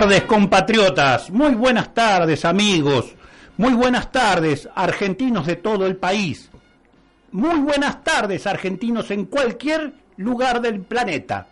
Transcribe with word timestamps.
tardes, 0.00 0.24
compatriotas. 0.24 1.30
Muy 1.30 1.54
buenas 1.54 1.94
tardes, 1.94 2.44
amigos. 2.44 3.14
Muy 3.56 3.72
buenas 3.72 4.12
tardes, 4.12 4.68
argentinos 4.74 5.46
de 5.46 5.56
todo 5.56 5.86
el 5.86 5.96
país. 5.96 6.50
Muy 7.32 7.60
buenas 7.60 8.04
tardes, 8.04 8.46
argentinos 8.46 9.10
en 9.10 9.24
cualquier 9.24 9.94
lugar 10.18 10.60
del 10.60 10.82
planeta. 10.82 11.46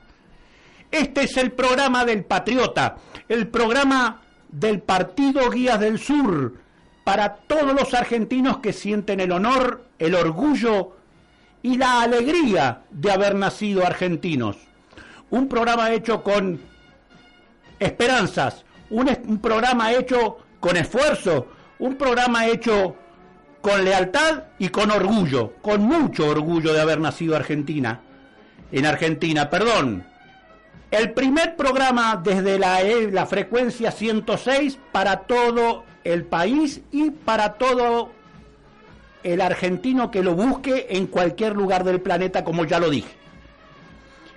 Este 0.91 1.23
es 1.23 1.39
el 1.39 1.53
programa 1.53 2.05
del 2.05 2.27
Patriota, 2.27 2.97
el 3.31 3.49
programa 3.49 4.21
del 4.51 4.83
Partido 4.83 5.49
Guías 5.49 5.81
del 5.81 5.99
Sur, 5.99 6.53
para 7.03 7.37
todos 7.37 7.73
los 7.73 7.95
argentinos 7.95 8.59
que 8.59 8.75
sienten 8.75 9.21
el 9.21 9.33
honor, 9.33 9.87
el 9.99 10.15
orgullo 10.15 10.99
y 11.63 11.79
la 11.79 12.03
alegría 12.03 12.83
de 12.91 13.11
haber 13.11 13.37
nacido 13.37 13.87
argentinos. 13.87 14.59
Un 15.31 15.49
programa 15.49 15.93
hecho 15.93 16.23
con 16.23 16.74
esperanzas, 17.79 18.65
un, 18.91 19.11
un 19.27 19.39
programa 19.39 19.93
hecho 19.93 20.39
con 20.61 20.77
esfuerzo, 20.77 21.49
un 21.79 21.97
programa 21.97 22.47
hecho 22.47 22.97
con 23.61 23.85
lealtad 23.85 24.45
y 24.59 24.69
con 24.69 24.91
orgullo, 24.91 25.55
con 25.63 25.83
mucho 25.83 26.29
orgullo 26.29 26.73
de 26.73 26.81
haber 26.81 27.01
nacido 27.01 27.35
Argentina. 27.35 28.01
En 28.71 28.87
Argentina, 28.87 29.49
perdón. 29.49 30.07
El 30.91 31.13
primer 31.13 31.57
programa 31.57 32.21
desde 32.23 32.59
la, 32.59 32.83
eh, 32.83 33.11
la 33.11 33.27
frecuencia 33.27 33.91
106 33.91 34.79
para 34.93 35.21
todo 35.21 35.85
el 36.05 36.25
país 36.25 36.83
y 36.93 37.11
para 37.11 37.55
todo 37.55 38.11
el 39.23 39.41
argentino 39.41 40.11
que 40.11 40.23
lo 40.23 40.35
busque 40.35 40.87
en 40.91 41.07
cualquier 41.07 41.57
lugar 41.57 41.85
del 41.85 42.01
planeta, 42.01 42.45
como 42.45 42.65
ya 42.65 42.79
lo 42.79 42.91
dije. 42.91 43.17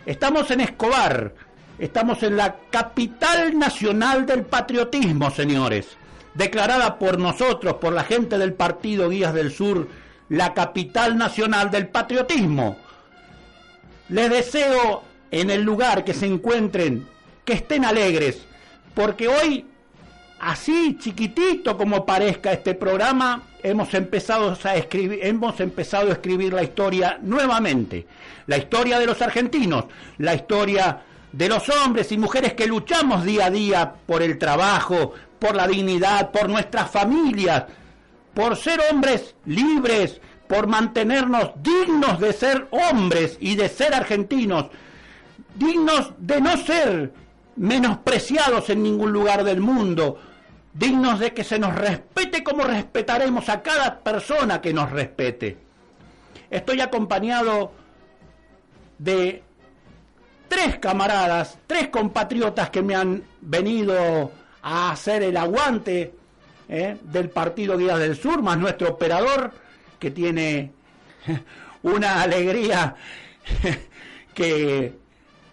Estamos 0.06 0.50
en 0.51 0.62
Escobar, 0.62 1.33
estamos 1.79 2.23
en 2.23 2.38
la 2.38 2.55
capital 2.69 3.57
nacional 3.57 4.25
del 4.25 4.43
patriotismo, 4.43 5.29
señores, 5.31 5.97
declarada 6.33 6.97
por 6.97 7.19
nosotros, 7.19 7.75
por 7.75 7.93
la 7.93 8.03
gente 8.03 8.38
del 8.38 8.53
Partido 8.53 9.09
Guías 9.09 9.33
del 9.33 9.51
Sur, 9.51 9.88
la 10.29 10.53
capital 10.53 11.17
nacional 11.17 11.71
del 11.71 11.88
patriotismo. 11.88 12.77
Les 14.09 14.29
deseo 14.29 15.03
en 15.31 15.49
el 15.49 15.63
lugar 15.63 16.03
que 16.03 16.13
se 16.13 16.25
encuentren 16.25 17.07
que 17.45 17.53
estén 17.53 17.85
alegres, 17.85 18.45
porque 18.94 19.27
hoy 19.27 19.65
así 20.39 20.97
chiquitito 20.99 21.77
como 21.77 22.05
parezca 22.05 22.51
este 22.51 22.73
programa, 22.73 23.44
hemos 23.63 23.94
empezado 23.94 24.57
a 24.63 24.75
escribir, 24.75 25.19
hemos 25.23 25.59
empezado 25.59 26.09
a 26.09 26.13
escribir 26.13 26.53
la 26.53 26.63
historia 26.63 27.17
nuevamente, 27.21 28.05
la 28.45 28.57
historia 28.57 28.99
de 28.99 29.05
los 29.05 29.21
argentinos, 29.21 29.85
la 30.17 30.35
historia 30.35 31.01
de 31.31 31.49
los 31.49 31.69
hombres 31.69 32.11
y 32.11 32.17
mujeres 32.17 32.53
que 32.53 32.67
luchamos 32.67 33.23
día 33.23 33.47
a 33.47 33.51
día 33.51 33.93
por 34.05 34.21
el 34.21 34.38
trabajo, 34.38 35.13
por 35.39 35.55
la 35.55 35.67
dignidad, 35.67 36.31
por 36.31 36.49
nuestras 36.49 36.89
familias, 36.89 37.65
por 38.33 38.55
ser 38.55 38.79
hombres 38.91 39.35
libres, 39.45 40.21
por 40.47 40.67
mantenernos 40.67 41.51
dignos 41.57 42.19
de 42.19 42.33
ser 42.33 42.67
hombres 42.71 43.38
y 43.39 43.55
de 43.55 43.69
ser 43.69 43.93
argentinos, 43.93 44.67
dignos 45.55 46.13
de 46.17 46.41
no 46.41 46.57
ser 46.57 47.13
menospreciados 47.55 48.69
en 48.69 48.83
ningún 48.83 49.11
lugar 49.11 49.44
del 49.44 49.59
mundo, 49.59 50.19
dignos 50.73 51.19
de 51.19 51.33
que 51.33 51.44
se 51.44 51.59
nos 51.59 51.75
respete 51.75 52.44
como 52.44 52.63
respetaremos 52.63 53.49
a 53.49 53.61
cada 53.61 53.99
persona 53.99 54.61
que 54.61 54.73
nos 54.73 54.91
respete. 54.91 55.57
Estoy 56.49 56.81
acompañado 56.81 57.73
de 58.99 59.44
tres 60.47 60.80
camaradas, 60.80 61.58
tres 61.68 61.90
compatriotas 61.90 62.69
que 62.69 62.81
me 62.81 62.96
han 62.96 63.24
venido 63.41 64.31
a 64.62 64.91
hacer 64.91 65.24
el 65.24 65.38
aguante 65.38 66.13
¿eh? 66.69 66.97
del 67.02 67.30
Partido 67.30 67.78
Díaz 67.78 68.00
del 68.00 68.18
Sur, 68.18 68.41
más 68.41 68.57
nuestro 68.57 68.90
operador, 68.90 69.52
que 70.00 70.12
tiene 70.12 70.72
una 71.84 72.22
alegría 72.22 72.96
que 74.34 74.94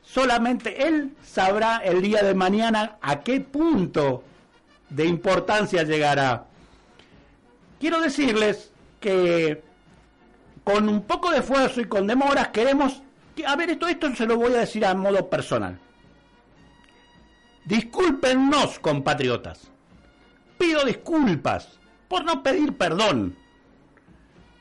solamente 0.03 0.87
él 0.87 1.12
sabrá 1.22 1.78
el 1.78 2.03
día 2.03 2.22
de 2.22 2.34
mañana 2.34 2.97
a 3.00 3.21
qué 3.21 3.41
punto 3.41 4.25
de 4.91 5.06
importancia 5.06 5.83
llegará. 5.83 6.47
Quiero 7.81 8.00
decirles 8.00 8.71
que 9.00 9.62
con 10.62 10.88
un 10.88 11.03
poco 11.03 11.31
de 11.31 11.38
esfuerzo 11.38 11.81
y 11.81 11.84
con 11.87 12.06
demoras 12.06 12.49
queremos... 12.49 13.03
A 13.47 13.56
ver, 13.56 13.71
esto, 13.71 13.89
esto 13.89 14.15
se 14.15 14.27
lo 14.27 14.37
voy 14.37 14.55
a 14.55 14.59
decir 14.59 14.84
a 14.84 14.95
modo 14.95 15.28
personal. 15.28 15.78
Discúlpennos, 17.65 18.78
compatriotas. 18.78 19.71
Pido 20.59 20.84
disculpas 20.84 21.78
por 22.09 22.25
no 22.25 22.43
pedir 22.43 22.77
perdón. 22.77 23.37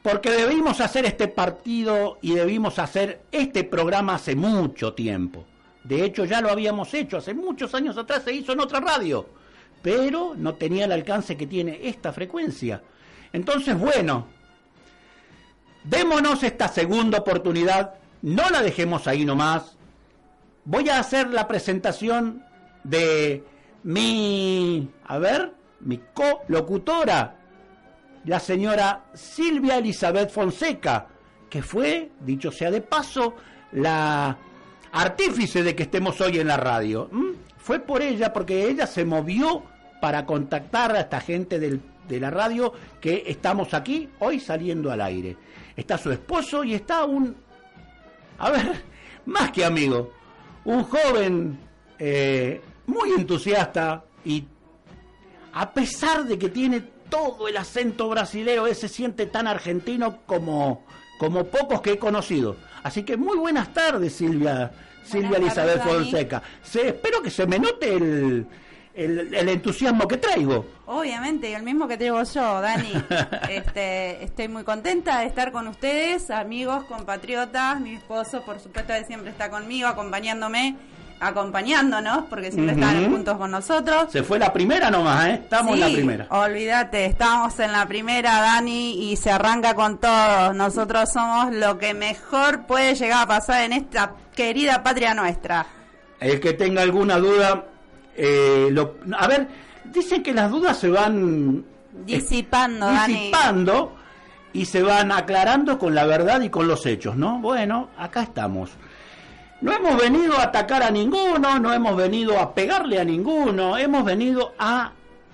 Porque 0.01 0.31
debimos 0.31 0.81
hacer 0.81 1.05
este 1.05 1.27
partido 1.27 2.17
y 2.21 2.33
debimos 2.33 2.79
hacer 2.79 3.23
este 3.31 3.63
programa 3.63 4.15
hace 4.15 4.35
mucho 4.35 4.93
tiempo. 4.93 5.45
De 5.83 6.03
hecho, 6.03 6.25
ya 6.25 6.41
lo 6.41 6.49
habíamos 6.49 6.93
hecho, 6.93 7.17
hace 7.17 7.33
muchos 7.33 7.73
años 7.73 7.97
atrás 7.97 8.23
se 8.23 8.33
hizo 8.33 8.53
en 8.53 8.59
otra 8.61 8.79
radio 8.79 9.27
pero 9.83 10.33
no 10.35 10.55
tenía 10.55 10.85
el 10.85 10.93
alcance 10.93 11.37
que 11.37 11.45
tiene 11.45 11.81
esta 11.83 12.13
frecuencia. 12.13 12.81
Entonces, 13.33 13.77
bueno, 13.77 14.27
démonos 15.83 16.41
esta 16.41 16.69
segunda 16.69 17.19
oportunidad, 17.19 17.95
no 18.23 18.49
la 18.49 18.63
dejemos 18.63 19.05
ahí 19.07 19.25
nomás. 19.25 19.77
Voy 20.65 20.89
a 20.89 20.99
hacer 20.99 21.29
la 21.29 21.47
presentación 21.47 22.43
de 22.83 23.43
mi, 23.83 24.89
a 25.05 25.17
ver, 25.19 25.53
mi 25.81 25.99
colocutora, 26.13 27.35
la 28.25 28.39
señora 28.39 29.05
Silvia 29.13 29.77
Elizabeth 29.77 30.31
Fonseca, 30.31 31.07
que 31.49 31.61
fue, 31.61 32.11
dicho 32.21 32.49
sea 32.49 32.71
de 32.71 32.79
paso, 32.79 33.35
la 33.73 34.37
artífice 34.93 35.61
de 35.61 35.75
que 35.75 35.83
estemos 35.83 36.19
hoy 36.21 36.39
en 36.39 36.47
la 36.47 36.57
radio. 36.57 37.09
Fue 37.57 37.79
por 37.79 38.01
ella, 38.01 38.31
porque 38.31 38.69
ella 38.69 38.87
se 38.87 39.03
movió 39.03 39.63
para 39.99 40.25
contactar 40.25 40.95
a 40.95 41.01
esta 41.01 41.19
gente 41.19 41.59
de 41.59 42.19
la 42.21 42.29
radio 42.29 42.71
que 43.01 43.23
estamos 43.27 43.73
aquí 43.73 44.09
hoy 44.19 44.39
saliendo 44.39 44.91
al 44.91 45.01
aire. 45.01 45.35
Está 45.75 45.97
su 45.97 46.11
esposo 46.11 46.63
y 46.63 46.75
está 46.75 47.03
un, 47.03 47.35
a 48.37 48.51
ver, 48.51 48.83
más 49.25 49.51
que 49.51 49.65
amigo, 49.65 50.11
un 50.65 50.83
joven 50.83 51.59
eh, 51.99 52.61
muy 52.87 53.11
entusiasta 53.13 54.03
y 54.25 54.45
a 55.53 55.71
pesar 55.71 56.25
de 56.25 56.37
que 56.37 56.49
tiene 56.49 56.81
todo 57.09 57.47
el 57.47 57.57
acento 57.57 58.09
brasilero, 58.09 58.65
él 58.65 58.75
se 58.75 58.89
siente 58.89 59.27
tan 59.27 59.47
argentino 59.47 60.19
como, 60.25 60.85
como 61.19 61.45
pocos 61.45 61.81
que 61.81 61.91
he 61.93 61.99
conocido. 61.99 62.55
Así 62.81 63.03
que 63.03 63.17
muy 63.17 63.37
buenas 63.37 63.71
tardes, 63.71 64.13
Silvia, 64.13 64.71
Silvia 65.03 65.37
Elizabeth 65.37 65.83
Fonseca. 65.83 66.41
Se, 66.63 66.87
espero 66.87 67.21
que 67.21 67.29
se 67.29 67.45
me 67.45 67.59
note 67.59 67.93
el, 67.93 68.47
el, 68.95 69.49
entusiasmo 69.49 70.07
que 70.07 70.17
traigo. 70.17 70.65
Obviamente, 70.85 71.53
el 71.53 71.63
mismo 71.63 71.87
que 71.87 71.97
traigo 71.97 72.21
yo, 72.23 72.61
Dani. 72.61 72.93
este, 73.49 74.23
estoy 74.23 74.47
muy 74.47 74.63
contenta 74.63 75.19
de 75.19 75.27
estar 75.27 75.51
con 75.51 75.67
ustedes, 75.67 76.29
amigos, 76.29 76.83
compatriotas, 76.85 77.79
mi 77.79 77.95
esposo, 77.95 78.43
por 78.43 78.59
supuesto, 78.59 78.93
que 78.93 79.05
siempre 79.05 79.31
está 79.31 79.49
conmigo, 79.49 79.87
acompañándome, 79.87 80.75
acompañándonos, 81.19 82.25
porque 82.29 82.51
siempre 82.51 82.75
están 82.75 83.09
juntos 83.09 83.37
con 83.37 83.49
nosotros. 83.49 84.11
Se 84.11 84.23
fue 84.23 84.37
la 84.37 84.53
primera 84.53 84.91
nomás, 84.91 85.27
¿eh? 85.27 85.33
Estamos 85.43 85.73
en 85.73 85.79
la 85.79 85.87
primera. 85.87 86.27
Olvídate, 86.29 87.05
estamos 87.05 87.59
en 87.59 87.71
la 87.71 87.87
primera, 87.87 88.41
Dani, 88.41 89.11
y 89.11 89.15
se 89.15 89.31
arranca 89.31 89.73
con 89.73 89.97
todos. 89.97 90.55
Nosotros 90.55 91.11
somos 91.11 91.53
lo 91.53 91.79
que 91.79 91.93
mejor 91.93 92.65
puede 92.67 92.93
llegar 92.95 93.23
a 93.23 93.27
pasar 93.27 93.63
en 93.63 93.73
esta 93.73 94.13
querida 94.35 94.83
patria 94.83 95.13
nuestra. 95.13 95.65
El 96.19 96.39
que 96.39 96.53
tenga 96.53 96.81
alguna 96.81 97.17
duda, 97.17 97.65
eh, 98.15 98.75
a 99.17 99.27
ver, 99.27 99.47
dicen 99.85 100.23
que 100.23 100.33
las 100.33 100.51
dudas 100.51 100.77
se 100.77 100.89
van 100.89 101.65
disipando, 102.05 102.89
disipando 102.89 103.95
y 104.53 104.65
se 104.65 104.81
van 104.81 105.11
aclarando 105.11 105.79
con 105.79 105.95
la 105.95 106.05
verdad 106.05 106.41
y 106.41 106.49
con 106.49 106.67
los 106.67 106.85
hechos, 106.85 107.15
¿no? 107.15 107.39
Bueno, 107.39 107.89
acá 107.97 108.23
estamos. 108.23 108.71
No 109.61 109.71
hemos 109.71 109.97
venido 109.97 110.37
a 110.37 110.43
atacar 110.43 110.83
a 110.83 110.91
ninguno, 110.91 111.57
no 111.57 111.73
hemos 111.73 111.95
venido 111.95 112.37
a 112.39 112.53
pegarle 112.53 112.99
a 112.99 113.03
ninguno, 113.03 113.77
hemos 113.77 114.03
venido 114.03 114.53
a 114.59 114.91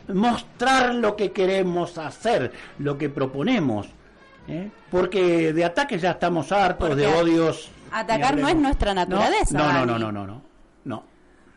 mostrar 0.07 0.95
lo 0.95 1.15
que 1.15 1.31
queremos 1.31 1.97
hacer, 1.97 2.51
lo 2.77 2.97
que 2.97 3.09
proponemos. 3.09 3.87
¿eh? 4.47 4.69
Porque 4.91 5.51
de 5.53 5.65
ataques 5.65 6.01
ya 6.01 6.11
estamos 6.11 6.51
hartos, 6.51 6.95
de 6.95 7.07
odios. 7.07 7.71
Atacar 7.91 8.37
no 8.37 8.47
es 8.47 8.55
nuestra 8.55 8.93
naturaleza. 8.93 9.57
no, 9.57 9.85
no, 9.85 9.97
no, 9.97 10.11
no, 10.11 10.27
no. 10.27 10.41
no. 10.85 11.03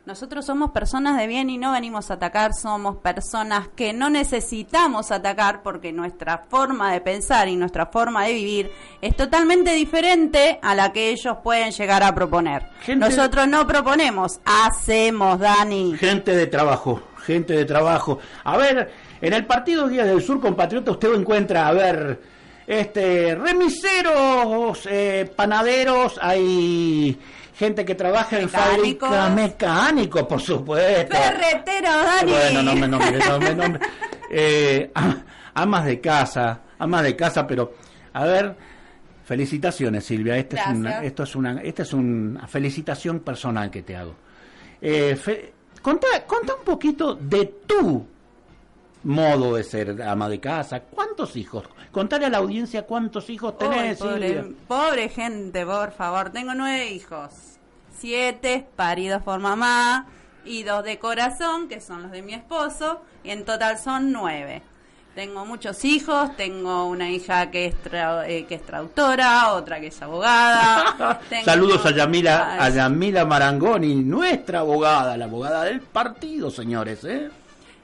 Nosotros 0.05 0.45
somos 0.45 0.73
personas 0.73 1.17
de 1.17 1.29
bien 1.29 1.49
y 1.49 1.59
no 1.59 1.71
venimos 1.71 2.11
a 2.11 2.15
atacar, 2.15 2.55
somos 2.55 2.97
personas 2.97 3.69
que 3.69 3.93
no 3.93 4.11
necesitamos 4.11 5.13
atacar 5.13 5.63
porque 5.63 5.93
nuestra 5.93 6.39
forma 6.49 6.93
de 6.93 7.01
pensar 7.01 7.47
y 7.47 7.55
nuestra 7.55 7.87
forma 7.87 8.25
de 8.25 8.33
vivir 8.33 8.73
es 9.01 9.15
totalmente 9.15 9.73
diferente 9.75 10.59
a 10.61 10.75
la 10.75 10.93
que 10.93 11.11
ellos 11.11 11.37
pueden 11.45 11.71
llegar 11.71 12.03
a 12.03 12.13
proponer. 12.17 12.65
Nosotros 12.97 13.47
no 13.47 13.65
proponemos, 13.65 14.41
hacemos, 14.45 15.39
Dani. 15.39 15.97
Gente 15.97 16.35
de 16.35 16.49
trabajo, 16.49 17.01
gente 17.25 17.53
de 17.53 17.65
trabajo. 17.65 18.19
A 18.43 18.57
ver, 18.57 18.91
en 19.21 19.33
el 19.33 19.47
Partido 19.47 19.87
Días 19.87 20.09
del 20.09 20.21
Sur, 20.21 20.41
compatriota, 20.41 20.91
usted 20.91 21.15
encuentra, 21.15 21.69
a 21.69 21.73
ver, 21.75 22.21
este, 22.67 23.37
remiseros, 23.37 24.85
eh, 24.91 25.31
panaderos, 25.37 26.19
hay 26.21 27.17
gente 27.63 27.85
que 27.85 27.95
trabaja 27.95 28.41
en 28.41 28.49
fábrica 28.49 29.29
mecánico, 29.29 30.27
por 30.27 30.41
supuesto. 30.41 31.17
Ferretero, 31.17 31.91
Dani. 31.91 32.33
Bueno, 32.33 32.63
no 32.65 32.75
me 32.75 32.89
nombre, 32.89 33.55
no 33.55 33.69
me. 33.69 33.81
Eh, 34.31 34.91
amas 35.55 35.85
de 35.85 36.01
casa, 36.01 36.61
amas 36.77 37.05
de 37.05 37.15
casa, 37.15 37.47
pero 37.47 37.73
a 38.15 38.25
ver, 38.25 38.57
felicitaciones 39.25 40.05
Silvia, 40.05 40.37
esta 40.39 40.61
es 40.61 40.67
una, 40.67 41.05
esto 41.05 41.23
es 41.23 41.37
una, 41.37 41.63
esta 41.63 41.83
es 41.83 41.93
una 41.93 42.49
felicitación 42.49 43.21
personal 43.21 43.71
que 43.71 43.83
te 43.83 43.95
hago. 43.95 44.17
Eh, 44.81 45.17
contá, 45.81 46.09
contá 46.27 46.57
un 46.57 46.65
poquito 46.65 47.15
de 47.15 47.47
tu 47.65 48.05
modo 49.05 49.55
de 49.55 49.63
ser 49.63 50.03
ama 50.03 50.29
de 50.29 50.41
casa. 50.41 50.81
¿Cuántos 50.81 51.37
hijos? 51.37 51.65
Contarle 51.93 52.27
a 52.27 52.31
la 52.31 52.39
audiencia 52.39 52.83
cuántos 52.87 53.31
hijos 53.31 53.57
tenés. 53.57 53.99
pobre, 54.67 55.09
gente, 55.11 55.65
por 55.65 55.93
favor. 55.93 56.31
Tengo 56.31 56.55
nueve 56.55 56.91
hijos. 56.91 57.52
Siete 58.03 58.67
paridos 58.75 59.23
por 59.23 59.39
mamá 59.39 60.07
y 60.45 60.65
dos 60.65 60.83
de 60.83 60.99
corazón, 60.99 61.69
que 61.69 61.81
son 61.81 62.03
los 62.03 62.11
de 62.11 62.21
mi 62.21 62.35
esposo. 62.35 63.01
Y 63.23 63.31
en 63.31 63.45
total 63.45 63.79
son 63.79 64.11
nueve. 64.11 64.61
Tengo 65.15 65.47
muchos 65.47 65.85
hijos, 65.85 66.37
tengo 66.37 66.87
una 66.87 67.09
hija 67.09 67.53
que 67.53 67.67
es, 67.67 67.77
eh, 67.93 68.45
que 68.49 68.57
es 68.57 68.67
traductora, 68.67 69.53
otra 69.53 69.79
que 69.79 69.87
es 69.87 70.03
abogada. 70.03 71.21
Saludos 71.45 71.87
a 71.87 71.93
Yamila, 71.93 72.57
a 72.61 72.71
Yamila 72.71 73.25
Marangoni, 73.25 73.95
nuestra 73.95 74.59
abogada, 74.59 75.17
la 75.17 75.27
abogada 75.27 75.63
del 75.63 75.81
partido, 75.81 76.51
señores. 76.51 77.05
¿eh? 77.05 77.31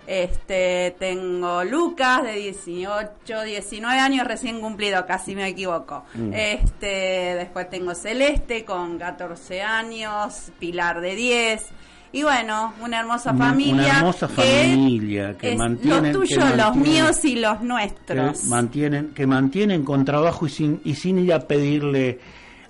Este, 0.09 0.97
tengo 0.99 1.63
Lucas 1.65 2.23
de 2.23 2.33
18, 2.33 3.43
19 3.45 4.01
años 4.01 4.27
recién 4.27 4.59
cumplido, 4.59 5.05
casi 5.05 5.37
me 5.37 5.47
equivoco. 5.47 6.05
Mm. 6.15 6.33
Este, 6.33 7.35
después 7.37 7.69
tengo 7.69 7.95
Celeste 7.95 8.65
con 8.65 8.97
14 8.97 9.61
años, 9.61 10.51
Pilar 10.59 11.03
de 11.03 11.15
10. 11.15 11.67
Y 12.13 12.23
bueno, 12.23 12.73
una 12.81 13.01
hermosa 13.01 13.35
familia. 13.35 13.75
Una 13.75 13.99
hermosa 13.99 14.29
familia 14.29 15.37
que, 15.37 15.55
mantienen. 15.55 16.15
Los 16.15 16.27
tuyos, 16.27 16.57
los 16.57 16.77
míos 16.77 17.25
y 17.27 17.37
los 17.37 17.61
nuestros. 17.61 18.41
Que 18.41 18.49
mantienen, 18.49 19.09
que 19.09 19.27
mantienen 19.27 19.85
con 19.85 20.07
trabajo 20.07 20.47
y 20.47 20.49
sin, 20.49 20.81
y 20.85 20.95
sin 20.95 21.19
ir 21.19 21.35
a 21.35 21.41
pedirle 21.41 22.19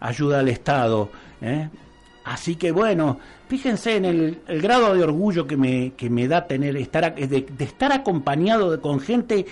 ayuda 0.01 0.41
al 0.41 0.49
Estado. 0.49 1.09
¿eh? 1.41 1.69
Así 2.25 2.57
que 2.57 2.73
bueno, 2.73 3.21
fíjense 3.49 3.97
en 3.97 4.05
el, 4.05 4.39
grado 4.61 4.95
de 4.95 5.03
orgullo 5.03 5.47
que 5.47 5.57
me, 5.57 5.93
que 5.97 6.11
me 6.11 6.29
da 6.29 6.47
tener 6.47 6.77
estar 6.77 7.15
de, 7.15 7.47
estar 7.59 7.93
acompañado 7.93 8.71
de, 8.71 8.81
con 8.81 9.01
gente 9.01 9.47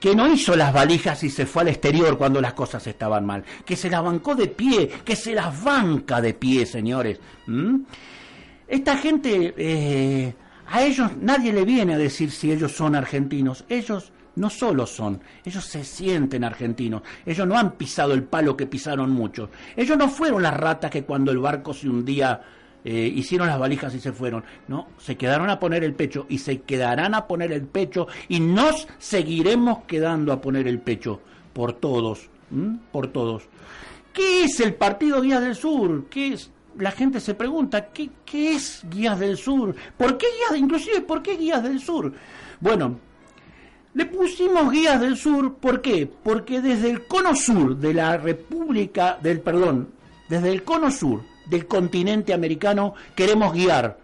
que 0.00 0.14
no 0.14 0.30
hizo 0.32 0.56
las 0.56 0.72
valijas 0.72 1.22
y 1.22 1.30
se 1.30 1.46
fue 1.46 1.62
al 1.62 1.68
exterior 1.68 2.18
cuando 2.18 2.40
las 2.40 2.54
cosas 2.54 2.86
estaban 2.86 3.24
mal, 3.24 3.44
que 3.64 3.76
se 3.76 3.88
las 3.88 4.02
bancó 4.02 4.34
de 4.34 4.48
pie, 4.48 4.88
que 5.04 5.16
se 5.16 5.34
las 5.34 5.62
banca 5.62 6.20
de 6.20 6.34
pie, 6.34 6.66
señores. 6.66 7.18
Esta 8.68 8.96
gente, 8.96 9.54
eh, 9.56 10.34
a 10.66 10.82
ellos 10.82 11.12
nadie 11.20 11.52
le 11.52 11.64
viene 11.64 11.94
a 11.94 11.98
decir 11.98 12.30
si 12.30 12.52
ellos 12.52 12.72
son 12.72 12.94
argentinos, 12.94 13.64
ellos 13.68 14.12
no 14.34 14.50
solo 14.50 14.86
son, 14.86 15.20
ellos 15.44 15.64
se 15.64 15.82
sienten 15.82 16.44
argentinos, 16.44 17.02
ellos 17.24 17.46
no 17.46 17.58
han 17.58 17.72
pisado 17.72 18.12
el 18.12 18.22
palo 18.24 18.56
que 18.56 18.66
pisaron 18.66 19.10
muchos, 19.10 19.48
ellos 19.74 19.96
no 19.96 20.08
fueron 20.08 20.42
las 20.42 20.54
ratas 20.54 20.90
que 20.90 21.04
cuando 21.04 21.32
el 21.32 21.38
barco 21.38 21.72
se 21.72 21.88
hundía 21.88 22.42
eh, 22.84 23.12
hicieron 23.14 23.48
las 23.48 23.58
valijas 23.58 23.94
y 23.94 24.00
se 24.00 24.12
fueron, 24.12 24.44
no, 24.68 24.88
se 24.98 25.16
quedaron 25.16 25.50
a 25.50 25.58
poner 25.58 25.82
el 25.84 25.94
pecho 25.94 26.26
y 26.28 26.38
se 26.38 26.60
quedarán 26.60 27.14
a 27.14 27.26
poner 27.26 27.52
el 27.52 27.62
pecho 27.62 28.06
y 28.28 28.40
nos 28.40 28.86
seguiremos 28.98 29.84
quedando 29.86 30.32
a 30.32 30.40
poner 30.40 30.68
el 30.68 30.78
pecho 30.78 31.20
por 31.52 31.72
todos, 31.72 32.28
por 32.92 33.08
todos. 33.08 33.44
¿Qué 34.12 34.44
es 34.44 34.60
el 34.60 34.74
Partido 34.74 35.20
Guías 35.20 35.42
del 35.42 35.56
Sur? 35.56 36.06
¿Qué 36.08 36.34
es? 36.34 36.50
La 36.78 36.90
gente 36.90 37.20
se 37.20 37.34
pregunta, 37.34 37.86
¿qué, 37.88 38.10
¿qué 38.24 38.54
es 38.54 38.84
Guías 38.88 39.18
del 39.18 39.36
Sur? 39.36 39.74
¿Por 39.96 40.16
qué 40.16 40.26
Guías, 40.26 40.60
inclusive, 40.60 41.00
por 41.00 41.22
qué 41.22 41.36
Guías 41.36 41.62
del 41.62 41.80
Sur? 41.80 42.12
Bueno, 42.60 42.98
le 43.96 44.04
pusimos 44.04 44.70
guías 44.70 45.00
del 45.00 45.16
sur, 45.16 45.54
¿por 45.54 45.80
qué? 45.80 46.06
Porque 46.06 46.60
desde 46.60 46.90
el 46.90 47.06
cono 47.06 47.34
sur 47.34 47.76
de 47.78 47.94
la 47.94 48.18
República, 48.18 49.18
del 49.22 49.40
perdón, 49.40 49.88
desde 50.28 50.52
el 50.52 50.64
cono 50.64 50.90
sur 50.90 51.22
del 51.46 51.66
continente 51.66 52.34
americano 52.34 52.94
queremos 53.14 53.52
guiar, 53.52 53.98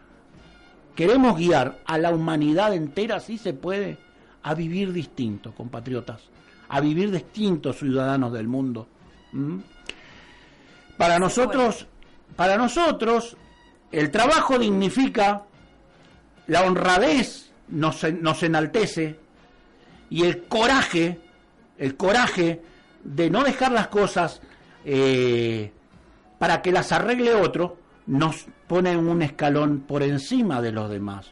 queremos 0.95 1.37
guiar 1.37 1.79
a 1.85 1.99
la 1.99 2.11
humanidad 2.11 2.75
entera, 2.75 3.21
si 3.21 3.39
se 3.39 3.53
puede, 3.53 3.99
a 4.43 4.55
vivir 4.55 4.93
distinto, 4.93 5.53
compatriotas, 5.55 6.23
a 6.69 6.81
vivir 6.81 7.11
distintos 7.11 7.79
ciudadanos 7.79 8.33
del 8.33 8.49
mundo. 8.49 8.89
Para 10.97 11.19
nosotros, 11.19 11.87
para 12.37 12.57
nosotros, 12.57 13.37
el 13.91 14.11
trabajo 14.11 14.59
dignifica, 14.59 15.45
la 16.47 16.63
honradez 16.65 17.51
nos, 17.69 18.03
nos 18.21 18.43
enaltece, 18.43 19.19
y 20.11 20.25
el 20.25 20.45
coraje, 20.45 21.19
el 21.79 21.97
coraje 21.97 22.61
de 23.03 23.31
no 23.31 23.43
dejar 23.45 23.73
las 23.73 23.89
cosas 23.89 24.43
eh, 24.85 25.73
para 26.43 26.61
que 26.61 26.73
las 26.73 26.91
arregle 26.91 27.37
otro, 27.37 27.77
nos 28.05 28.47
pone 28.67 28.97
un 28.97 29.23
escalón 29.23 29.85
por 29.87 30.03
encima 30.03 30.61
de 30.61 30.73
los 30.73 30.91
demás. 30.91 31.31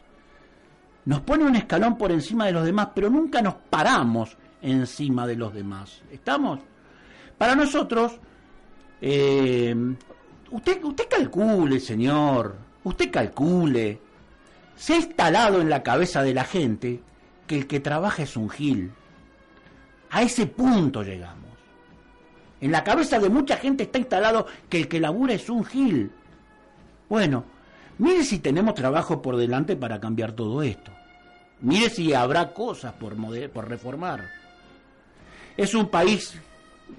Nos 1.03 1.19
pone 1.19 1.43
un 1.43 1.57
escalón 1.57 1.97
por 1.97 2.13
encima 2.13 2.45
de 2.45 2.53
los 2.53 2.63
demás, 2.63 2.91
pero 2.95 3.09
nunca 3.09 3.41
nos 3.41 3.55
paramos 3.55 4.37
encima 4.61 5.27
de 5.27 5.35
los 5.35 5.53
demás. 5.53 6.01
¿Estamos? 6.09 6.61
Para 7.37 7.55
nosotros, 7.55 8.21
eh, 9.01 9.75
usted, 10.49 10.81
usted 10.81 11.09
calcule, 11.09 11.81
señor, 11.81 12.55
usted 12.85 13.11
calcule. 13.11 13.99
Se 14.77 14.93
ha 14.93 14.95
instalado 14.95 15.59
en 15.59 15.69
la 15.69 15.83
cabeza 15.83 16.23
de 16.23 16.33
la 16.33 16.45
gente 16.45 17.01
que 17.47 17.57
el 17.57 17.67
que 17.67 17.81
trabaja 17.81 18.23
es 18.23 18.37
un 18.37 18.49
gil. 18.49 18.93
A 20.09 20.21
ese 20.21 20.45
punto 20.45 21.03
llegamos. 21.03 21.40
En 22.61 22.71
la 22.71 22.83
cabeza 22.83 23.19
de 23.19 23.29
mucha 23.29 23.57
gente 23.57 23.83
está 23.83 23.97
instalado 23.97 24.45
que 24.69 24.77
el 24.77 24.87
que 24.87 24.99
labura 24.99 25.33
es 25.33 25.49
un 25.49 25.65
gil. 25.65 26.11
Bueno, 27.09 27.43
mire 27.97 28.23
si 28.23 28.39
tenemos 28.39 28.75
trabajo 28.75 29.21
por 29.21 29.35
delante 29.35 29.75
para 29.75 29.99
cambiar 29.99 30.33
todo 30.33 30.61
esto. 30.61 30.91
Mire 31.61 31.89
si 31.89 32.13
habrá 32.13 32.53
cosas 32.53 32.93
por, 32.93 33.15
por 33.51 33.67
reformar. 33.67 34.29
Es 35.57 35.73
un 35.73 35.89
país 35.89 36.35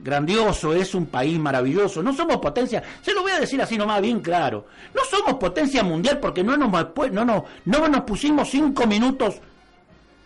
grandioso, 0.03 0.75
es 0.75 0.95
un 0.95 1.07
país 1.07 1.39
maravilloso. 1.39 2.03
No 2.03 2.13
somos 2.13 2.39
potencia, 2.39 2.83
se 3.01 3.15
lo 3.15 3.23
voy 3.23 3.33
a 3.33 3.41
decir 3.41 3.63
así 3.63 3.79
nomás 3.79 4.01
bien 4.01 4.21
claro. 4.21 4.67
No 4.95 5.03
somos 5.05 5.35
potencia 5.35 5.83
mundial 5.83 6.19
porque 6.19 6.43
no 6.43 6.57
nos, 6.57 6.71
no, 7.13 7.25
no, 7.25 7.45
no 7.65 7.89
nos 7.89 8.01
pusimos 8.03 8.51
cinco 8.51 8.87
minutos 8.87 9.41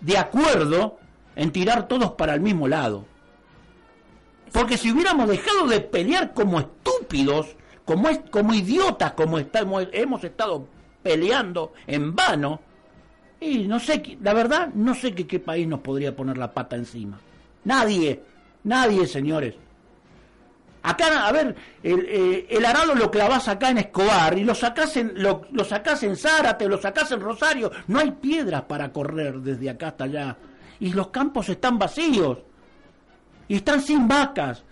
de 0.01 0.17
acuerdo 0.17 0.99
en 1.35 1.51
tirar 1.51 1.89
todos 1.89 2.13
para 2.13 2.35
el 2.35 2.41
mismo 2.41 2.69
lado. 2.69 3.05
Porque 4.57 4.79
si 4.79 4.91
hubiéramos 4.91 5.29
dejado 5.29 5.67
de 5.67 5.83
pelear 5.83 6.33
como 6.33 6.59
estúpidos, 6.59 7.55
como, 7.85 8.09
es, 8.09 8.21
como 8.31 8.55
idiotas, 8.55 9.13
como 9.13 9.39
estamos, 9.39 9.87
hemos 9.93 10.25
estado 10.25 10.67
peleando 11.03 11.75
en 11.87 12.17
vano, 12.17 12.63
y 13.39 13.69
no 13.69 13.79
sé, 13.79 14.17
la 14.23 14.33
verdad, 14.33 14.71
no 14.73 14.95
sé 14.95 15.15
que 15.15 15.27
qué 15.27 15.41
país 15.41 15.69
nos 15.69 15.81
podría 15.81 16.17
poner 16.17 16.39
la 16.39 16.55
pata 16.55 16.75
encima. 16.75 17.21
Nadie, 17.65 18.23
nadie, 18.65 19.07
señores. 19.07 19.57
Acá, 20.85 21.27
a 21.27 21.33
ver, 21.33 21.55
el, 21.83 22.07
eh, 22.09 22.67
arado 22.67 22.95
lo 22.95 23.11
clavas 23.11 23.49
acá 23.49 23.69
en 23.69 23.77
Escobar 23.77 24.39
y 24.39 24.45
lo 24.45 24.55
sacás 24.55 24.97
en, 24.97 25.23
lo, 25.23 25.43
lo 25.53 25.67
en 26.01 26.17
Zárate, 26.17 26.67
lo 26.67 26.81
sacás 26.81 27.13
en 27.13 27.21
Rosario. 27.21 27.71
No 27.89 27.99
hay 27.99 28.11
piedras 28.13 28.63
para 28.63 28.91
correr 28.91 29.39
desde 29.41 29.69
acá 29.69 29.89
hasta 29.89 30.05
allá. 30.05 30.39
Y 30.81 30.95
los 30.95 31.09
campos 31.09 31.47
están 31.51 31.79
vacíos. 31.79 32.39
Y 33.49 33.57
están 33.57 33.83
sin 33.83 34.09
vacas. 34.09 34.63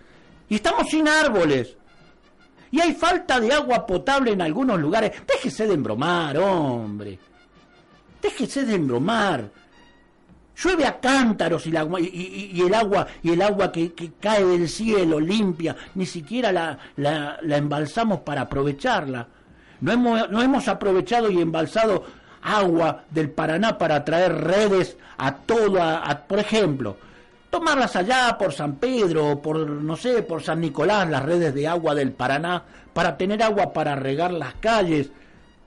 Y 0.49 0.55
estamos 0.55 0.87
sin 0.89 1.07
árboles. 1.07 1.75
Y 2.71 2.79
hay 2.81 2.93
falta 2.93 3.39
de 3.39 3.53
agua 3.53 3.85
potable 3.85 4.31
en 4.31 4.41
algunos 4.41 4.79
lugares. 4.79 5.11
Déjese 5.27 5.67
de 5.67 5.73
embromar, 5.73 6.37
hombre. 6.37 7.17
Déjese 8.21 8.65
de 8.65 8.75
embromar 8.75 9.49
llueve 10.55 10.85
a 10.85 10.99
cántaros 10.99 11.65
y, 11.67 11.69
el 11.69 11.77
agua 12.73 13.07
y 13.21 13.31
el 13.31 13.41
agua 13.41 13.71
que, 13.71 13.93
cae 14.19 14.45
del 14.45 14.69
cielo 14.69 15.19
limpia, 15.19 15.75
ni 15.95 16.05
siquiera 16.05 16.51
la, 16.51 16.77
la, 16.95 17.57
embalsamos 17.57 18.21
para 18.21 18.41
aprovecharla. 18.41 19.27
No 19.81 19.91
hemos, 19.91 20.29
no 20.29 20.41
hemos 20.41 20.67
aprovechado 20.67 21.29
y 21.29 21.41
embalsado 21.41 22.05
agua 22.41 23.03
del 23.09 23.29
Paraná 23.29 23.77
para 23.77 24.05
traer 24.05 24.33
redes 24.33 24.97
a 25.17 25.35
todo, 25.35 25.79
por 26.27 26.39
ejemplo, 26.39 26.97
tomarlas 27.55 27.95
allá 27.95 28.37
por 28.37 28.51
San 28.51 28.75
Pedro, 28.75 29.41
por, 29.41 29.57
no 29.57 29.95
sé, 29.95 30.23
por 30.23 30.43
San 30.43 30.59
Nicolás, 30.59 31.09
las 31.09 31.23
redes 31.23 31.53
de 31.53 31.65
agua 31.65 31.95
del 31.95 32.11
Paraná, 32.11 32.61
para 32.91 33.15
tener 33.15 33.41
agua 33.41 33.71
para 33.71 33.95
regar 33.95 34.33
las 34.33 34.55
calles, 34.55 35.09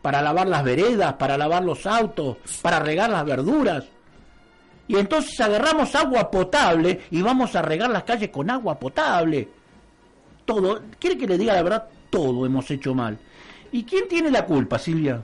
para 0.03 0.21
lavar 0.21 0.49
las 0.49 0.63
veredas, 0.63 1.15
para 1.15 1.39
lavar 1.39 1.65
los 1.65 1.87
autos, 1.87 2.37
para 2.61 2.79
regar 2.79 3.09
las 3.09 3.25
verduras. 3.25 3.85
Y 4.87 4.97
entonces 4.97 5.41
agarramos 5.41 5.95
agua 5.95 6.31
potable 6.31 7.01
y 7.11 7.23
vamos 7.23 7.57
a 7.57 7.63
regar 7.63 7.89
las 7.89 8.03
calles 8.03 8.29
con 8.29 8.51
agua 8.51 8.79
potable. 8.79 9.49
Todo, 10.45 10.83
quiere 10.99 11.17
que 11.17 11.27
le 11.27 11.39
diga 11.39 11.55
la 11.55 11.63
verdad, 11.63 11.89
todo 12.11 12.45
hemos 12.45 12.71
hecho 12.71 12.95
mal. 12.95 13.19
¿Y 13.73 13.85
quién 13.85 14.09
tiene 14.09 14.31
la 14.31 14.45
culpa, 14.45 14.79
Silvia? 14.79 15.23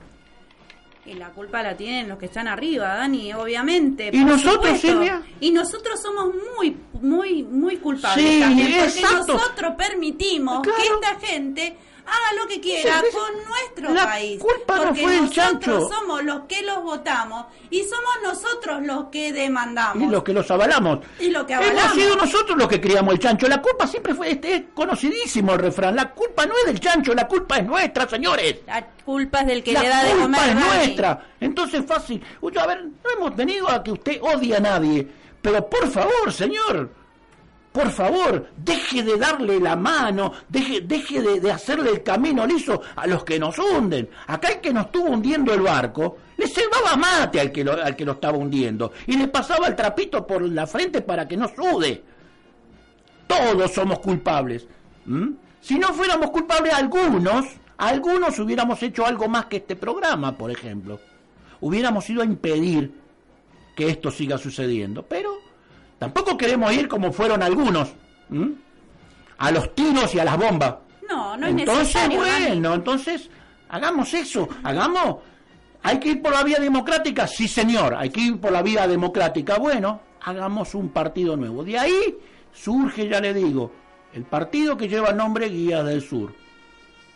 Y 1.05 1.13
la 1.13 1.29
culpa 1.29 1.61
la 1.61 1.77
tienen 1.77 2.09
los 2.09 2.17
que 2.17 2.25
están 2.25 2.47
arriba, 2.47 2.95
Dani, 2.95 3.31
obviamente. 3.33 4.09
¿Y 4.11 4.23
nosotros, 4.23 4.79
Silvia? 4.79 5.21
Y 5.39 5.51
nosotros 5.51 6.01
somos 6.01 6.33
muy, 6.57 6.75
muy, 6.99 7.43
muy 7.43 7.77
culpables 7.77 8.39
también, 8.39 8.73
porque 8.79 9.01
nosotros 9.01 9.75
permitimos 9.77 10.61
que 10.63 10.71
esta 10.71 11.19
gente 11.19 11.77
haga 12.05 12.41
lo 12.41 12.47
que 12.47 12.61
quiera 12.61 13.01
con 13.11 13.45
nuestro 13.47 13.93
la 13.93 14.05
país. 14.05 14.39
Culpa 14.39 14.77
porque 14.77 15.01
no 15.01 15.07
fue 15.07 15.21
nosotros 15.21 15.89
somos 15.89 16.23
los 16.23 16.41
que 16.45 16.61
los 16.61 16.83
votamos 16.83 17.45
y 17.69 17.81
somos 17.83 18.13
nosotros 18.23 18.83
los 18.83 19.05
que 19.05 19.31
demandamos. 19.33 20.03
Y 20.03 20.07
los 20.07 20.23
que 20.23 20.33
los 20.33 20.49
avalamos. 20.49 20.99
Y 21.19 21.29
lo 21.29 21.45
que 21.45 21.53
avalamos. 21.53 21.81
Hemos 21.81 21.95
sido 21.95 22.15
nosotros 22.15 22.57
los 22.57 22.67
que 22.67 22.79
criamos 22.79 23.13
el 23.13 23.19
chancho. 23.19 23.47
La 23.47 23.61
culpa 23.61 23.87
siempre 23.87 24.13
fue, 24.13 24.31
este 24.31 24.55
es 24.55 24.63
conocidísimo 24.73 25.53
el 25.53 25.59
refrán. 25.59 25.95
La 25.95 26.11
culpa 26.11 26.45
no 26.45 26.53
es 26.57 26.65
del 26.65 26.79
chancho, 26.79 27.13
la 27.13 27.27
culpa 27.27 27.57
es 27.57 27.65
nuestra, 27.65 28.07
señores. 28.07 28.57
La 28.67 28.85
culpa 28.85 29.41
es 29.41 29.47
del 29.47 29.63
que 29.63 29.73
le 29.73 29.87
da 29.87 30.03
de 30.03 30.11
comer. 30.11 30.29
La 30.29 30.37
culpa 30.37 30.47
es 30.47 30.55
nuestra. 30.55 31.27
Entonces 31.39 31.85
fácil. 31.85 32.23
Oye, 32.41 32.59
a 32.59 32.67
ver, 32.67 32.85
no 32.85 33.09
hemos 33.15 33.35
venido 33.35 33.69
a 33.69 33.83
que 33.83 33.91
usted 33.91 34.21
odie 34.21 34.55
a 34.55 34.59
nadie. 34.59 35.07
Pero 35.41 35.69
por 35.69 35.89
favor, 35.91 36.31
señor 36.31 37.04
por 37.75 37.91
favor, 37.91 38.51
deje 38.55 39.03
de 39.03 39.17
darle 39.17 39.59
la 39.59 39.75
mano, 39.75 40.31
deje, 40.47 40.79
de, 40.79 41.51
hacerle 41.51 41.89
el 41.89 42.03
camino 42.03 42.47
liso 42.47 42.81
a 42.95 43.05
los 43.05 43.25
que 43.25 43.37
nos 43.37 43.59
hunden. 43.59 44.09
Acá 44.27 44.47
el 44.47 44.61
que 44.61 44.71
nos 44.71 44.85
estuvo 44.85 45.09
hundiendo 45.09 45.53
el 45.53 45.59
barco, 45.59 46.19
le 46.37 46.47
cebaba 46.47 46.95
mate 46.95 47.41
al 47.41 47.51
que 47.51 47.65
lo, 47.65 47.73
al 47.73 47.93
que 47.93 48.05
lo 48.05 48.13
estaba 48.13 48.37
hundiendo 48.37 48.93
y 49.07 49.17
le 49.17 49.27
pasaba 49.27 49.67
el 49.67 49.75
trapito 49.75 50.25
por 50.25 50.41
la 50.43 50.65
frente 50.65 51.01
para 51.01 51.27
que 51.27 51.35
no 51.35 51.49
sude. 51.49 52.01
Todos 53.27 53.73
somos 53.73 53.99
culpables. 53.99 54.65
Si 55.59 55.77
no 55.77 55.89
fuéramos 55.89 56.31
culpables 56.31 56.73
algunos, 56.73 57.45
algunos 57.75 58.39
hubiéramos 58.39 58.81
hecho 58.83 59.05
algo 59.05 59.27
más 59.27 59.47
que 59.47 59.57
este 59.57 59.75
programa, 59.75 60.37
por 60.37 60.49
ejemplo. 60.49 61.01
Hubiéramos 61.59 62.09
ido 62.09 62.21
a 62.21 62.25
impedir 62.25 62.93
que 63.75 63.89
esto 63.89 64.11
siga 64.11 64.37
sucediendo, 64.37 65.03
pero 65.03 65.34
Tampoco 65.99 66.37
queremos 66.37 66.73
ir 66.73 66.87
como 66.87 67.11
fueron 67.11 67.41
algunos, 67.41 67.93
a 69.37 69.51
los 69.51 69.73
tiros 69.75 70.13
y 70.13 70.19
a 70.19 70.25
las 70.25 70.37
bombas. 70.37 70.75
No, 71.07 71.37
no 71.37 71.47
es 71.47 71.53
entonces, 71.53 72.09
bueno, 72.09 72.73
entonces 72.73 73.29
hagamos 73.69 74.13
eso, 74.13 74.47
hagamos. 74.63 75.17
¿Hay 75.83 75.99
que 75.99 76.09
ir 76.09 76.21
por 76.21 76.33
la 76.33 76.43
vía 76.43 76.57
democrática? 76.59 77.27
Sí, 77.27 77.47
señor, 77.47 77.93
hay 77.95 78.09
que 78.09 78.19
ir 78.19 78.41
por 78.41 78.51
la 78.51 78.63
vía 78.63 78.87
democrática. 78.87 79.59
Bueno, 79.59 80.01
hagamos 80.21 80.73
un 80.73 80.89
partido 80.89 81.37
nuevo. 81.37 81.63
De 81.63 81.77
ahí 81.77 82.17
surge, 82.51 83.07
ya 83.07 83.21
le 83.21 83.33
digo, 83.33 83.71
el 84.13 84.23
partido 84.23 84.75
que 84.77 84.87
lleva 84.87 85.09
el 85.09 85.17
nombre 85.17 85.47
Guía 85.47 85.83
del 85.83 86.01
Sur. 86.01 86.33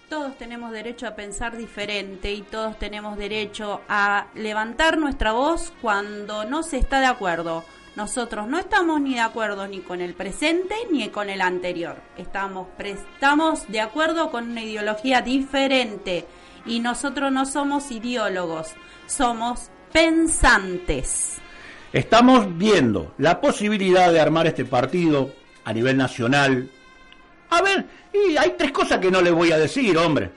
Todos 0.07 0.37
tenemos 0.37 0.71
derecho 0.71 1.07
a 1.07 1.15
pensar 1.15 1.57
diferente 1.57 2.31
y 2.31 2.41
todos 2.41 2.77
tenemos 2.77 3.17
derecho 3.17 3.81
a 3.87 4.27
levantar 4.35 4.97
nuestra 4.97 5.31
voz 5.31 5.73
cuando 5.81 6.45
no 6.45 6.63
se 6.63 6.77
está 6.77 6.99
de 6.99 7.05
acuerdo 7.07 7.63
nosotros 7.95 8.47
no 8.47 8.59
estamos 8.59 9.01
ni 9.01 9.15
de 9.15 9.19
acuerdo 9.19 9.67
ni 9.67 9.79
con 9.79 10.01
el 10.01 10.13
presente 10.13 10.75
ni 10.91 11.07
con 11.09 11.29
el 11.29 11.41
anterior. 11.41 11.97
Estamos, 12.17 12.67
estamos 12.77 13.67
de 13.67 13.81
acuerdo 13.81 14.31
con 14.31 14.51
una 14.51 14.63
ideología 14.63 15.21
diferente 15.21 16.25
y 16.65 16.79
nosotros 16.79 17.31
no 17.31 17.45
somos 17.45 17.91
ideólogos, 17.91 18.69
somos 19.05 19.69
pensantes. 19.91 21.37
Estamos 21.91 22.57
viendo 22.57 23.13
la 23.17 23.41
posibilidad 23.41 24.11
de 24.11 24.19
armar 24.19 24.47
este 24.47 24.65
partido 24.65 25.33
a 25.63 25.73
nivel 25.73 25.97
nacional. 25.97 26.69
A 27.49 27.61
ver, 27.61 27.87
y 28.13 28.37
hay 28.37 28.53
tres 28.57 28.71
cosas 28.71 28.99
que 28.99 29.09
no 29.09 29.21
le 29.21 29.31
voy 29.31 29.51
a 29.51 29.57
decir, 29.57 29.97
hombre. 29.97 30.31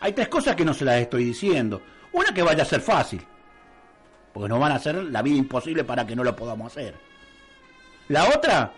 Hay 0.00 0.12
tres 0.12 0.28
cosas 0.28 0.56
que 0.56 0.64
no 0.64 0.74
se 0.74 0.84
las 0.84 1.00
estoy 1.00 1.24
diciendo. 1.24 1.80
Una 2.12 2.34
que 2.34 2.42
vaya 2.42 2.62
a 2.62 2.66
ser 2.66 2.80
fácil 2.80 3.24
porque 4.32 4.48
nos 4.48 4.60
van 4.60 4.72
a 4.72 4.76
hacer 4.76 4.94
la 4.96 5.22
vida 5.22 5.36
imposible 5.36 5.84
para 5.84 6.06
que 6.06 6.16
no 6.16 6.24
lo 6.24 6.34
podamos 6.36 6.72
hacer. 6.72 6.94
La 8.08 8.24
otra, 8.28 8.72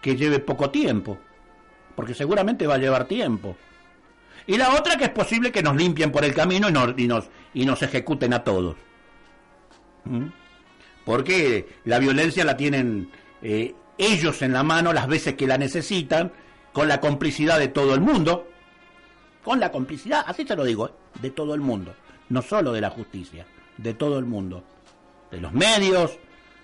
que 0.00 0.16
lleve 0.16 0.38
poco 0.38 0.70
tiempo, 0.70 1.18
porque 1.94 2.14
seguramente 2.14 2.66
va 2.66 2.74
a 2.74 2.78
llevar 2.78 3.06
tiempo. 3.06 3.56
Y 4.46 4.56
la 4.56 4.74
otra, 4.74 4.96
que 4.96 5.04
es 5.04 5.10
posible 5.10 5.52
que 5.52 5.62
nos 5.62 5.76
limpien 5.76 6.10
por 6.10 6.24
el 6.24 6.34
camino 6.34 6.68
y 6.68 6.72
nos, 6.72 6.98
y 6.98 7.06
nos, 7.06 7.30
y 7.54 7.64
nos 7.64 7.82
ejecuten 7.82 8.32
a 8.34 8.42
todos. 8.42 8.76
¿Mm? 10.04 10.26
Porque 11.04 11.68
la 11.84 11.98
violencia 12.00 12.44
la 12.44 12.56
tienen 12.56 13.10
eh, 13.40 13.74
ellos 13.98 14.42
en 14.42 14.52
la 14.52 14.64
mano 14.64 14.92
las 14.92 15.06
veces 15.06 15.34
que 15.34 15.46
la 15.46 15.58
necesitan, 15.58 16.32
con 16.72 16.88
la 16.88 17.00
complicidad 17.00 17.58
de 17.58 17.68
todo 17.68 17.94
el 17.94 18.00
mundo. 18.00 18.48
Con 19.44 19.60
la 19.60 19.70
complicidad, 19.70 20.24
así 20.26 20.46
se 20.46 20.56
lo 20.56 20.64
digo, 20.64 20.88
¿eh? 20.88 20.92
de 21.20 21.30
todo 21.30 21.54
el 21.54 21.60
mundo. 21.60 21.94
No 22.28 22.42
solo 22.42 22.72
de 22.72 22.80
la 22.80 22.90
justicia, 22.90 23.46
de 23.76 23.94
todo 23.94 24.18
el 24.18 24.24
mundo 24.24 24.64
de 25.32 25.40
los 25.40 25.52
medios, 25.52 26.18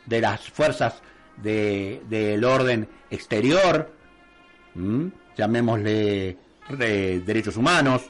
de 0.06 0.20
las 0.20 0.48
fuerzas 0.48 1.02
del 1.42 2.44
orden 2.44 2.88
exterior, 3.10 3.90
llamémosle 5.36 6.36
derechos 6.68 7.56
humanos. 7.56 8.02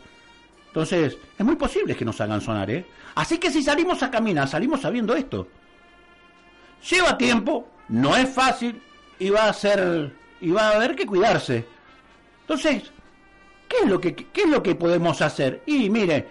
Entonces, 0.67 1.17
es 1.38 1.47
muy 1.47 1.57
posible 1.57 1.97
que 1.97 2.05
nos 2.05 2.21
hagan 2.21 2.41
sonar, 2.41 2.71
¿eh? 2.71 2.85
Así 3.15 3.38
que 3.38 3.50
si 3.50 3.62
salimos 3.62 4.03
a 4.03 4.11
caminar, 4.11 4.49
salimos 4.49 4.81
sabiendo 4.81 5.15
esto. 5.15 5.49
Lleva 6.91 7.17
tiempo, 7.17 7.69
no 7.88 8.17
es 8.17 8.29
fácil 8.29 8.81
y 9.19 9.31
va 9.31 9.49
a 9.49 9.53
ser 9.53 10.12
y 10.41 10.50
va 10.50 10.69
a 10.69 10.77
haber 10.77 10.95
que 10.95 11.07
cuidarse. 11.07 11.67
Entonces, 12.43 12.93
¿qué 13.69 13.79
es 13.83 13.88
lo 13.88 14.00
que 14.00 14.15
qué 14.15 14.43
es 14.43 14.49
lo 14.49 14.62
que 14.62 14.75
podemos 14.75 15.21
hacer? 15.21 15.62
Y 15.67 15.91
mire, 15.91 16.29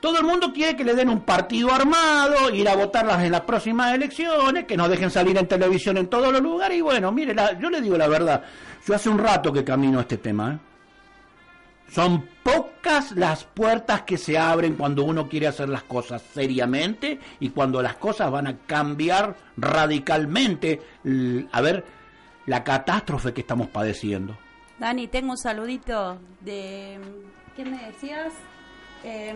todo 0.00 0.18
el 0.18 0.24
mundo 0.24 0.52
quiere 0.52 0.76
que 0.76 0.84
le 0.84 0.94
den 0.94 1.10
un 1.10 1.20
partido 1.20 1.72
armado, 1.72 2.50
ir 2.50 2.68
a 2.68 2.74
votarlas 2.74 3.22
en 3.22 3.32
las 3.32 3.42
próximas 3.42 3.94
elecciones, 3.94 4.64
que 4.64 4.76
nos 4.76 4.88
dejen 4.88 5.10
salir 5.10 5.36
en 5.36 5.46
televisión 5.46 5.98
en 5.98 6.08
todos 6.08 6.32
los 6.32 6.40
lugares. 6.40 6.78
Y 6.78 6.80
bueno, 6.80 7.12
mire, 7.12 7.34
yo 7.60 7.68
le 7.68 7.80
digo 7.80 7.96
la 7.98 8.08
verdad, 8.08 8.42
yo 8.86 8.94
hace 8.94 9.08
un 9.08 9.18
rato 9.18 9.52
que 9.52 9.62
camino 9.62 10.00
este 10.00 10.16
tema. 10.16 10.54
¿eh? 10.54 10.58
Son 11.92 12.26
pocas 12.42 13.12
las 13.12 13.44
puertas 13.44 14.02
que 14.02 14.16
se 14.16 14.38
abren 14.38 14.76
cuando 14.76 15.04
uno 15.04 15.28
quiere 15.28 15.48
hacer 15.48 15.68
las 15.68 15.82
cosas 15.82 16.22
seriamente 16.32 17.18
y 17.38 17.50
cuando 17.50 17.82
las 17.82 17.96
cosas 17.96 18.30
van 18.30 18.46
a 18.46 18.56
cambiar 18.58 19.36
radicalmente. 19.56 20.80
A 21.52 21.60
ver, 21.60 21.84
la 22.46 22.64
catástrofe 22.64 23.34
que 23.34 23.42
estamos 23.42 23.68
padeciendo. 23.68 24.36
Dani, 24.78 25.08
tengo 25.08 25.32
un 25.32 25.38
saludito 25.38 26.18
de... 26.40 26.98
¿Qué 27.54 27.64
me 27.64 27.86
decías? 27.86 28.32
Eh, 29.02 29.34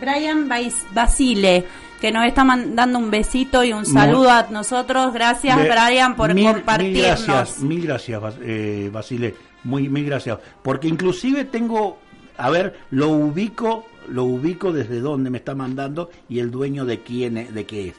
Brian 0.00 0.48
Basile, 0.92 1.64
que 2.00 2.10
nos 2.10 2.26
está 2.26 2.44
mandando 2.44 2.98
un 2.98 3.10
besito 3.10 3.62
y 3.62 3.72
un 3.72 3.84
saludo 3.84 4.30
a 4.30 4.46
nosotros. 4.50 5.12
Gracias, 5.12 5.56
Brian, 5.56 6.16
por 6.16 6.30
compartirnos. 6.30 6.78
Mil 6.78 7.02
gracias, 7.02 7.58
mil 7.60 7.86
gracias, 7.86 8.22
eh, 8.42 8.90
Basile. 8.92 9.34
Muy, 9.64 9.88
mil 9.88 10.06
gracias. 10.06 10.38
Porque 10.62 10.88
inclusive 10.88 11.44
tengo, 11.44 11.98
a 12.36 12.50
ver, 12.50 12.80
lo 12.90 13.10
ubico, 13.10 13.86
lo 14.08 14.24
ubico 14.24 14.72
desde 14.72 15.00
dónde 15.00 15.30
me 15.30 15.38
está 15.38 15.54
mandando 15.54 16.10
y 16.28 16.40
el 16.40 16.50
dueño 16.50 16.84
de 16.84 17.00
quién, 17.00 17.54
de 17.54 17.66
qué 17.66 17.88
es. 17.88 17.94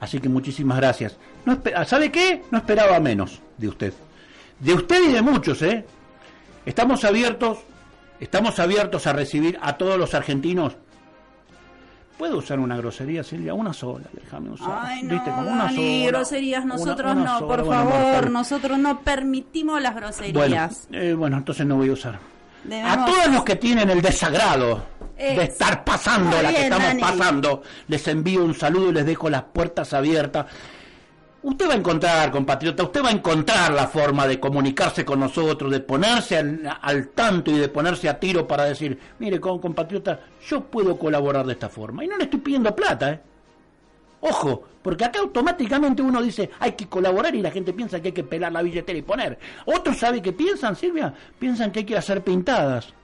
Así 0.00 0.20
que 0.20 0.28
muchísimas 0.28 0.78
gracias. 0.78 1.16
No 1.44 1.60
¿Sabe 1.84 2.10
qué? 2.10 2.42
No 2.50 2.58
esperaba 2.58 3.00
menos 3.00 3.40
de 3.58 3.68
usted. 3.68 3.92
De 4.60 4.72
usted 4.72 5.10
y 5.10 5.12
de 5.12 5.20
muchos, 5.20 5.60
¿eh? 5.62 5.84
Estamos 6.64 7.04
abiertos 7.04 7.58
Estamos 8.24 8.58
abiertos 8.58 9.06
a 9.06 9.12
recibir 9.12 9.58
a 9.60 9.76
todos 9.76 9.98
los 9.98 10.14
argentinos. 10.14 10.78
¿Puedo 12.16 12.38
usar 12.38 12.58
una 12.58 12.74
grosería, 12.74 13.22
Silvia? 13.22 13.52
Una 13.52 13.74
sola, 13.74 14.06
déjame 14.14 14.48
usar. 14.48 14.80
Ay, 14.80 15.02
no, 15.02 15.10
¿Viste? 15.10 15.30
Como 15.30 15.50
una 15.50 15.68
sola. 15.68 16.06
groserías, 16.06 16.64
nosotros 16.64 17.16
no, 17.16 17.46
por 17.46 17.66
favor, 17.66 18.30
nosotros 18.30 18.78
no 18.78 19.00
permitimos 19.00 19.82
las 19.82 19.94
groserías. 19.94 20.88
Bueno, 20.88 21.04
eh, 21.04 21.12
bueno 21.12 21.36
entonces 21.36 21.66
no 21.66 21.76
voy 21.76 21.90
a 21.90 21.92
usar. 21.92 22.18
A 22.82 23.04
todos 23.04 23.28
los 23.30 23.44
que 23.44 23.56
tienen 23.56 23.90
el 23.90 24.00
desagrado 24.00 24.82
de 25.18 25.44
estar 25.44 25.84
pasando 25.84 26.40
la 26.40 26.50
que 26.50 26.62
estamos 26.62 26.94
pasando, 26.98 27.62
les 27.88 28.08
envío 28.08 28.42
un 28.42 28.54
saludo 28.54 28.88
y 28.88 28.94
les 28.94 29.04
dejo 29.04 29.28
las 29.28 29.42
puertas 29.42 29.92
abiertas. 29.92 30.46
Usted 31.44 31.68
va 31.68 31.74
a 31.74 31.76
encontrar, 31.76 32.30
compatriota, 32.30 32.84
usted 32.84 33.04
va 33.04 33.10
a 33.10 33.12
encontrar 33.12 33.70
la 33.70 33.86
forma 33.86 34.26
de 34.26 34.40
comunicarse 34.40 35.04
con 35.04 35.20
nosotros, 35.20 35.70
de 35.70 35.80
ponerse 35.80 36.38
al, 36.38 37.08
tanto 37.08 37.50
y 37.50 37.58
de 37.58 37.68
ponerse 37.68 38.08
a 38.08 38.18
tiro 38.18 38.46
para 38.46 38.64
decir, 38.64 38.98
mire, 39.18 39.38
compatriota, 39.38 40.20
yo 40.48 40.62
puedo 40.62 40.96
colaborar 40.98 41.44
de 41.44 41.52
esta 41.52 41.68
forma. 41.68 42.02
Y 42.02 42.08
no 42.08 42.16
le 42.16 42.24
estoy 42.24 42.40
pidiendo 42.40 42.74
plata, 42.74 43.12
¿eh? 43.12 43.20
Ojo, 44.22 44.64
porque 44.80 45.04
acá 45.04 45.18
automáticamente 45.18 46.00
uno 46.00 46.22
dice, 46.22 46.48
hay 46.60 46.72
que 46.72 46.88
colaborar 46.88 47.34
y 47.34 47.42
la 47.42 47.50
gente 47.50 47.74
piensa 47.74 48.00
que 48.00 48.08
hay 48.08 48.14
que 48.14 48.24
pelar 48.24 48.50
la 48.50 48.62
billetera 48.62 48.98
y 48.98 49.02
poner. 49.02 49.38
Otros 49.66 49.98
sabe 49.98 50.22
que 50.22 50.32
piensan, 50.32 50.74
Silvia, 50.76 51.12
piensan 51.38 51.70
que 51.70 51.80
hay 51.80 51.84
que 51.84 51.98
hacer 51.98 52.24
pintadas. 52.24 52.94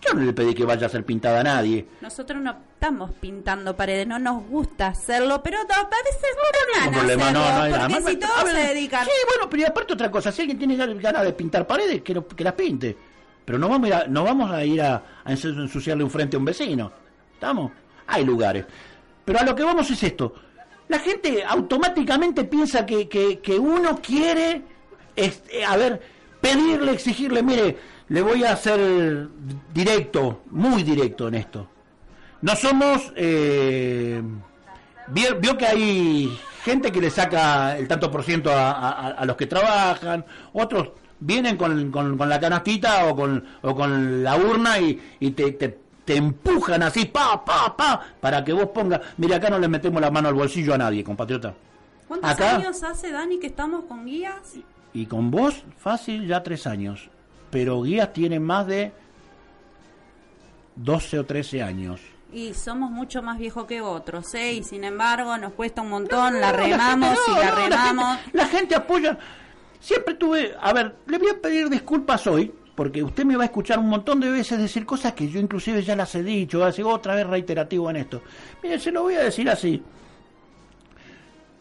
Yo 0.00 0.14
no 0.14 0.22
le 0.22 0.32
pedí 0.32 0.54
que 0.54 0.64
vaya 0.64 0.86
a 0.86 0.90
ser 0.90 1.04
pintada 1.04 1.40
a 1.40 1.42
nadie. 1.42 1.86
Nosotros 2.00 2.40
no 2.40 2.56
estamos 2.74 3.10
pintando 3.20 3.76
paredes, 3.76 4.06
no 4.06 4.18
nos 4.18 4.44
gusta 4.44 4.88
hacerlo, 4.88 5.42
pero 5.42 5.58
a 5.58 5.62
veces 5.62 6.36
no, 6.36 6.90
no, 6.90 6.92
problema, 6.92 7.32
no, 7.32 7.40
no, 7.40 7.88
porque 7.88 8.10
si 8.10 8.16
todos 8.16 8.50
se 8.50 8.56
dedican... 8.56 9.04
Sí, 9.04 9.10
bueno, 9.26 9.50
pero 9.50 9.66
aparte 9.66 9.94
otra 9.94 10.10
cosa, 10.10 10.30
si 10.30 10.42
alguien 10.42 10.58
tiene 10.58 10.76
ganas 10.76 11.24
de 11.24 11.32
pintar 11.32 11.66
paredes, 11.66 12.02
que, 12.02 12.22
que 12.36 12.44
las 12.44 12.54
pinte. 12.54 12.96
Pero 13.44 13.58
no 13.58 13.68
vamos 13.68 13.84
a 13.84 13.88
ir 13.88 13.94
a, 13.94 14.06
no 14.06 14.24
vamos 14.24 14.50
a, 14.50 14.64
ir 14.64 14.82
a, 14.82 15.02
ensuciarle 15.24 16.04
un 16.04 16.10
frente 16.10 16.36
a 16.36 16.38
un 16.38 16.44
vecino. 16.44 16.92
¿Estamos? 17.32 17.72
Hay 18.06 18.24
lugares. 18.24 18.66
Pero 19.24 19.40
a 19.40 19.42
lo 19.42 19.54
que 19.54 19.64
vamos 19.64 19.90
es 19.90 20.02
esto. 20.02 20.34
La 20.88 20.98
gente 20.98 21.42
automáticamente 21.44 22.44
piensa 22.44 22.86
que, 22.86 23.08
que, 23.08 23.40
que 23.40 23.58
uno 23.58 24.00
quiere, 24.00 24.62
este, 25.16 25.64
a 25.64 25.76
ver, 25.76 26.00
pedirle, 26.40 26.92
exigirle, 26.92 27.42
mire, 27.42 27.76
le 28.08 28.22
voy 28.22 28.44
a 28.44 28.52
hacer 28.52 29.28
directo, 29.72 30.42
muy 30.50 30.82
directo 30.82 31.28
en 31.28 31.34
esto. 31.34 31.68
No 32.40 32.56
somos... 32.56 33.12
Eh, 33.16 34.22
vio, 35.08 35.58
que 35.58 35.66
hay 35.66 36.38
gente 36.64 36.90
que 36.90 37.00
le 37.00 37.10
saca 37.10 37.76
el 37.76 37.88
tanto 37.88 38.10
por 38.10 38.22
ciento 38.22 38.50
a, 38.52 39.22
los 39.26 39.36
que 39.36 39.46
trabajan, 39.46 40.24
otros 40.52 40.90
vienen 41.20 41.56
con, 41.56 41.90
con, 41.90 42.28
la 42.28 42.38
canastita 42.38 43.06
o 43.06 43.16
con, 43.16 43.44
o 43.62 43.74
con 43.74 44.22
la 44.22 44.36
urna 44.36 44.78
y, 44.78 45.00
y 45.20 45.30
te, 45.32 45.52
te, 45.52 45.78
empujan 46.16 46.82
así, 46.82 47.04
pa, 47.04 47.44
pa, 47.44 47.76
pa, 47.76 48.00
para 48.20 48.42
que 48.42 48.52
vos 48.52 48.68
pongas... 48.68 49.00
Mire, 49.18 49.34
acá 49.34 49.50
no 49.50 49.58
le 49.58 49.68
metemos 49.68 50.00
la 50.00 50.10
mano 50.10 50.28
al 50.28 50.34
bolsillo 50.34 50.72
a 50.72 50.78
nadie, 50.78 51.04
compatriota. 51.04 51.54
¿Cuántos 52.06 52.40
años 52.40 52.82
hace, 52.82 53.10
Dani, 53.12 53.38
que 53.38 53.48
estamos 53.48 53.84
con 53.84 54.06
guías? 54.06 54.54
Y 54.94 55.04
con 55.04 55.30
vos, 55.30 55.64
fácil, 55.76 56.26
ya 56.26 56.42
tres 56.42 56.66
años 56.66 57.10
pero 57.50 57.82
Guías 57.82 58.12
tiene 58.12 58.40
más 58.40 58.66
de 58.66 58.92
12 60.76 61.18
o 61.18 61.26
13 61.26 61.62
años. 61.62 62.00
Y 62.32 62.52
somos 62.52 62.90
mucho 62.90 63.22
más 63.22 63.38
viejos 63.38 63.64
que 63.66 63.80
otros, 63.80 64.34
¿eh? 64.34 64.52
Y 64.52 64.62
sin 64.62 64.84
embargo 64.84 65.36
nos 65.38 65.54
cuesta 65.54 65.80
un 65.80 65.88
montón, 65.88 66.40
la 66.40 66.52
remamos 66.52 67.16
y 67.26 67.30
la 67.38 67.50
remamos. 67.50 68.18
La 68.32 68.46
gente, 68.46 68.74
apoya. 68.74 69.18
Siempre 69.80 70.14
tuve, 70.14 70.54
a 70.60 70.72
ver, 70.72 70.96
le 71.06 71.18
voy 71.18 71.30
a 71.30 71.40
pedir 71.40 71.70
disculpas 71.70 72.26
hoy, 72.26 72.52
porque 72.74 73.02
usted 73.02 73.24
me 73.24 73.36
va 73.36 73.44
a 73.44 73.46
escuchar 73.46 73.78
un 73.78 73.88
montón 73.88 74.20
de 74.20 74.30
veces 74.30 74.58
decir 74.58 74.84
cosas 74.84 75.14
que 75.14 75.28
yo 75.28 75.40
inclusive 75.40 75.82
ya 75.82 75.96
las 75.96 76.14
he 76.14 76.22
dicho, 76.22 76.64
así 76.64 76.82
otra 76.82 77.14
vez 77.14 77.26
reiterativo 77.26 77.88
en 77.88 77.96
esto. 77.96 78.22
Mire, 78.62 78.78
se 78.78 78.92
lo 78.92 79.02
voy 79.02 79.14
a 79.14 79.22
decir 79.22 79.48
así. 79.48 79.82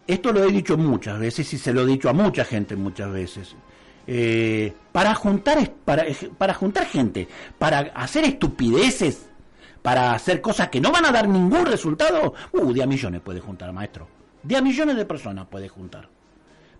Esto 0.06 0.32
lo 0.32 0.44
he 0.44 0.52
dicho 0.52 0.78
muchas 0.78 1.20
veces 1.20 1.52
y 1.54 1.58
se 1.58 1.74
lo 1.74 1.82
he 1.82 1.86
dicho 1.86 2.10
a 2.10 2.14
mucha 2.14 2.44
gente 2.44 2.76
muchas 2.76 3.12
veces. 3.12 3.56
Eh, 4.10 4.74
para 4.94 5.14
juntar 5.16 5.70
para, 5.84 6.06
para 6.38 6.54
juntar 6.54 6.86
gente, 6.86 7.28
para 7.60 7.80
hacer 7.94 8.24
estupideces, 8.24 9.30
para 9.82 10.14
hacer 10.14 10.40
cosas 10.42 10.70
que 10.70 10.80
no 10.80 10.92
van 10.92 11.06
a 11.06 11.12
dar 11.12 11.28
ningún 11.28 11.66
resultado, 11.66 12.34
uh, 12.54 12.74
de 12.74 12.84
a 12.84 12.88
millones 12.88 13.22
puede 13.22 13.42
juntar, 13.42 13.72
maestro. 13.74 14.08
De 14.44 14.56
a 14.56 14.62
millones 14.62 14.96
de 14.96 15.06
personas 15.06 15.48
puede 15.48 15.68
juntar. 15.68 16.08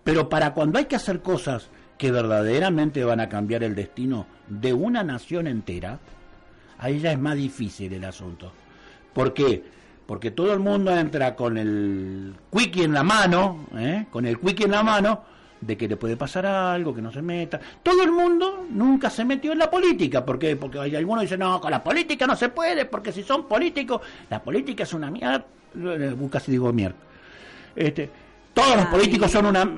Pero 0.04 0.28
para 0.28 0.54
cuando 0.54 0.78
hay 0.78 0.86
que 0.86 0.96
hacer 0.96 1.20
cosas 1.20 1.68
que 1.98 2.10
verdaderamente 2.10 3.04
van 3.04 3.20
a 3.20 3.28
cambiar 3.28 3.62
el 3.62 3.74
destino 3.74 4.26
de 4.46 4.72
una 4.72 5.02
nación 5.02 5.46
entera, 5.46 5.98
ahí 6.78 7.00
ya 7.00 7.12
es 7.12 7.18
más 7.18 7.36
difícil 7.36 7.92
el 7.92 8.04
asunto. 8.04 8.52
¿Por 9.12 9.34
qué? 9.34 9.62
Porque 10.06 10.30
todo 10.30 10.54
el 10.54 10.60
mundo 10.60 10.96
entra 10.96 11.36
con 11.36 11.58
el 11.58 12.34
quickie 12.50 12.84
en 12.84 12.94
la 12.94 13.02
mano, 13.02 13.66
¿eh? 13.76 14.06
con 14.10 14.24
el 14.24 14.38
quickie 14.38 14.64
en 14.64 14.70
la 14.70 14.82
mano, 14.82 15.24
de 15.60 15.76
que 15.76 15.88
le 15.88 15.96
puede 15.96 16.16
pasar 16.16 16.46
algo, 16.46 16.94
que 16.94 17.02
no 17.02 17.12
se 17.12 17.22
meta. 17.22 17.60
Todo 17.82 18.02
el 18.02 18.10
mundo 18.10 18.66
nunca 18.70 19.10
se 19.10 19.24
metió 19.24 19.52
en 19.52 19.58
la 19.58 19.70
política. 19.70 20.24
¿Por 20.24 20.38
qué? 20.38 20.56
Porque 20.56 20.78
hay 20.78 20.96
algunos 20.96 21.22
dicen, 21.22 21.40
no, 21.40 21.60
con 21.60 21.70
la 21.70 21.82
política 21.82 22.26
no 22.26 22.36
se 22.36 22.48
puede, 22.48 22.84
porque 22.84 23.12
si 23.12 23.22
son 23.22 23.46
políticos, 23.46 24.00
la 24.30 24.42
política 24.42 24.84
es 24.84 24.92
una 24.92 25.10
mierda. 25.10 25.44
Casi 26.30 26.50
digo 26.50 26.72
mierda. 26.72 26.96
Este, 27.74 28.10
todos 28.54 28.76
los 28.76 28.86
políticos 28.86 29.30
son 29.30 29.46
una... 29.46 29.68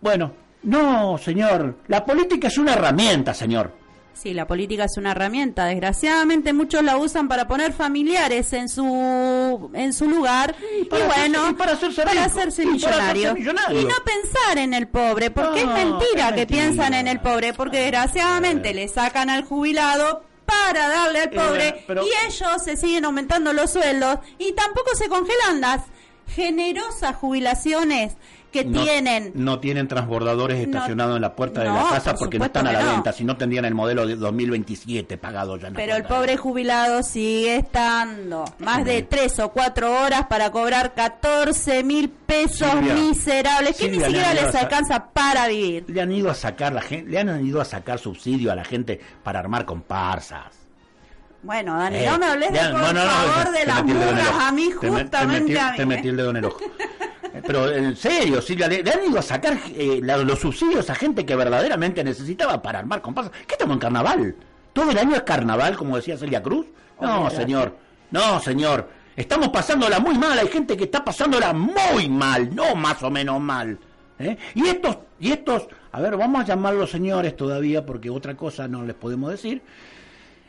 Bueno, 0.00 0.32
no, 0.62 1.18
señor. 1.18 1.76
La 1.88 2.04
política 2.04 2.48
es 2.48 2.58
una 2.58 2.74
herramienta, 2.74 3.34
señor. 3.34 3.79
Sí, 4.12 4.34
la 4.34 4.46
política 4.46 4.84
es 4.84 4.96
una 4.98 5.12
herramienta. 5.12 5.64
Desgraciadamente 5.64 6.52
muchos 6.52 6.82
la 6.82 6.98
usan 6.98 7.28
para 7.28 7.48
poner 7.48 7.72
familiares 7.72 8.52
en 8.52 8.68
su 8.68 9.70
en 9.72 9.92
su 9.92 10.08
lugar. 10.08 10.54
Y, 10.82 10.88
bueno, 10.88 11.56
para 11.56 11.72
hacerse, 11.72 12.02
para 12.02 12.24
hacerse 12.24 12.66
millonario. 12.66 13.34
Y 13.36 13.84
no 13.84 13.94
pensar 14.04 14.58
en 14.58 14.74
el 14.74 14.88
pobre, 14.88 15.30
porque 15.30 15.60
es 15.60 15.66
mentira 15.66 16.34
que 16.34 16.46
piensan 16.46 16.94
en 16.94 17.08
el 17.08 17.20
pobre, 17.20 17.54
porque 17.54 17.80
desgraciadamente 17.80 18.74
le 18.74 18.88
sacan 18.88 19.30
al 19.30 19.44
jubilado 19.44 20.24
para 20.44 20.88
darle 20.88 21.20
al 21.20 21.30
pobre 21.30 21.84
y 21.88 22.26
ellos 22.26 22.62
se 22.64 22.76
siguen 22.76 23.04
aumentando 23.04 23.52
los 23.52 23.70
sueldos 23.70 24.18
y 24.38 24.52
tampoco 24.52 24.90
se 24.96 25.08
congelan 25.08 25.60
las 25.60 25.82
generosas 26.34 27.16
jubilaciones 27.16 28.14
que 28.50 28.64
tienen. 28.64 29.32
No 29.34 29.60
tienen 29.60 29.88
transbordadores 29.88 30.60
estacionados 30.60 31.16
en 31.16 31.22
la 31.22 31.34
puerta 31.34 31.60
de 31.62 31.68
la 31.68 31.88
casa 31.90 32.14
porque 32.14 32.38
no 32.38 32.46
están 32.46 32.66
a 32.66 32.72
la 32.72 32.92
venta, 32.92 33.12
si 33.12 33.24
no 33.24 33.36
tendrían 33.36 33.64
el 33.64 33.74
modelo 33.74 34.06
de 34.06 34.16
2027 34.16 35.18
pagado 35.18 35.56
ya. 35.56 35.70
Pero 35.70 35.96
el 35.96 36.04
pobre 36.04 36.36
jubilado 36.36 37.02
sigue 37.02 37.56
estando 37.56 38.44
más 38.58 38.84
de 38.84 39.02
tres 39.02 39.38
o 39.38 39.50
cuatro 39.50 39.92
horas 39.92 40.26
para 40.26 40.50
cobrar 40.50 40.94
14 40.94 41.82
mil 41.84 42.10
pesos 42.10 42.74
miserables 42.82 43.76
que 43.76 43.88
ni 43.88 44.00
siquiera 44.00 44.34
les 44.34 44.54
alcanza 44.54 45.06
para 45.12 45.48
vivir. 45.48 45.84
Le 45.88 46.00
han 46.00 46.12
ido 46.12 46.30
a 46.30 46.34
sacar 46.34 46.72
la 46.72 46.82
gente, 46.82 47.10
le 47.10 47.18
han 47.18 47.46
ido 47.46 47.60
a 47.60 47.64
sacar 47.64 47.98
subsidio 47.98 48.52
a 48.52 48.54
la 48.54 48.64
gente 48.64 49.00
para 49.22 49.38
armar 49.38 49.64
comparsas. 49.64 50.60
Bueno, 51.42 51.76
Dani, 51.78 51.96
eh, 51.96 52.06
no 52.06 52.18
me 52.18 52.26
hables 52.26 52.52
de, 52.52 52.58
por 52.58 52.80
favor 52.80 53.52
de 53.52 53.66
las 53.66 53.84
murgas 53.84 54.30
a 54.40 54.52
mí, 54.52 54.70
justamente 54.70 55.16
a 55.16 55.24
mí. 55.70 55.76
Te 55.76 55.86
metí 55.86 56.08
el 56.08 56.16
dedo 56.16 56.30
en 56.30 56.36
el 56.36 56.44
ojo. 56.44 56.60
Pero 57.46 57.70
en 57.70 57.96
serio, 57.96 58.40
Silvia, 58.42 58.68
le, 58.68 58.78
han 58.90 59.04
ido 59.08 59.18
a 59.18 59.22
sacar 59.22 59.58
eh, 59.74 60.00
los 60.02 60.38
subsidios 60.38 60.88
a 60.90 60.94
gente 60.94 61.24
que 61.24 61.36
verdaderamente 61.36 62.02
necesitaba 62.02 62.60
para 62.60 62.80
armar 62.80 63.00
comparsas. 63.00 63.32
¿Qué 63.46 63.54
estamos 63.54 63.74
en 63.74 63.80
carnaval? 63.80 64.36
¿Todo 64.72 64.90
el 64.90 64.98
año 64.98 65.16
es 65.16 65.22
carnaval, 65.22 65.76
como 65.76 65.96
decía 65.96 66.16
Celia 66.16 66.42
Cruz? 66.42 66.66
No, 67.00 67.30
señor. 67.30 67.76
No, 68.10 68.40
señor. 68.40 68.88
Estamos 69.16 69.48
pasándola 69.48 69.98
muy 70.00 70.16
mal. 70.18 70.38
Hay 70.38 70.48
gente 70.48 70.76
que 70.76 70.84
está 70.84 71.04
pasándola 71.04 71.52
muy 71.52 72.08
mal, 72.08 72.54
no 72.54 72.74
más 72.74 73.02
o 73.02 73.10
menos 73.10 73.40
mal. 73.40 73.78
¿eh? 74.18 74.36
Y 74.54 74.66
estos, 74.66 74.98
y 75.18 75.32
estos, 75.32 75.68
a 75.92 76.00
ver, 76.00 76.16
vamos 76.16 76.42
a 76.42 76.46
llamarlos 76.46 76.90
señores 76.90 77.36
todavía 77.36 77.84
porque 77.84 78.10
otra 78.10 78.36
cosa 78.36 78.68
no 78.68 78.84
les 78.84 78.94
podemos 78.94 79.30
decir. 79.30 79.62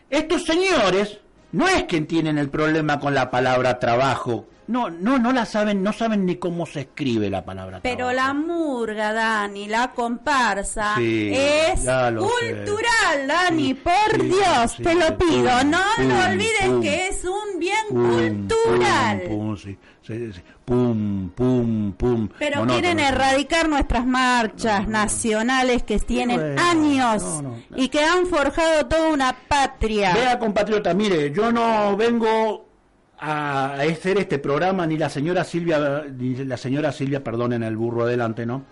Estos 0.09 0.43
señores 0.43 1.19
no 1.51 1.67
es 1.67 1.83
que 1.83 2.01
tienen 2.01 2.37
el 2.37 2.49
problema 2.49 2.99
con 2.99 3.13
la 3.13 3.29
palabra 3.31 3.79
trabajo, 3.79 4.47
no, 4.67 4.89
no, 4.89 5.19
no 5.19 5.33
la 5.33 5.45
saben, 5.45 5.83
no 5.83 5.91
saben 5.91 6.25
ni 6.25 6.37
cómo 6.37 6.65
se 6.65 6.81
escribe 6.81 7.29
la 7.29 7.43
palabra. 7.43 7.81
Pero 7.83 8.13
la 8.13 8.33
murga, 8.33 9.11
Dani, 9.11 9.67
la 9.67 9.91
comparsa, 9.91 10.95
es 10.97 11.81
cultural, 11.81 13.27
Dani, 13.27 13.73
por 13.73 14.23
Dios, 14.23 14.77
te 14.77 14.95
lo 14.95 15.17
pido. 15.17 15.63
no 15.65 15.83
lo 15.97 16.25
olvides 16.25 16.81
que 16.81 17.07
es 17.09 17.25
un 17.25 17.59
bien 17.59 17.87
cultural. 17.89 19.23
Pum, 20.65 21.29
pum, 21.29 21.91
pum, 21.93 22.29
Pero 22.39 22.65
quieren 22.65 22.99
erradicar 22.99 23.69
nuestras 23.69 24.05
marchas 24.05 24.87
nacionales 24.87 25.83
que 25.83 25.99
tienen 25.99 26.57
años 26.57 27.43
y 27.75 27.87
que 27.89 28.03
han 28.03 28.25
forjado 28.25 28.87
toda 28.87 29.09
una 29.09 29.35
patria. 29.47 30.13
Vea, 30.13 30.39
compatriota, 30.39 30.93
mire, 30.95 31.31
yo 31.31 31.51
no 31.51 31.95
vengo 31.95 32.65
a 33.19 33.75
hacer 33.75 34.17
este 34.17 34.39
programa 34.39 34.87
ni 34.87 34.97
la 34.97 35.07
señora 35.07 35.43
Silvia 35.43 36.03
ni 36.11 36.33
la 36.45 36.57
señora 36.57 36.91
Silvia 36.91 37.23
perdonen 37.23 37.61
el 37.61 37.77
burro 37.77 38.01
adelante 38.01 38.47
no 38.47 38.63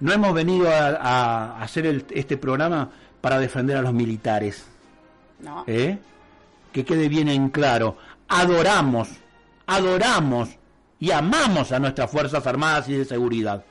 no 0.00 0.12
hemos 0.12 0.34
venido 0.34 0.68
a, 0.70 1.62
hacer 1.62 2.04
este 2.10 2.36
programa 2.36 2.90
para 3.22 3.38
defender 3.38 3.78
a 3.78 3.82
los 3.82 3.94
militares. 3.94 4.66
No. 5.40 5.64
¿Eh? 5.66 5.98
que 6.72 6.84
quede 6.84 7.08
bien 7.08 7.28
en 7.28 7.48
claro. 7.48 7.96
Adoramos 8.28 9.08
adoramos 9.68 10.48
y 11.00 11.10
amamos 11.10 11.72
a 11.72 11.78
nuestras 11.78 12.10
fuerzas 12.10 12.46
armadas 12.46 12.88
y 12.88 12.94
de 12.94 13.04
seguridad 13.04 13.64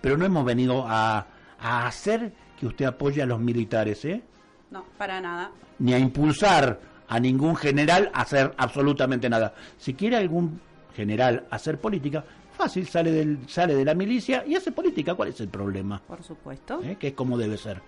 pero 0.00 0.16
no 0.16 0.24
hemos 0.24 0.44
venido 0.44 0.84
a, 0.86 1.26
a 1.60 1.86
hacer 1.86 2.32
que 2.58 2.66
usted 2.66 2.84
apoye 2.84 3.22
a 3.22 3.26
los 3.26 3.40
militares 3.40 4.04
¿eh? 4.04 4.22
no 4.70 4.84
para 4.96 5.20
nada 5.20 5.50
ni 5.78 5.92
a 5.92 5.98
impulsar 5.98 6.78
a 7.08 7.20
ningún 7.20 7.56
general 7.56 8.10
hacer 8.14 8.54
absolutamente 8.56 9.28
nada. 9.28 9.54
Si 9.78 9.94
quiere 9.94 10.16
algún 10.16 10.60
general 10.94 11.46
hacer 11.50 11.80
política, 11.80 12.24
Fácil, 12.56 12.86
sale, 12.86 13.10
del, 13.10 13.48
sale 13.48 13.74
de 13.74 13.84
la 13.84 13.94
milicia 13.94 14.44
y 14.46 14.54
hace 14.54 14.70
política. 14.70 15.16
¿Cuál 15.16 15.30
es 15.30 15.40
el 15.40 15.48
problema? 15.48 16.00
Por 16.06 16.22
supuesto. 16.22 16.80
¿Eh? 16.84 16.96
Que 17.00 17.08
es 17.08 17.14
como 17.14 17.36
debe 17.36 17.56
ser. 17.56 17.82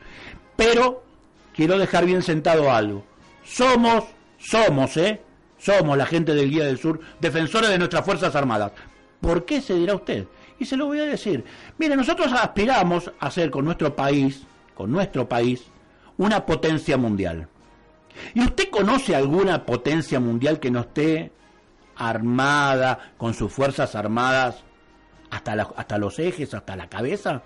Pero 0.57 1.05
quiero 1.55 1.79
dejar 1.79 2.05
bien 2.05 2.21
sentado 2.21 2.73
algo. 2.73 3.05
Somos, 3.45 4.07
somos, 4.39 4.97
¿eh? 4.97 5.23
Somos 5.67 5.99
la 5.99 6.07
gente 6.07 6.33
del 6.33 6.49
Guía 6.49 6.65
del 6.65 6.79
Sur, 6.79 7.01
defensores 7.21 7.69
de 7.69 7.79
nuestras 7.79 8.05
Fuerzas 8.05 8.37
Armadas. 8.37 8.71
¿Por 9.21 9.45
qué 9.45 9.61
se 9.61 9.75
dirá 9.75 9.97
usted? 9.97 10.25
Y 10.61 10.65
se 10.65 10.77
lo 10.77 10.87
voy 10.87 11.01
a 11.01 11.07
decir. 11.07 11.45
Mire, 11.77 11.97
nosotros 11.97 12.33
aspiramos 12.33 13.11
a 13.19 13.29
ser 13.33 13.51
con 13.51 13.65
nuestro 13.65 13.97
país, 13.97 14.47
con 14.77 14.93
nuestro 14.93 15.29
país, 15.29 15.65
una 16.19 16.47
potencia 16.47 16.97
mundial. 16.97 17.49
¿Y 18.33 18.43
usted 18.43 18.71
conoce 18.71 19.17
alguna 19.17 19.67
potencia 19.67 20.21
mundial 20.21 20.61
que 20.61 20.71
no 20.71 20.83
esté 20.83 21.33
armada, 21.97 23.15
con 23.17 23.35
sus 23.35 23.53
fuerzas 23.53 23.97
armadas 23.97 24.63
hasta, 25.31 25.69
hasta 25.77 25.99
los 25.99 26.21
ejes, 26.21 26.55
hasta 26.55 26.77
la 26.77 26.89
cabeza? 26.89 27.43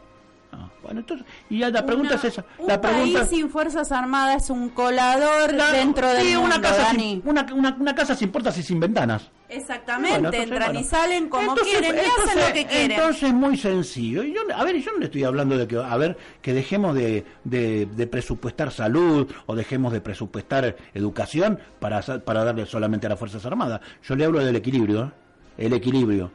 Ah, 0.52 0.68
bueno, 0.82 1.00
entonces, 1.00 1.24
y 1.48 1.58
ya 1.60 1.70
la 1.70 1.86
pregunta 1.86 2.16
es 2.16 2.24
esa. 2.24 2.44
Un 2.58 2.66
la 2.66 2.80
pregunta, 2.80 3.18
país 3.20 3.30
sin 3.30 3.48
fuerzas 3.50 3.92
armadas 3.92 4.44
es 4.44 4.50
un 4.50 4.68
colador 4.70 5.50
Claro, 5.50 5.76
dentro 5.76 6.08
sí, 6.16 6.24
mundo, 6.34 6.40
una 6.42 6.60
casa, 6.60 6.90
sin, 6.90 7.22
una, 7.24 7.46
una- 7.54 7.76
una 7.78 7.94
casa 7.94 8.16
sin 8.16 8.30
puertas 8.32 8.58
y 8.58 8.62
sin 8.64 8.80
ventanas. 8.80 9.30
Exactamente, 9.48 10.10
Bueno, 10.18 10.28
entonces, 10.28 10.50
entran 10.50 10.72
bueno. 10.72 10.80
y 10.80 10.84
salen 10.84 11.28
como 11.28 11.50
Entonces, 11.52 11.78
quieren 11.78 11.96
y 11.96 11.98
hacen 12.00 12.40
lo 12.48 12.52
que 12.52 12.66
quieren. 12.66 12.90
Entonces, 12.92 13.32
muy 13.32 13.56
sencillo. 13.56 14.22
Y 14.24 14.32
yo, 14.34 14.40
a 14.54 14.64
ver, 14.64 14.76
yo 14.80 14.92
no 14.92 14.98
le 14.98 15.04
estoy 15.04 15.22
hablando 15.24 15.56
de 15.56 15.68
que, 15.68 15.76
a 15.76 15.96
ver, 15.96 16.16
que 16.42 16.52
dejemos 16.52 16.94
de, 16.96 17.24
de- 17.44 17.86
de 17.86 18.06
presupuestar 18.08 18.72
salud 18.72 19.30
o 19.46 19.54
dejemos 19.54 19.92
de 19.92 20.00
presupuestar 20.00 20.76
educación 20.94 21.60
para, 21.78 22.00
para 22.00 22.42
darle 22.44 22.66
solamente 22.66 23.06
a 23.06 23.10
las 23.10 23.18
Fuerzas 23.18 23.44
Armadas. 23.46 23.80
Yo 24.02 24.16
le 24.16 24.24
hablo 24.24 24.44
del 24.44 24.56
equilibrio, 24.56 25.04
¿eh? 25.04 25.66
el 25.66 25.72
equilibrio. 25.74 26.32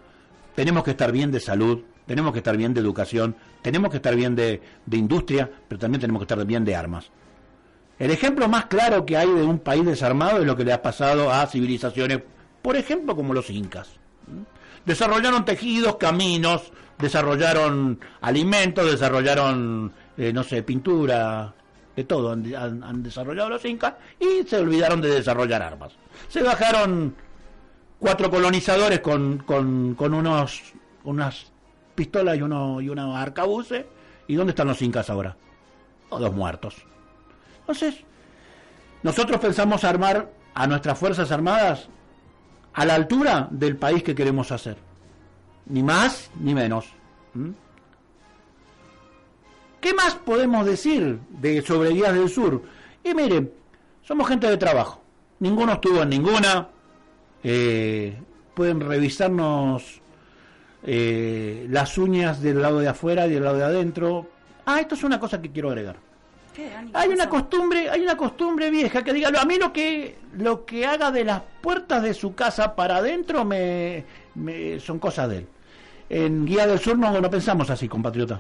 Tenemos 0.56 0.84
que 0.86 0.92
estar 0.92 1.12
bien 1.12 1.32
de 1.32 1.40
salud, 1.42 1.82
tenemos 2.06 2.32
que 2.34 2.40
estar 2.40 2.56
bien 2.58 2.74
de 2.74 2.82
educación, 2.82 3.36
tenemos 3.62 3.90
que 3.92 3.98
estar 3.98 4.16
bien 4.16 4.36
de, 4.36 4.62
de 4.86 4.98
industria, 4.98 5.50
pero 5.68 5.80
también 5.80 6.02
tenemos 6.02 6.20
que 6.22 6.34
estar 6.34 6.46
bien 6.46 6.64
de 6.66 6.76
armas. 6.76 7.10
El 7.98 8.12
ejemplo 8.12 8.48
más 8.48 8.66
claro 8.66 9.06
que 9.06 9.16
hay 9.18 9.28
de 9.32 9.44
un 9.44 9.60
país 9.60 9.86
desarmado 9.86 10.40
es 10.40 10.46
lo 10.46 10.56
que 10.56 10.66
le 10.66 10.74
ha 10.74 10.82
pasado 10.82 11.32
a 11.32 11.46
civilizaciones, 11.48 12.20
por 12.62 12.76
ejemplo, 12.76 13.16
como 13.16 13.34
los 13.34 13.50
incas. 13.50 13.90
Desarrollaron 14.86 15.46
tejidos, 15.46 15.96
caminos, 15.96 16.72
desarrollaron 17.00 18.00
alimentos, 18.22 18.90
desarrollaron, 18.92 19.92
eh, 20.18 20.32
no 20.34 20.44
sé, 20.44 20.62
pintura, 20.64 21.54
de 21.96 22.04
todo 22.04 22.34
han, 22.34 22.54
han- 22.56 22.84
han 22.84 23.02
desarrollado 23.04 23.50
los 23.50 23.64
incas 23.66 23.94
y 24.20 24.48
se 24.48 24.58
olvidaron 24.58 25.00
de 25.02 25.10
desarrollar 25.10 25.62
armas. 25.64 25.94
Se 26.28 26.44
bajaron 26.44 27.16
cuatro 28.00 28.30
colonizadores 28.30 29.00
con, 29.00 29.38
con, 29.40 29.96
con 29.96 30.14
unos 30.14 30.62
unas 31.06 31.52
pistolas 31.96 32.38
y 32.38 32.42
uno 32.42 32.82
y 32.82 32.90
unos 32.90 33.16
arcabuces. 33.16 33.86
¿Y 34.28 34.36
dónde 34.36 34.52
están 34.52 34.68
los 34.68 34.82
incas 34.82 35.10
ahora? 35.10 35.36
Todos 36.10 36.34
muertos. 36.34 36.76
Entonces, 37.62 38.04
nosotros 39.04 39.40
pensamos 39.40 39.84
armar 39.84 40.32
a 40.54 40.68
nuestras 40.68 40.98
Fuerzas 40.98 41.32
Armadas 41.32 41.88
a 42.74 42.86
la 42.86 42.96
altura 42.96 43.48
del 43.52 43.78
país 43.78 44.04
que 44.04 44.16
queremos 44.16 44.52
hacer. 44.52 44.78
Ni 45.68 45.82
más 45.82 46.30
ni 46.40 46.54
menos. 46.54 46.88
¿Mm? 47.34 47.52
¿Qué 49.82 49.94
más 49.94 50.16
podemos 50.16 50.66
decir 50.66 51.20
de 51.30 51.62
sobre 51.62 51.92
Guías 51.92 52.14
del 52.14 52.30
Sur? 52.30 52.64
Y 53.04 53.14
miren, 53.14 53.52
somos 54.02 54.28
gente 54.28 54.48
de 54.48 54.58
trabajo. 54.58 55.02
Ninguno 55.40 55.74
estuvo 55.74 56.02
en 56.02 56.10
ninguna. 56.10 56.70
Eh, 57.44 58.20
pueden 58.56 58.80
revisarnos 58.80 60.02
eh, 60.86 61.66
las 61.70 61.98
uñas 61.98 62.42
del 62.42 62.62
lado 62.62 62.80
de 62.80 62.88
afuera 62.88 63.28
y 63.28 63.32
del 63.32 63.44
lado 63.44 63.58
de 63.58 63.64
adentro. 63.64 64.28
Ah, 64.66 64.80
esto 64.80 64.96
es 64.96 65.04
una 65.04 65.20
cosa 65.20 65.42
que 65.42 65.52
quiero 65.52 65.70
agregar. 65.70 65.98
Hay 66.94 67.10
¿Qué 67.10 67.14
una 67.16 67.28
costumbre, 67.28 67.90
hay 67.90 68.02
una 68.02 68.16
costumbre 68.16 68.70
vieja 68.70 69.04
que 69.04 69.12
diga, 69.12 69.28
a 69.38 69.46
mí 69.46 69.58
lo 69.58 69.74
que 69.74 70.18
lo 70.38 70.66
que 70.66 70.86
haga 70.86 71.12
de 71.12 71.26
las 71.26 71.42
puertas 71.62 72.02
de 72.02 72.14
su 72.14 72.34
casa 72.34 72.76
para 72.76 72.98
adentro 72.98 73.44
me, 73.44 74.06
me- 74.36 74.80
son 74.80 74.98
cosas 75.00 75.28
de 75.30 75.38
él. 75.40 75.48
En 76.10 76.46
Guía 76.46 76.66
del 76.66 76.80
Sur 76.80 76.98
no, 76.98 77.20
no 77.20 77.30
pensamos 77.30 77.70
así, 77.70 77.90
compatriota. 77.90 78.40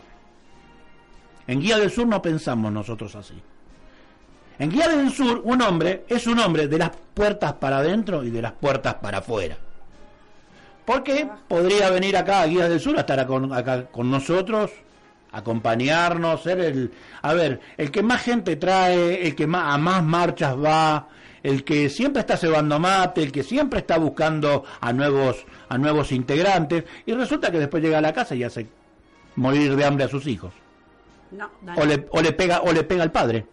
En 1.47 1.59
Guía 1.59 1.77
del 1.77 1.91
Sur 1.91 2.07
no 2.07 2.21
pensamos 2.21 2.71
nosotros 2.71 3.13
así. 3.15 3.33
En 4.59 4.69
Guía 4.71 4.87
del 4.87 5.11
Sur, 5.11 5.41
un 5.43 5.61
hombre 5.61 6.05
es 6.07 6.25
un 6.27 6.39
hombre 6.39 6.67
de 6.69 6.77
las 6.77 6.91
puertas 7.13 7.53
para 7.53 7.79
adentro 7.79 8.23
y 8.23 8.29
de 8.29 8.41
las 8.41 8.53
puertas 8.53 8.93
para 8.95 9.17
afuera. 9.17 9.57
Porque 10.85 11.27
podría 11.47 11.89
venir 11.89 12.15
acá 12.15 12.41
a 12.41 12.47
Guía 12.47 12.69
del 12.69 12.79
Sur 12.79 12.95
a 12.97 13.01
estar 13.01 13.25
con, 13.25 13.51
acá 13.51 13.85
con 13.87 14.09
nosotros, 14.11 14.71
acompañarnos, 15.31 16.43
ser 16.43 16.59
el, 16.59 16.91
a 17.21 17.33
ver, 17.33 17.59
el 17.77 17.91
que 17.91 18.03
más 18.03 18.21
gente 18.21 18.55
trae, 18.55 19.27
el 19.27 19.35
que 19.35 19.47
más, 19.47 19.73
a 19.73 19.77
más 19.77 20.03
marchas 20.03 20.55
va, 20.55 21.07
el 21.43 21.63
que 21.63 21.89
siempre 21.89 22.21
está 22.21 22.37
cebando 22.37 22.79
mate, 22.79 23.21
el 23.23 23.31
que 23.31 23.43
siempre 23.43 23.79
está 23.79 23.97
buscando 23.97 24.63
a 24.79 24.93
nuevos, 24.93 25.45
a 25.69 25.77
nuevos 25.77 26.11
integrantes, 26.11 26.85
y 27.05 27.13
resulta 27.13 27.51
que 27.51 27.59
después 27.59 27.83
llega 27.83 27.97
a 27.97 28.01
la 28.01 28.13
casa 28.13 28.35
y 28.35 28.43
hace 28.43 28.67
morir 29.35 29.75
de 29.75 29.85
hambre 29.85 30.05
a 30.05 30.07
sus 30.07 30.25
hijos. 30.27 30.53
No. 31.31 31.49
O 31.75 31.85
le, 31.85 32.07
o 32.11 32.21
le 32.21 32.31
pega, 32.31 32.61
o 32.61 32.71
le 32.71 32.83
pega 32.83 33.03
al 33.03 33.11
padre. 33.11 33.45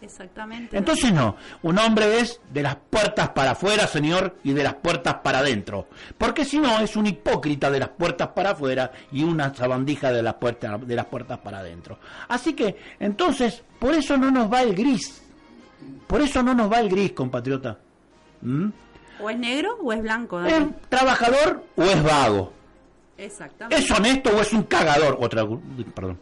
Exactamente. 0.00 0.76
Entonces 0.76 1.12
no, 1.12 1.36
un 1.62 1.78
hombre 1.78 2.20
es 2.20 2.40
de 2.52 2.62
las 2.62 2.76
puertas 2.76 3.30
para 3.30 3.52
afuera, 3.52 3.86
señor, 3.86 4.36
y 4.44 4.52
de 4.52 4.62
las 4.62 4.74
puertas 4.74 5.16
para 5.16 5.38
adentro. 5.38 5.88
Porque 6.18 6.44
si 6.44 6.58
no, 6.58 6.80
es 6.80 6.96
un 6.96 7.06
hipócrita 7.06 7.70
de 7.70 7.80
las 7.80 7.88
puertas 7.90 8.28
para 8.28 8.50
afuera 8.50 8.92
y 9.10 9.24
una 9.24 9.54
sabandija 9.54 10.12
de 10.12 10.22
las 10.22 10.34
puertas, 10.34 10.86
de 10.86 10.94
las 10.94 11.06
puertas 11.06 11.38
para 11.38 11.58
adentro. 11.58 11.98
Así 12.28 12.52
que, 12.54 12.76
entonces, 13.00 13.62
por 13.78 13.94
eso 13.94 14.16
no 14.16 14.30
nos 14.30 14.52
va 14.52 14.62
el 14.62 14.74
gris. 14.74 15.22
Por 16.06 16.20
eso 16.20 16.42
no 16.42 16.54
nos 16.54 16.70
va 16.70 16.80
el 16.80 16.88
gris, 16.88 17.12
compatriota. 17.12 17.78
¿Mm? 18.42 18.68
¿O 19.20 19.30
es 19.30 19.38
negro 19.38 19.78
o 19.82 19.92
es 19.92 20.02
blanco, 20.02 20.38
Dani? 20.38 20.52
¿Es 20.52 20.88
trabajador 20.88 21.64
o 21.74 21.82
es 21.82 22.02
vago? 22.02 22.52
Exactamente. 23.16 23.82
¿Es 23.82 23.90
honesto 23.90 24.30
o 24.36 24.40
es 24.40 24.52
un 24.52 24.64
cagador? 24.64 25.16
Otra, 25.20 25.42
perdón. 25.94 26.18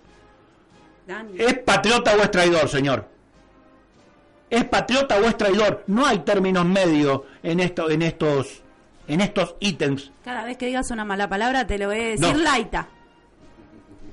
¿Es 1.36 1.58
patriota 1.58 2.14
o 2.14 2.22
es 2.22 2.30
traidor, 2.30 2.68
señor? 2.68 3.13
¿Es 4.54 4.64
patriota 4.64 5.16
o 5.18 5.24
es 5.24 5.36
traidor? 5.36 5.82
No 5.86 6.06
hay 6.06 6.20
términos 6.20 6.64
medios 6.64 7.22
en 7.42 7.60
esto, 7.60 7.90
en 7.90 8.02
estos, 8.02 8.62
en 9.08 9.20
estos 9.20 9.56
ítems. 9.60 10.12
Cada 10.24 10.44
vez 10.44 10.56
que 10.56 10.66
digas 10.66 10.90
una 10.90 11.04
mala 11.04 11.28
palabra 11.28 11.66
te 11.66 11.78
lo 11.78 11.86
voy 11.88 12.00
a 12.00 12.04
decir 12.10 12.36
No. 12.36 12.42
laita. 12.42 12.88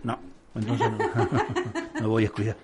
No, 0.04 0.20
entonces 0.56 0.92
no. 0.92 1.30
me 2.02 2.08
voy 2.08 2.26
a 2.26 2.30
cuidar. 2.30 2.56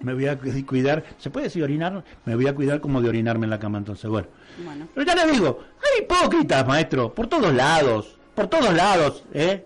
Me 0.00 0.14
voy 0.14 0.26
a 0.26 0.36
cu- 0.36 0.66
cuidar. 0.66 1.04
¿Se 1.18 1.30
puede 1.30 1.44
decir 1.44 1.62
orinar? 1.62 2.02
Me 2.24 2.34
voy 2.34 2.48
a 2.48 2.54
cuidar 2.54 2.80
como 2.80 3.00
de 3.00 3.08
orinarme 3.08 3.44
en 3.46 3.50
la 3.50 3.58
cama, 3.60 3.78
entonces, 3.78 4.10
bueno. 4.10 4.26
Bueno. 4.64 4.88
Pero 4.94 5.06
ya 5.06 5.14
le 5.14 5.30
digo, 5.32 5.60
hay 5.78 6.02
hipócritas, 6.02 6.66
maestro, 6.66 7.14
por 7.14 7.28
todos 7.28 7.54
lados, 7.54 8.18
por 8.34 8.48
todos 8.48 8.74
lados, 8.74 9.24
¿eh? 9.32 9.64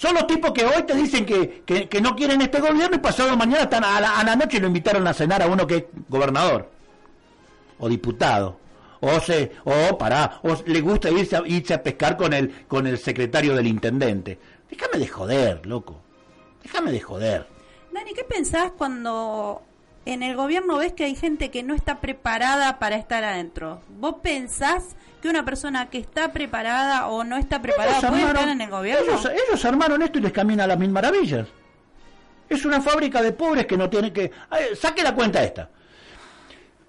Son 0.00 0.14
los 0.14 0.26
tipos 0.26 0.52
que 0.52 0.64
hoy 0.64 0.82
te 0.84 0.94
dicen 0.94 1.26
que, 1.26 1.62
que, 1.66 2.00
no 2.00 2.16
quieren 2.16 2.40
este 2.40 2.58
gobierno 2.58 2.96
y 2.96 3.00
pasado 3.00 3.36
mañana 3.36 3.64
están 3.64 3.84
a 3.84 4.00
la, 4.00 4.18
a 4.18 4.24
la 4.24 4.34
noche 4.34 4.58
lo 4.58 4.66
invitaron 4.66 5.06
a 5.06 5.12
cenar 5.12 5.42
a 5.42 5.46
uno 5.46 5.66
que 5.66 5.76
es 5.76 5.84
gobernador 6.08 6.70
o 7.78 7.86
diputado 7.86 8.56
o 9.00 9.20
se 9.20 9.52
o 9.62 9.98
pará 9.98 10.40
o 10.42 10.56
le 10.64 10.80
gusta 10.80 11.10
irse 11.10 11.36
a, 11.36 11.42
irse 11.44 11.74
a 11.74 11.82
pescar 11.82 12.16
con 12.16 12.32
el 12.32 12.64
con 12.66 12.86
el 12.86 12.96
secretario 12.96 13.54
del 13.54 13.66
intendente. 13.66 14.38
Déjame 14.70 15.00
de 15.00 15.06
joder, 15.06 15.66
loco. 15.66 16.00
Déjame 16.62 16.92
de 16.92 17.00
joder. 17.00 17.46
Dani, 17.92 18.14
¿qué 18.14 18.24
pensás 18.24 18.72
cuando 18.78 19.60
en 20.06 20.22
el 20.22 20.34
gobierno 20.34 20.78
ves 20.78 20.94
que 20.94 21.04
hay 21.04 21.14
gente 21.14 21.50
que 21.50 21.62
no 21.62 21.74
está 21.74 22.00
preparada 22.00 22.78
para 22.78 22.96
estar 22.96 23.22
adentro? 23.22 23.82
¿Vos 23.98 24.14
pensás 24.22 24.96
que 25.20 25.28
una 25.28 25.44
persona 25.44 25.88
que 25.90 25.98
está 25.98 26.32
preparada 26.32 27.06
o 27.08 27.22
no 27.24 27.36
está 27.36 27.60
preparada 27.62 27.98
Ellos 27.98 28.10
puede 28.10 28.22
armaron- 28.24 28.36
estar 28.38 28.48
en 28.48 28.60
el 28.60 28.70
gobierno? 28.70 29.04
Ellos, 29.12 29.30
ellos 29.48 29.64
armaron 29.64 30.02
esto 30.02 30.18
y 30.18 30.22
les 30.22 30.32
camina 30.32 30.64
a 30.64 30.66
las 30.66 30.78
mil 30.78 30.90
maravillas. 30.90 31.46
Es 32.48 32.64
una 32.64 32.80
fábrica 32.80 33.22
de 33.22 33.32
pobres 33.32 33.66
que 33.66 33.76
no 33.76 33.88
tiene 33.88 34.12
que... 34.12 34.32
Ver, 34.50 34.76
saque 34.76 35.02
la 35.02 35.14
cuenta 35.14 35.42
esta. 35.42 35.68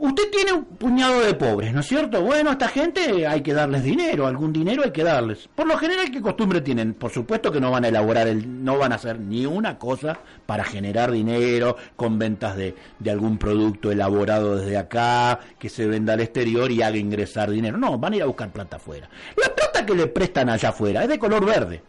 Usted 0.03 0.31
tiene 0.31 0.53
un 0.53 0.65
puñado 0.65 1.21
de 1.21 1.35
pobres, 1.35 1.71
¿no 1.75 1.81
es 1.81 1.87
cierto? 1.87 2.23
Bueno, 2.23 2.49
a 2.49 2.53
esta 2.53 2.67
gente 2.67 3.27
hay 3.27 3.41
que 3.41 3.53
darles 3.53 3.83
dinero, 3.83 4.25
algún 4.25 4.51
dinero 4.51 4.81
hay 4.83 4.89
que 4.89 5.03
darles. 5.03 5.47
Por 5.53 5.67
lo 5.67 5.77
general, 5.77 6.09
¿qué 6.09 6.19
costumbre 6.19 6.59
tienen? 6.61 6.95
Por 6.95 7.11
supuesto 7.11 7.51
que 7.51 7.61
no 7.61 7.69
van 7.69 7.85
a 7.85 7.89
elaborar, 7.89 8.27
el, 8.27 8.63
no 8.63 8.79
van 8.79 8.93
a 8.93 8.95
hacer 8.95 9.19
ni 9.19 9.45
una 9.45 9.77
cosa 9.77 10.17
para 10.47 10.63
generar 10.63 11.11
dinero 11.11 11.77
con 11.95 12.17
ventas 12.17 12.55
de, 12.55 12.73
de 12.97 13.11
algún 13.11 13.37
producto 13.37 13.91
elaborado 13.91 14.55
desde 14.55 14.75
acá, 14.75 15.39
que 15.59 15.69
se 15.69 15.85
venda 15.85 16.13
al 16.13 16.21
exterior 16.21 16.71
y 16.71 16.81
haga 16.81 16.97
ingresar 16.97 17.51
dinero. 17.51 17.77
No, 17.77 17.99
van 17.99 18.13
a 18.13 18.15
ir 18.15 18.23
a 18.23 18.25
buscar 18.25 18.49
plata 18.51 18.77
afuera. 18.77 19.07
La 19.37 19.53
plata 19.53 19.85
que 19.85 19.93
le 19.93 20.07
prestan 20.07 20.49
allá 20.49 20.69
afuera 20.69 21.03
es 21.03 21.09
de 21.09 21.19
color 21.19 21.45
verde. 21.45 21.83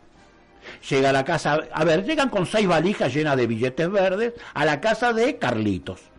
Llega 0.90 1.08
a 1.08 1.12
la 1.14 1.24
casa, 1.24 1.60
a 1.72 1.84
ver, 1.84 2.04
llegan 2.04 2.28
con 2.28 2.44
seis 2.44 2.68
valijas 2.68 3.14
llenas 3.14 3.38
de 3.38 3.46
billetes 3.46 3.90
verdes 3.90 4.34
a 4.52 4.66
la 4.66 4.82
casa 4.82 5.14
de 5.14 5.38
Carlitos. 5.38 6.11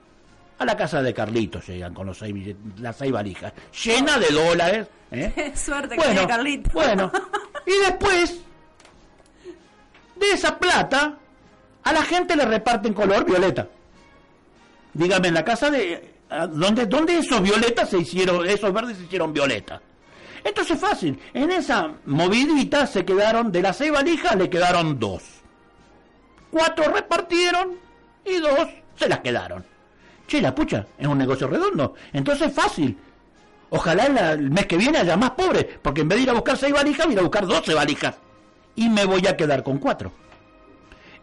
A 0.63 0.65
la 0.65 0.77
casa 0.77 1.01
de 1.01 1.13
Carlitos 1.13 1.67
llegan 1.67 1.93
con 1.93 2.07
los 2.07 2.17
seis 2.17 2.55
las 2.77 2.95
seis 2.95 3.11
valijas, 3.11 3.51
llenas 3.83 4.17
de 4.17 4.27
dólares. 4.33 4.87
¿eh? 5.11 5.51
Suerte 5.57 5.89
que 5.89 5.95
Bueno, 5.97 6.11
tiene 6.13 6.27
Carlito. 6.27 6.69
bueno, 6.71 7.11
y 7.65 7.71
después 7.85 8.39
de 10.15 10.31
esa 10.31 10.57
plata 10.57 11.17
a 11.83 11.91
la 11.91 12.01
gente 12.03 12.37
le 12.37 12.45
reparten 12.45 12.93
color 12.93 13.25
violeta. 13.25 13.67
Dígame, 14.93 15.27
en 15.27 15.33
la 15.33 15.43
casa 15.43 15.69
de... 15.69 16.13
¿Dónde, 16.51 16.85
dónde 16.85 17.17
esos 17.17 17.41
violetas 17.41 17.89
se 17.89 17.97
hicieron, 17.97 18.47
esos 18.47 18.71
verdes 18.71 18.95
se 18.95 19.03
hicieron 19.03 19.33
violeta? 19.33 19.81
Entonces 20.45 20.79
fácil, 20.79 21.19
en 21.33 21.51
esa 21.51 21.91
movidita 22.05 22.87
se 22.87 23.03
quedaron, 23.03 23.51
de 23.51 23.61
las 23.61 23.75
seis 23.75 23.91
valijas 23.91 24.37
le 24.37 24.49
quedaron 24.49 24.97
dos. 24.97 25.23
Cuatro 26.49 26.85
repartieron 26.89 27.73
y 28.25 28.37
dos 28.37 28.69
se 28.95 29.09
las 29.09 29.19
quedaron. 29.19 29.72
Che, 30.27 30.41
la 30.41 30.53
pucha, 30.55 30.85
es 30.97 31.07
un 31.07 31.17
negocio 31.17 31.47
redondo. 31.47 31.95
Entonces 32.11 32.51
fácil. 32.51 32.97
Ojalá 33.69 34.33
el 34.33 34.51
mes 34.51 34.67
que 34.67 34.77
viene 34.77 34.99
haya 34.99 35.17
más 35.17 35.31
pobres, 35.31 35.65
porque 35.81 36.01
en 36.01 36.07
vez 36.07 36.19
de 36.19 36.23
ir 36.23 36.29
a 36.29 36.33
buscar 36.33 36.57
seis 36.57 36.73
valijas, 36.73 37.05
voy 37.05 37.13
a 37.13 37.13
ir 37.13 37.19
a 37.19 37.23
buscar 37.23 37.47
doce 37.47 37.73
valijas. 37.73 38.15
Y 38.75 38.87
me 38.89 39.05
voy 39.05 39.25
a 39.27 39.35
quedar 39.35 39.63
con 39.63 39.79
cuatro. 39.79 40.11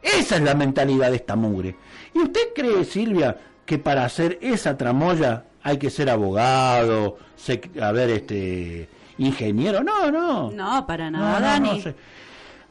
Esa 0.02 0.36
es 0.36 0.42
la 0.42 0.54
mentalidad 0.54 1.10
de 1.10 1.16
esta 1.16 1.36
mugre. 1.36 1.76
¿Y 2.14 2.18
usted 2.18 2.52
cree, 2.54 2.84
Silvia, 2.84 3.36
que 3.64 3.78
para 3.78 4.04
hacer 4.04 4.38
esa 4.40 4.76
tramoya 4.76 5.44
hay 5.62 5.78
que 5.78 5.90
ser 5.90 6.10
abogado, 6.10 7.18
a 7.80 7.92
ver, 7.92 8.10
este, 8.10 8.88
ingeniero? 9.18 9.84
No, 9.84 10.10
no. 10.10 10.50
No, 10.50 10.86
para 10.86 11.10
nada, 11.10 11.40
Dani. 11.40 11.84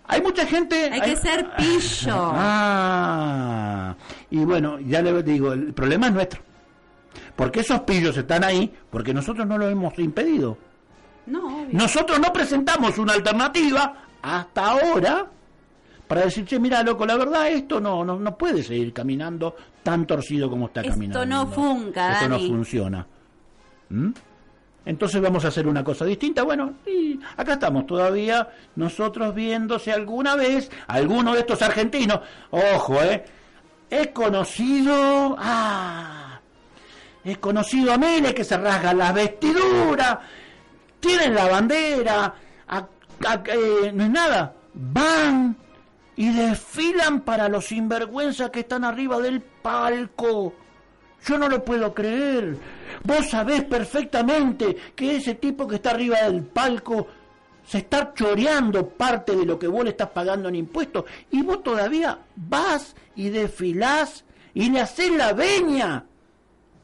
Hay 0.09 0.21
mucha 0.21 0.45
gente. 0.45 0.89
Hay, 0.91 1.01
que 1.01 1.15
ser 1.15 1.49
pillo. 1.55 2.33
Ah, 2.35 3.95
y 4.29 4.43
bueno, 4.43 4.79
ya 4.79 5.01
le 5.01 5.23
digo, 5.23 5.53
el 5.53 5.73
problema 5.73 6.07
es 6.07 6.13
nuestro. 6.13 6.41
Porque 7.35 7.61
esos 7.61 7.81
pillos 7.81 8.17
están 8.17 8.43
ahí 8.43 8.71
porque 8.89 9.13
nosotros 9.13 9.47
no 9.47 9.57
lo 9.57 9.69
hemos 9.69 9.97
impedido. 9.99 10.57
No, 11.27 11.65
Nosotros 11.71 12.19
no 12.19 12.33
presentamos 12.33 12.97
una 12.97 13.13
alternativa 13.13 13.93
hasta 14.21 14.65
ahora 14.65 15.27
para 16.07 16.21
decir, 16.21 16.43
che, 16.43 16.59
mira, 16.59 16.81
loco, 16.81 17.05
la 17.05 17.15
verdad 17.15 17.49
esto 17.49 17.79
no, 17.79 18.03
no, 18.03 18.17
no 18.17 18.35
puede 18.35 18.63
seguir 18.63 18.91
caminando 18.91 19.55
tan 19.83 20.07
torcido 20.07 20.49
como 20.49 20.67
está 20.67 20.83
caminando. 20.83 21.21
Esto 21.21 21.25
no 21.29 21.47
funca, 21.47 22.13
Esto 22.13 22.29
no 22.29 22.39
funciona. 22.39 23.07
Entonces 24.89 25.21
vamos 25.21 25.45
a 25.45 25.49
hacer 25.49 25.67
una 25.67 25.83
cosa 25.83 26.03
distinta. 26.03 26.41
Bueno, 26.41 26.73
acá 27.37 27.53
estamos 27.53 27.85
todavía 27.85 28.49
nosotros 28.75 29.35
viendo 29.35 29.77
si 29.77 29.91
alguna 29.91 30.35
vez 30.35 30.71
alguno 30.87 31.33
de 31.33 31.41
estos 31.41 31.61
argentinos, 31.61 32.21
ojo, 32.49 32.99
eh, 33.03 33.23
he 33.87 34.11
conocido, 34.11 35.35
ah, 35.37 36.41
he 37.23 37.35
conocido 37.35 37.93
a 37.93 37.99
Mele 37.99 38.33
que 38.33 38.43
se 38.43 38.57
rasgan 38.57 38.97
las 38.97 39.13
vestiduras, 39.13 40.17
tienen 40.99 41.35
la 41.35 41.47
bandera, 41.47 42.33
eh, 43.45 43.91
no 43.93 44.03
es 44.05 44.09
nada, 44.09 44.55
van 44.73 45.55
y 46.15 46.33
desfilan 46.33 47.21
para 47.21 47.47
los 47.47 47.65
sinvergüenzas 47.65 48.49
que 48.49 48.61
están 48.61 48.83
arriba 48.83 49.19
del 49.19 49.39
palco. 49.41 50.55
Yo 51.25 51.37
no 51.37 51.49
lo 51.49 51.63
puedo 51.63 51.93
creer. 51.93 52.57
Vos 53.03 53.29
sabés 53.29 53.63
perfectamente 53.63 54.75
que 54.95 55.17
ese 55.17 55.35
tipo 55.35 55.67
que 55.67 55.75
está 55.75 55.91
arriba 55.91 56.21
del 56.23 56.43
palco 56.43 57.07
se 57.65 57.79
está 57.79 58.13
choreando 58.13 58.89
parte 58.89 59.35
de 59.35 59.45
lo 59.45 59.59
que 59.59 59.67
vos 59.67 59.83
le 59.83 59.91
estás 59.91 60.09
pagando 60.09 60.49
en 60.49 60.55
impuestos 60.55 61.05
y 61.29 61.43
vos 61.43 61.61
todavía 61.61 62.17
vas 62.35 62.95
y 63.15 63.29
desfilás 63.29 64.25
y 64.53 64.69
le 64.71 64.81
haces 64.81 65.11
la 65.11 65.33
veña. 65.33 66.05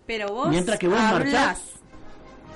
Pero 0.05 0.31
vos 0.31 0.49
Mientras 0.49 0.77
que 0.77 0.87
vos 0.87 0.99
marchás 0.99 1.75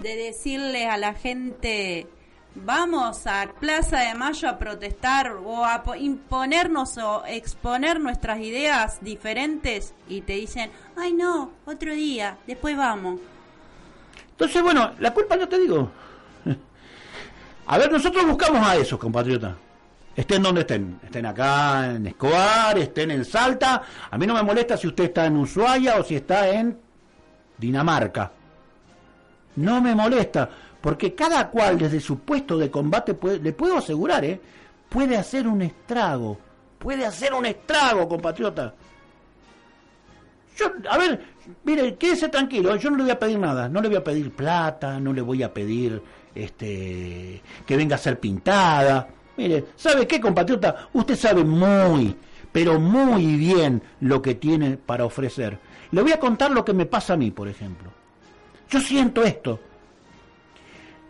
de 0.01 0.15
decirle 0.15 0.87
a 0.87 0.97
la 0.97 1.13
gente 1.13 2.07
vamos 2.55 3.25
a 3.27 3.47
Plaza 3.59 3.99
de 3.99 4.15
Mayo 4.15 4.49
a 4.49 4.57
protestar 4.57 5.33
o 5.43 5.63
a 5.65 5.83
imponernos 5.97 6.97
o 6.97 7.23
exponer 7.25 7.99
nuestras 7.99 8.39
ideas 8.39 8.99
diferentes 9.01 9.93
y 10.07 10.21
te 10.21 10.33
dicen, 10.33 10.71
ay 10.97 11.13
no, 11.13 11.51
otro 11.65 11.93
día, 11.93 12.37
después 12.47 12.75
vamos. 12.75 13.19
Entonces, 14.31 14.63
bueno, 14.63 14.91
la 14.99 15.13
culpa 15.13 15.35
no 15.35 15.47
te 15.47 15.59
digo. 15.59 15.91
A 17.67 17.77
ver, 17.77 17.91
nosotros 17.91 18.25
buscamos 18.25 18.65
a 18.65 18.77
esos 18.77 18.97
compatriotas. 18.97 19.53
Estén 20.15 20.41
donde 20.41 20.61
estén. 20.61 20.99
Estén 21.03 21.25
acá 21.25 21.91
en 21.91 22.07
Escobar, 22.07 22.77
estén 22.77 23.11
en 23.11 23.23
Salta. 23.25 23.83
A 24.09 24.17
mí 24.17 24.25
no 24.25 24.33
me 24.33 24.43
molesta 24.43 24.75
si 24.75 24.87
usted 24.87 25.05
está 25.05 25.25
en 25.25 25.37
Ushuaia 25.37 25.97
o 25.97 26.03
si 26.03 26.15
está 26.15 26.49
en 26.49 26.77
Dinamarca. 27.57 28.31
No 29.57 29.81
me 29.81 29.93
molesta 29.93 30.49
porque 30.81 31.13
cada 31.13 31.49
cual 31.49 31.77
desde 31.77 31.99
su 31.99 32.19
puesto 32.19 32.57
de 32.57 32.71
combate, 32.71 33.13
puede, 33.13 33.39
le 33.39 33.53
puedo 33.53 33.77
asegurar, 33.77 34.23
¿eh? 34.23 34.39
puede 34.87 35.17
hacer 35.17 35.47
un 35.47 35.61
estrago, 35.61 36.37
puede 36.77 37.05
hacer 37.05 37.33
un 37.33 37.45
estrago, 37.45 38.07
compatriota. 38.07 38.73
Yo, 40.57 40.71
a 40.89 40.97
ver, 40.97 41.21
mire, 41.63 41.95
quédese 41.95 42.29
tranquilo, 42.29 42.75
yo 42.75 42.89
no 42.89 42.97
le 42.97 43.03
voy 43.03 43.11
a 43.11 43.19
pedir 43.19 43.39
nada, 43.39 43.69
no 43.69 43.81
le 43.81 43.87
voy 43.87 43.97
a 43.97 44.03
pedir 44.03 44.31
plata, 44.31 44.99
no 44.99 45.13
le 45.13 45.21
voy 45.21 45.43
a 45.43 45.53
pedir 45.53 46.01
este 46.35 47.41
que 47.65 47.77
venga 47.77 47.95
a 47.95 47.99
ser 47.99 48.19
pintada. 48.19 49.07
Mire, 49.37 49.65
¿sabe 49.75 50.05
qué, 50.05 50.19
compatriota? 50.19 50.89
Usted 50.93 51.15
sabe 51.15 51.43
muy, 51.45 52.15
pero 52.51 52.79
muy 52.79 53.37
bien 53.37 53.81
lo 54.01 54.21
que 54.21 54.35
tiene 54.35 54.75
para 54.77 55.05
ofrecer. 55.05 55.57
Le 55.91 56.01
voy 56.01 56.11
a 56.11 56.19
contar 56.19 56.51
lo 56.51 56.65
que 56.65 56.73
me 56.73 56.85
pasa 56.85 57.13
a 57.13 57.17
mí, 57.17 57.31
por 57.31 57.47
ejemplo. 57.47 57.89
Yo 58.69 58.81
siento 58.81 59.23
esto, 59.23 59.59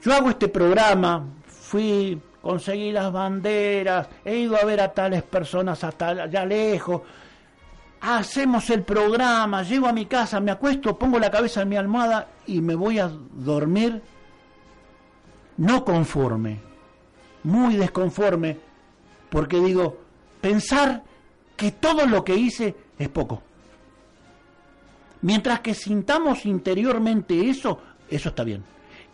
yo 0.01 0.13
hago 0.13 0.29
este 0.29 0.47
programa, 0.47 1.25
fui, 1.47 2.21
conseguí 2.41 2.91
las 2.91 3.11
banderas, 3.11 4.07
he 4.23 4.37
ido 4.37 4.55
a 4.55 4.65
ver 4.65 4.81
a 4.81 4.93
tales 4.93 5.23
personas 5.23 5.83
hasta 5.83 6.09
allá 6.09 6.45
lejos, 6.45 7.01
hacemos 8.01 8.69
el 8.69 8.83
programa, 8.83 9.63
llego 9.63 9.87
a 9.87 9.93
mi 9.93 10.05
casa, 10.05 10.39
me 10.39 10.51
acuesto, 10.51 10.97
pongo 10.97 11.19
la 11.19 11.31
cabeza 11.31 11.61
en 11.61 11.69
mi 11.69 11.75
almohada 11.75 12.27
y 12.47 12.61
me 12.61 12.75
voy 12.75 12.99
a 12.99 13.11
dormir 13.33 14.01
no 15.57 15.83
conforme, 15.83 16.59
muy 17.43 17.75
desconforme, 17.75 18.57
porque 19.29 19.59
digo, 19.59 19.97
pensar 20.39 21.03
que 21.57 21.71
todo 21.71 22.05
lo 22.05 22.23
que 22.23 22.35
hice 22.35 22.75
es 22.97 23.09
poco. 23.09 23.43
Mientras 25.21 25.59
que 25.59 25.73
sintamos 25.73 26.45
interiormente 26.45 27.49
eso, 27.49 27.79
eso 28.09 28.29
está 28.29 28.45
bien. 28.45 28.63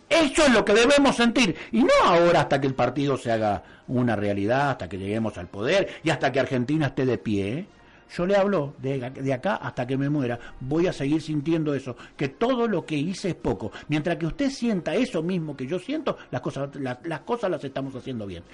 Eso 0.08 0.44
es 0.44 0.52
lo 0.52 0.64
que 0.64 0.74
debemos 0.74 1.16
sentir. 1.16 1.56
Y 1.72 1.82
no 1.82 1.92
ahora 2.04 2.42
hasta 2.42 2.60
que 2.60 2.66
el 2.66 2.74
partido 2.74 3.16
se 3.16 3.32
haga 3.32 3.62
una 3.88 4.14
realidad, 4.16 4.70
hasta 4.70 4.88
que 4.88 4.98
lleguemos 4.98 5.36
al 5.38 5.48
poder 5.48 5.88
y 6.02 6.10
hasta 6.10 6.30
que 6.30 6.40
Argentina 6.40 6.86
esté 6.86 7.04
de 7.04 7.18
pie. 7.18 7.66
Yo 8.14 8.24
le 8.24 8.36
hablo 8.36 8.74
de, 8.78 9.32
acá 9.34 9.56
hasta 9.56 9.84
que 9.84 9.96
me 9.96 10.08
muera. 10.08 10.38
Voy 10.60 10.86
a 10.86 10.92
seguir 10.92 11.20
sintiendo 11.20 11.74
eso. 11.74 11.96
Que 12.16 12.28
todo 12.28 12.68
lo 12.68 12.86
que 12.86 12.94
hice 12.94 13.30
es 13.30 13.34
poco. 13.34 13.72
Mientras 13.88 14.16
que 14.16 14.26
usted 14.26 14.48
sienta 14.50 14.94
eso 14.94 15.24
mismo 15.24 15.56
que 15.56 15.66
yo 15.66 15.80
siento, 15.80 16.16
las 16.30 16.40
cosas, 16.40 16.70
las 16.76 17.20
cosas 17.20 17.50
las 17.50 17.64
estamos 17.64 17.94
haciendo 17.96 18.24
bien. 18.26 18.44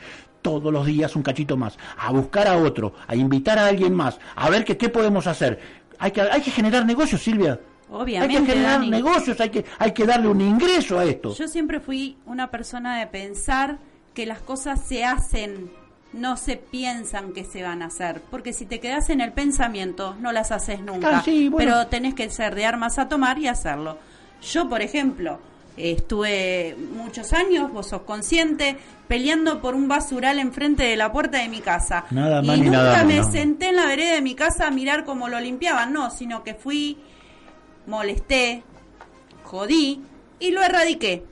Todos 0.41 0.73
los 0.73 0.87
días 0.87 1.15
un 1.17 1.23
cachito 1.23 1.59
más. 1.59 1.77
A 1.99 2.11
buscar 2.13 2.49
a 2.49 2.57
otro, 2.57 2.95
a 3.07 3.15
invitar 3.15 3.59
a 3.59 3.67
alguien 3.67 3.95
más, 3.95 4.19
a 4.35 4.49
ver 4.49 4.65
que, 4.65 4.79
qué 4.79 4.89
podemos 4.89 5.27
hacer. 5.27 5.61
Hay 5.99 6.13
que, 6.13 6.23
hay 6.23 6.41
que 6.41 6.51
generar 6.51 6.87
negocios, 6.87 7.23
Silvia. 7.23 7.61
Obviamente. 7.93 8.37
Hay 8.37 8.45
que 8.45 8.53
generar 8.53 8.81
negocios, 8.81 9.41
hay 9.41 9.51
que, 9.51 9.65
hay 9.79 9.93
que 9.93 10.07
darle 10.07 10.29
un 10.29 10.41
ingreso 10.41 10.99
a 10.99 11.05
esto. 11.05 11.35
Yo 11.35 11.47
siempre 11.47 11.79
fui 11.79 12.17
una 12.27 12.51
persona 12.51 12.99
de 12.99 13.07
pensar 13.07 13.79
que 14.15 14.27
las 14.27 14.41
cosas 14.41 14.81
se 14.87 15.05
hacen, 15.05 15.71
no 16.13 16.37
se 16.37 16.57
piensan 16.57 17.33
que 17.33 17.45
se 17.45 17.63
van 17.63 17.83
a 17.83 17.87
hacer. 17.87 18.23
Porque 18.31 18.53
si 18.53 18.67
te 18.67 18.81
quedas 18.81 19.11
en 19.11 19.21
el 19.21 19.33
pensamiento, 19.33 20.17
no 20.21 20.33
las 20.33 20.53
haces 20.53 20.81
nunca. 20.81 21.19
Ah, 21.19 21.23
Pero 21.57 21.87
tenés 21.89 22.15
que 22.15 22.31
ser 22.31 22.55
de 22.55 22.65
armas 22.65 22.99
a 22.99 23.09
tomar 23.09 23.39
y 23.39 23.49
hacerlo. 23.49 23.99
Yo, 24.43 24.69
por 24.69 24.81
ejemplo, 24.83 25.39
estuve 25.77 26.77
muchos 26.97 27.33
años, 27.33 27.73
vos 27.73 27.89
sos 27.89 28.03
consciente, 28.03 28.77
peleando 29.07 29.61
por 29.61 29.75
un 29.75 29.89
basural 29.89 30.39
enfrente 30.39 30.85
de 30.85 30.97
la 30.97 31.13
puerta 31.13 31.39
de 31.39 31.49
mi 31.49 31.61
casa. 31.61 32.07
Nada 32.11 32.43
y 32.43 32.61
nunca 32.61 33.05
me 33.05 33.23
senté 33.25 33.69
en 33.69 33.77
la 33.77 33.87
vereda 33.87 34.15
de 34.15 34.23
mi 34.23 34.35
casa 34.35 34.67
a 34.67 34.71
mirar 34.71 35.05
cómo 35.05 35.29
lo 35.29 35.39
limpiaban, 35.39 35.93
no, 35.93 36.11
sino 36.11 36.43
que 36.43 36.55
fui 36.55 36.99
molesté, 37.87 38.63
jodí 39.45 40.01
y 40.39 40.51
lo 40.51 40.63
erradiqué. 40.63 41.25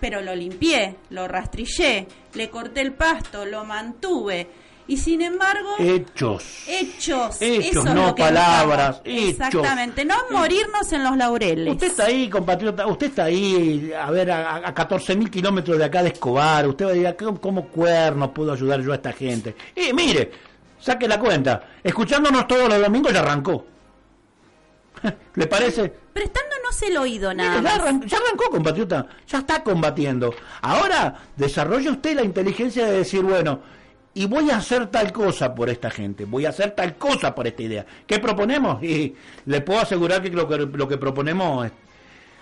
Pero 0.00 0.20
lo 0.20 0.34
limpié, 0.34 0.96
lo 1.10 1.26
rastrillé, 1.26 2.06
le 2.34 2.50
corté 2.50 2.82
el 2.82 2.92
pasto, 2.92 3.46
lo 3.46 3.64
mantuve. 3.64 4.46
Y 4.88 4.96
sin 4.98 5.20
embargo... 5.20 5.70
Hechos. 5.80 6.62
Hechos. 6.68 7.38
Hechos, 7.40 7.84
no 7.86 8.14
palabras. 8.14 9.00
Exactamente. 9.04 10.04
No 10.04 10.14
morirnos 10.30 10.92
en 10.92 11.02
los 11.02 11.16
laureles. 11.16 11.74
Usted 11.74 11.88
está 11.88 12.04
ahí, 12.04 12.28
compatriota. 12.28 12.86
Usted 12.86 13.08
está 13.08 13.24
ahí, 13.24 13.90
a 13.92 14.10
ver, 14.12 14.30
a, 14.30 14.72
14 14.72 15.16
mil 15.16 15.28
kilómetros 15.28 15.76
de 15.78 15.84
acá 15.84 16.04
de 16.04 16.10
Escobar. 16.10 16.68
Usted 16.68 16.84
va 16.84 16.90
a 16.90 16.94
decir, 16.94 17.16
¿cómo 17.40 17.66
cuerno 17.66 18.32
puedo 18.32 18.52
ayudar 18.52 18.80
yo 18.80 18.92
a 18.92 18.96
esta 18.96 19.12
gente? 19.12 19.56
Y 19.74 19.92
mire, 19.92 20.30
saque 20.78 21.08
la 21.08 21.18
cuenta. 21.18 21.62
Escuchándonos 21.82 22.46
todos 22.46 22.68
los 22.68 22.80
domingos 22.80 23.12
ya 23.12 23.20
arrancó. 23.20 23.64
¿Le 25.34 25.46
parece? 25.46 25.92
Prestándonos 26.12 26.82
el 26.82 26.96
oído 26.96 27.34
nada. 27.34 27.60
Ya, 27.62 28.16
arrancó, 28.16 28.50
compatriota. 28.50 29.06
Ya 29.26 29.38
está 29.38 29.62
combatiendo. 29.62 30.34
Ahora 30.62 31.14
desarrolla 31.36 31.90
usted 31.90 32.16
la 32.16 32.24
inteligencia 32.24 32.86
de 32.86 32.98
decir, 32.98 33.22
bueno, 33.22 33.60
y 34.14 34.26
voy 34.26 34.50
a 34.50 34.56
hacer 34.56 34.86
tal 34.86 35.12
cosa 35.12 35.54
por 35.54 35.68
esta 35.68 35.90
gente, 35.90 36.24
voy 36.24 36.46
a 36.46 36.48
hacer 36.48 36.70
tal 36.70 36.96
cosa 36.96 37.34
por 37.34 37.46
esta 37.46 37.62
idea. 37.62 37.86
¿Qué 38.06 38.18
proponemos? 38.18 38.82
Y 38.82 39.14
le 39.44 39.60
puedo 39.60 39.80
asegurar 39.80 40.22
que 40.22 40.30
lo 40.30 40.48
que, 40.48 40.56
lo 40.58 40.88
que 40.88 40.96
proponemos 40.96 41.66
es, 41.66 41.72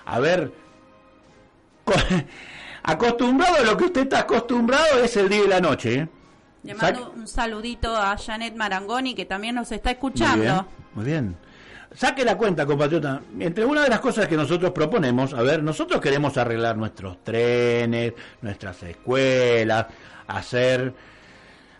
a 0.06 0.20
ver, 0.20 0.52
acostumbrado 2.84 3.56
a 3.56 3.62
lo 3.64 3.76
que 3.76 3.86
usted 3.86 4.02
está 4.02 4.20
acostumbrado 4.20 5.02
es 5.02 5.16
el 5.16 5.28
día 5.28 5.44
y 5.44 5.48
la 5.48 5.60
noche. 5.60 5.94
¿eh? 5.94 6.08
Le 6.62 6.74
mando 6.74 7.10
un 7.10 7.26
saludito 7.26 7.96
a 7.96 8.16
Janet 8.16 8.54
Marangoni 8.54 9.14
que 9.14 9.24
también 9.24 9.56
nos 9.56 9.72
está 9.72 9.90
escuchando. 9.90 10.66
Muy 10.94 11.04
bien. 11.04 11.36
Saque 11.94 12.24
la 12.24 12.36
cuenta, 12.36 12.66
compatriota. 12.66 13.20
Entre 13.38 13.64
una 13.64 13.84
de 13.84 13.88
las 13.88 14.00
cosas 14.00 14.26
que 14.26 14.36
nosotros 14.36 14.72
proponemos, 14.72 15.32
a 15.32 15.42
ver, 15.42 15.62
nosotros 15.62 16.00
queremos 16.00 16.36
arreglar 16.36 16.76
nuestros 16.76 17.22
trenes, 17.22 18.12
nuestras 18.42 18.82
escuelas, 18.82 19.86
hacer, 20.26 20.92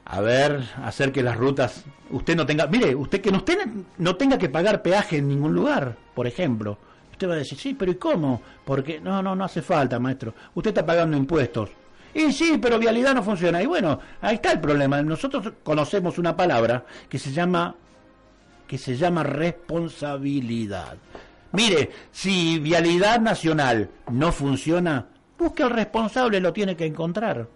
a 0.05 0.21
ver, 0.21 0.63
hacer 0.85 1.11
que 1.11 1.21
las 1.21 1.37
rutas, 1.37 1.85
usted 2.11 2.37
no 2.37 2.47
tenga, 2.47 2.69
mire, 2.69 2.95
usted 2.95 3.21
que 3.21 3.31
usted 3.31 3.59
no 3.99 4.15
tenga 4.15 4.39
que 4.39 4.49
pagar 4.49 4.83
peaje 4.83 5.17
en 5.17 5.29
ningún 5.29 5.53
lugar, 5.53 5.97
por 6.15 6.29
ejemplo. 6.29 6.79
Usted 7.11 7.29
va 7.29 7.35
a 7.35 7.39
decir, 7.39 7.59
sí, 7.59 7.75
pero 7.75 7.91
¿y 7.91 7.97
cómo? 7.97 8.41
Porque 8.65 9.01
no, 9.01 9.21
no, 9.21 9.35
no 9.35 9.45
hace 9.45 9.63
falta, 9.63 9.99
maestro. 9.99 10.33
Usted 10.55 10.71
está 10.71 10.87
pagando 10.87 11.17
impuestos. 11.17 11.71
Y 12.15 12.31
sí, 12.33 12.59
pero 12.63 12.79
vialidad 12.79 13.15
no 13.15 13.23
funciona. 13.25 13.61
Y 13.61 13.67
bueno, 13.67 13.99
ahí 14.21 14.37
está 14.37 14.53
el 14.53 14.61
problema. 14.61 15.03
Nosotros 15.03 15.55
conocemos 15.65 16.19
una 16.19 16.37
palabra 16.37 16.85
que 17.09 17.19
se 17.19 17.33
llama 17.33 17.75
que 18.67 18.79
se 18.79 18.97
llama 18.97 19.23
responsabilidad. 19.23 20.97
Mire, 21.53 21.91
si 22.11 22.59
vialidad 22.59 23.21
nacional 23.21 23.91
no 24.11 24.33
funciona, 24.33 25.07
busque 25.39 25.63
al 25.63 25.71
responsable, 25.71 26.41
lo 26.41 26.53
tiene 26.53 26.77
que 26.77 26.87
encontrar. 26.87 27.47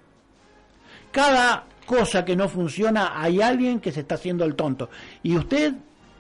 Cada 1.11 1.65
cosa 1.85 2.25
que 2.25 2.37
no 2.37 2.49
funciona 2.49 3.21
hay 3.21 3.41
alguien 3.41 3.81
que 3.81 3.91
se 3.91 4.01
está 4.01 4.15
haciendo 4.15 4.45
el 4.45 4.55
tonto. 4.55 4.91
Y 5.23 5.37
usted 5.37 5.75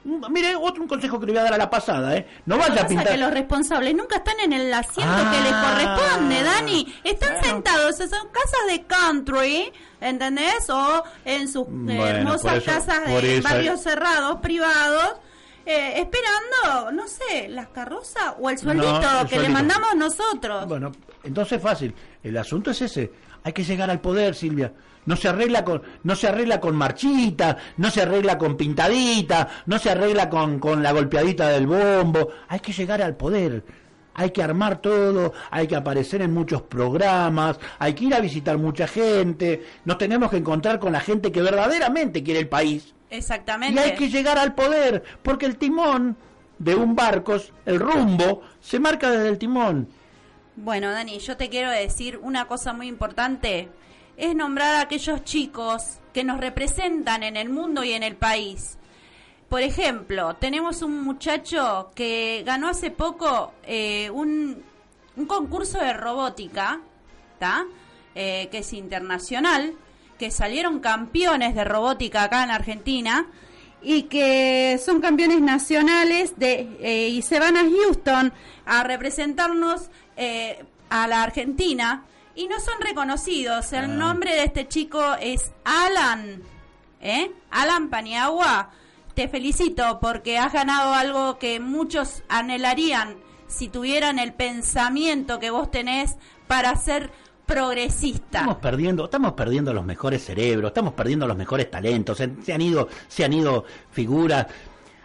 Mire, 0.05 0.55
otro 0.57 0.83
un 0.83 0.89
consejo 0.89 1.19
que 1.19 1.27
le 1.27 1.33
voy 1.33 1.41
a 1.41 1.45
dar 1.45 1.55
a 1.55 1.59
la 1.59 1.69
pasada, 1.69 2.17
¿eh? 2.17 2.27
No 2.47 2.57
vaya 2.57 2.83
a 2.83 2.87
pintar. 2.87 3.09
que 3.09 3.17
los 3.17 3.31
responsables 3.31 3.95
nunca 3.95 4.17
están 4.17 4.41
en 4.41 4.53
el 4.53 4.73
asiento 4.73 5.17
que 5.31 5.41
les 5.43 5.53
ah. 5.53 5.97
corresponde, 5.99 6.43
Dani. 6.43 6.95
Están 7.05 7.43
sentados, 7.43 7.97
son 7.97 8.29
casas 8.29 8.67
de 8.69 8.85
country, 8.85 9.73
¿entendés? 10.01 10.71
O 10.71 11.05
en 11.25 11.49
sus 11.49 11.67
hermosas 11.89 12.63
casas 12.65 13.07
de 13.07 13.41
barrios 13.41 13.83
cerrados, 13.83 14.41
privados. 14.41 15.17
Eh, 15.71 16.01
esperando, 16.01 16.93
no 16.93 17.07
sé, 17.07 17.47
las 17.51 17.69
carrozas 17.69 18.37
o 18.41 18.49
el 18.49 18.57
sueldito 18.57 19.27
que 19.29 19.39
le 19.39 19.51
mandamos 19.51 19.95
nosotros. 19.97 20.67
Bueno, 20.67 20.93
entonces 21.23 21.61
fácil. 21.61 21.95
El 22.23 22.39
asunto 22.39 22.71
es 22.71 22.81
ese. 22.81 23.13
Hay 23.45 23.53
que 23.53 23.63
llegar 23.63 23.91
al 23.91 24.01
poder, 24.01 24.35
Silvia. 24.35 24.73
No 25.09 25.17
se 25.17 25.27
arregla 25.27 25.65
con, 25.65 25.81
no 26.03 26.15
se 26.15 26.29
arregla 26.29 26.61
con 26.61 26.77
marchita, 26.77 27.57
no 27.79 27.91
se 27.91 28.03
arregla 28.03 28.37
con 28.37 28.59
pintadita, 28.59 29.49
no 29.65 29.79
se 29.79 29.89
arregla 29.89 30.29
con, 30.29 30.59
con 30.59 30.83
la 30.83 30.93
golpeadita 30.93 31.49
del 31.49 31.67
bombo. 31.67 32.29
Hay 32.47 32.61
que 32.61 32.75
llegar 32.75 33.01
al 33.01 33.17
poder. 33.17 33.65
Hay 34.13 34.33
que 34.33 34.43
armar 34.43 34.83
todo, 34.83 35.33
hay 35.51 35.67
que 35.67 35.77
aparecer 35.77 36.21
en 36.21 36.35
muchos 36.35 36.61
programas, 36.61 37.59
hay 37.79 37.95
que 37.95 38.05
ir 38.05 38.15
a 38.15 38.21
visitar 38.21 38.59
mucha 38.59 38.87
gente, 38.87 39.65
nos 39.87 39.97
tenemos 39.97 40.31
que 40.31 40.37
encontrar 40.37 40.79
con 40.79 40.93
la 40.93 41.01
gente 41.01 41.33
que 41.33 41.41
verdaderamente 41.41 42.23
quiere 42.23 42.41
el 42.41 42.49
país. 42.49 42.93
Exactamente. 43.09 43.81
Y 43.81 43.83
hay 43.83 43.95
que 43.97 44.11
llegar 44.11 44.37
al 44.37 44.55
poder, 44.55 45.05
porque 45.23 45.47
el 45.47 45.57
timón 45.57 46.19
de 46.59 46.75
un 46.75 46.95
barco, 46.95 47.37
el 47.65 47.81
rumbo, 47.81 48.43
se 48.61 48.79
marca 48.79 49.11
desde 49.11 49.29
el 49.31 49.39
timón. 49.39 49.89
Bueno, 50.57 50.91
Dani, 50.91 51.19
yo 51.19 51.39
te 51.39 51.49
quiero 51.49 51.71
decir 51.71 52.19
una 52.23 52.47
cosa 52.47 52.75
muy 52.75 52.89
importante 52.89 53.71
es 54.19 54.35
nombrar 54.35 54.75
a 54.75 54.81
aquellos 54.83 55.25
chicos 55.25 55.99
que 56.13 56.25
nos 56.25 56.41
representan 56.41 57.23
en 57.23 57.37
el 57.37 57.49
mundo 57.49 57.85
y 57.85 57.93
en 57.93 58.03
el 58.03 58.17
país. 58.17 58.77
Por 59.49 59.63
ejemplo, 59.63 60.35
tenemos 60.35 60.83
un 60.83 61.05
muchacho 61.05 61.91
que 61.95 62.43
ganó 62.45 62.69
hace 62.69 62.91
poco 62.91 63.55
eh, 63.63 64.11
un, 64.11 64.63
concurso 65.27 65.79
de 65.79 65.93
robótica, 65.95 66.81
eh, 68.15 68.49
que 68.51 68.59
es 68.59 68.73
internacional, 68.73 69.75
que 70.19 70.31
salieron 70.31 70.81
campeones 70.81 71.55
de 71.55 71.65
robótica 71.65 72.25
acá 72.25 72.43
en 72.43 72.51
Argentina 72.51 73.27
y 73.81 74.03
que 74.03 74.81
son 74.85 75.01
campeones 75.01 75.41
nacionales 75.41 76.37
de, 76.37 76.69
eh, 76.81 77.09
y 77.09 77.23
se 77.23 77.39
van 77.39 77.57
a 77.57 77.63
Houston 77.63 78.33
a 78.67 78.83
representarnos 78.83 79.89
a 80.91 81.07
la 81.07 81.23
Argentina 81.23 82.05
y 82.39 82.47
no 82.47 82.61
son 82.61 82.81
reconocidos. 82.81 83.73
El 83.73 83.85
ah. 83.85 83.89
nombre 83.89 84.33
de 84.33 84.45
este 84.45 84.69
chico 84.69 85.03
es 85.21 85.51
Alan, 85.65 86.41
¿eh? 87.01 87.33
Alan 87.51 87.91
Paniagua. 87.91 88.71
Te 89.15 89.27
felicito 89.27 89.99
porque 90.01 90.39
has 90.39 90.53
ganado 90.53 90.95
algo 90.95 91.39
que 91.39 91.59
muchos 91.59 92.23
anhelarían 92.29 93.17
si 93.49 93.69
tuvieran 93.69 94.21
el 94.21 94.35
pensamiento 94.35 95.41
que 95.41 95.51
vos 95.51 95.69
tenés 95.73 96.15
para 96.47 96.77
ser 96.77 97.11
progresista. 97.45 98.41
Estamos 98.41 98.59
perdiendo, 98.59 99.07
estamos 99.07 99.33
perdiendo 99.33 99.75
los 99.75 99.85
mejores 99.85 100.25
cerebros, 100.25 100.69
estamos 100.69 100.93
perdiendo 100.93 101.27
los 101.27 101.37
mejores 101.37 101.69
talentos. 101.69 102.19
Se, 102.19 102.53
han 102.53 102.61
ido, 102.61 102.89
se 103.09 103.25
han 103.25 103.33
ido 103.33 103.65
figuras. 103.91 104.47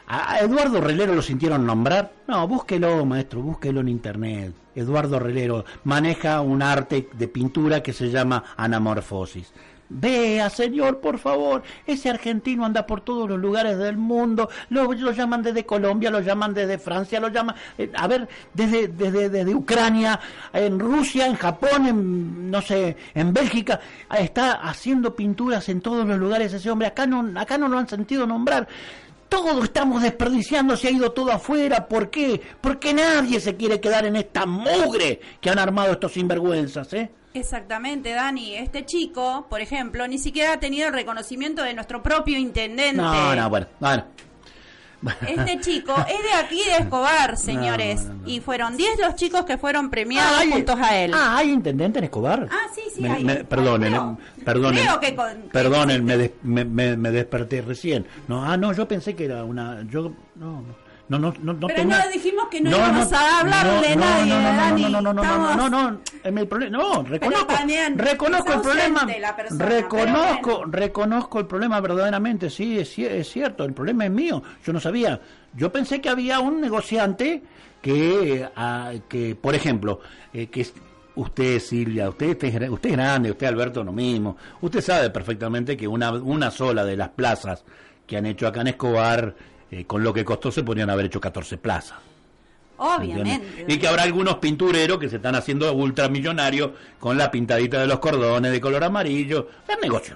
¿A 0.07 0.39
Eduardo 0.39 0.81
Relero 0.81 1.15
lo 1.15 1.21
sintieron 1.21 1.65
nombrar? 1.65 2.11
No, 2.27 2.47
búsquelo, 2.47 3.05
maestro, 3.05 3.41
búsquelo 3.41 3.79
en 3.81 3.87
internet. 3.87 4.53
Eduardo 4.75 5.19
Relero 5.19 5.65
maneja 5.83 6.41
un 6.41 6.61
arte 6.61 7.09
de 7.13 7.27
pintura 7.27 7.81
que 7.81 7.93
se 7.93 8.09
llama 8.09 8.43
anamorfosis. 8.57 9.51
Vea, 9.95 10.49
señor, 10.49 11.01
por 11.01 11.19
favor, 11.19 11.61
ese 11.85 12.09
argentino 12.09 12.65
anda 12.65 12.87
por 12.87 13.01
todos 13.01 13.29
los 13.29 13.39
lugares 13.39 13.77
del 13.77 13.95
mundo, 13.95 14.49
lo, 14.69 14.91
lo 14.91 15.11
llaman 15.11 15.43
desde 15.43 15.65
Colombia, 15.65 16.09
lo 16.09 16.19
llaman 16.19 16.53
desde 16.53 16.79
Francia, 16.79 17.19
lo 17.19 17.27
llaman, 17.27 17.55
eh, 17.77 17.91
a 17.95 18.07
ver, 18.07 18.28
desde, 18.53 18.88
desde, 18.88 19.30
desde, 19.30 19.53
Ucrania, 19.53 20.19
en 20.51 20.80
Rusia, 20.80 21.28
en 21.28 21.36
Japón, 21.36 21.86
en, 21.86 22.49
no 22.49 22.61
sé, 22.61 22.97
en 23.13 23.34
Bélgica, 23.34 23.80
está 24.17 24.53
haciendo 24.53 25.15
pinturas 25.15 25.69
en 25.69 25.82
todos 25.82 26.07
los 26.07 26.17
lugares 26.17 26.51
ese 26.53 26.71
hombre, 26.71 26.88
acá 26.88 27.05
no, 27.05 27.39
acá 27.39 27.59
no 27.59 27.67
lo 27.67 27.78
han 27.78 27.88
sentido 27.88 28.25
nombrar 28.25 28.67
todo 29.34 29.63
estamos 29.63 30.03
desperdiciando, 30.03 30.77
se 30.77 30.89
ha 30.89 30.91
ido 30.91 31.11
todo 31.11 31.31
afuera. 31.31 31.88
¿Por 31.88 32.11
qué? 32.11 32.39
Porque 32.61 32.93
nadie 32.93 33.39
se 33.39 33.55
quiere 33.55 33.81
quedar 33.81 34.05
en 34.05 34.15
esta 34.15 34.45
mugre 34.45 35.19
que 35.41 35.49
han 35.49 35.57
armado 35.57 35.93
estos 35.93 36.11
sinvergüenzas, 36.11 36.93
¿eh? 36.93 37.09
Exactamente, 37.34 38.11
Dani. 38.11 38.55
Este 38.55 38.86
chico, 38.86 39.47
por 39.49 39.59
ejemplo, 39.59 40.07
ni 40.07 40.19
siquiera 40.19 40.53
ha 40.53 40.59
tenido 40.59 40.88
el 40.88 40.93
reconocimiento 40.93 41.63
de 41.63 41.73
nuestro 41.73 42.03
propio 42.03 42.38
intendente. 42.38 43.01
No, 43.01 43.36
no, 43.36 43.49
bueno, 43.49 43.67
bueno. 43.79 44.05
Este 45.28 45.60
chico 45.62 45.93
es 45.97 46.24
de 46.24 46.34
aquí 46.34 46.64
de 46.66 46.84
Escobar, 46.84 47.38
señores. 47.38 48.08
y 48.26 48.39
fueron 48.39 48.78
10 48.78 48.99
los 48.99 49.16
chicos 49.16 49.45
que 49.45 49.58
fueron 49.58 49.89
premiados 49.89 50.41
ah, 50.41 50.45
juntos 50.51 50.80
a 50.80 50.97
él. 50.97 51.12
Ah, 51.14 51.38
¿hay 51.38 51.51
intendente 51.51 51.99
en 51.99 52.06
Escobar? 52.06 52.47
Ah, 52.51 52.68
sí, 52.74 52.82
sí. 52.93 53.01
Me, 53.01 53.43
perdonen, 53.43 54.18
perdonen. 54.43 54.88
perdonen, 55.51 56.06
me, 56.06 56.32
me, 56.43 56.97
me, 56.97 57.12
desperté 57.12 57.62
recién. 57.62 58.06
No, 58.28 58.43
ah, 58.43 58.58
no, 58.58 58.74
yo 58.74 58.88
pensé 58.88 59.16
que 59.16 59.26
era 59.26 59.43
una. 59.43 59.84
Yo, 59.89 60.14
no, 60.36 60.64
no. 61.10 61.20
No, 61.20 61.20
no, 61.20 61.34
no, 61.41 61.54
no 61.54 61.68
Pero 61.68 61.84
no 61.84 61.95
dijimos 62.14 62.47
que 62.49 62.62
no, 62.62 62.70
íbamos 62.70 63.12
a 63.12 63.39
hablar 63.39 63.82
de 63.82 63.95
nadie, 63.95 64.34
no, 64.34 64.41
no, 64.41 64.56
Dani. 64.56 64.82
No, 64.84 64.89
no, 64.89 65.14
no, 65.14 65.24
no, 65.24 65.56
no, 65.56 65.70
no, 65.70 65.91
no, 65.91 65.99
el 66.24 66.47
problema, 66.47 66.78
no, 66.78 67.04
reconozco, 67.04 67.54
reconozco 67.95 68.54
el 68.54 68.62
problema, 68.62 69.08
reconozco, 69.51 70.64
reconozco 70.66 71.39
el 71.39 71.45
problema 71.45 71.82
verdaderamente, 71.82 72.49
sí, 72.49 72.80
es, 72.80 72.97
es 72.97 73.30
cierto, 73.30 73.66
el 73.66 73.74
problema 73.74 74.06
es 74.06 74.12
mío, 74.12 74.41
yo 74.66 74.72
no 74.72 74.80
sabía, 74.80 75.20
yo 75.54 75.72
pensé 75.72 75.99
que 75.99 76.10
había 76.10 76.39
un 76.39 76.62
negociante 76.62 77.43
que, 77.82 78.47
que 79.10 79.36
por 79.36 79.56
ejemplo, 79.56 79.99
eh, 80.34 80.47
que 80.47 80.66
usted 81.16 81.60
Silvia, 81.60 82.10
usted, 82.10 82.30
usted, 82.30 82.70
usted 82.70 82.89
es 82.89 82.95
grande, 82.95 83.32
usted 83.32 83.47
Alberto 83.47 83.84
lo 83.84 83.91
mismo, 83.91 84.38
usted 84.62 84.82
sabe 84.82 85.10
perfectamente 85.10 85.76
que 85.76 85.88
una, 85.88 86.12
una 86.12 86.49
sola 86.49 86.86
de 86.86 86.95
las 86.95 87.10
plazas 87.10 87.64
que 88.08 88.18
han 88.18 88.26
hecho 88.26 88.47
acá 88.47 88.62
en 88.62 88.68
Escobar 88.68 89.36
eh, 89.74 89.86
con 89.86 90.03
lo 90.03 90.13
que 90.13 90.24
costó 90.24 90.51
se 90.51 90.61
podrían 90.61 90.91
haber 90.91 91.07
hecho 91.07 91.19
14 91.19 91.57
plazas. 91.57 91.97
Obviamente. 92.78 93.65
Y 93.67 93.80
que 93.80 93.88
habrá 93.88 94.03
algunos 94.03 94.36
pintureros 94.36 94.99
que 94.99 95.09
se 95.09 95.15
están 95.15 95.34
haciendo 95.34 95.74
ultramillonarios 95.74 96.71
con 96.99 97.17
la 97.17 97.32
pintadita 97.32 97.82
de 97.82 97.88
los 97.88 97.97
cordones 97.97 98.51
de 98.51 98.61
color 98.61 98.84
amarillo. 98.84 99.47
Es 99.67 99.78
negocio. 99.82 100.15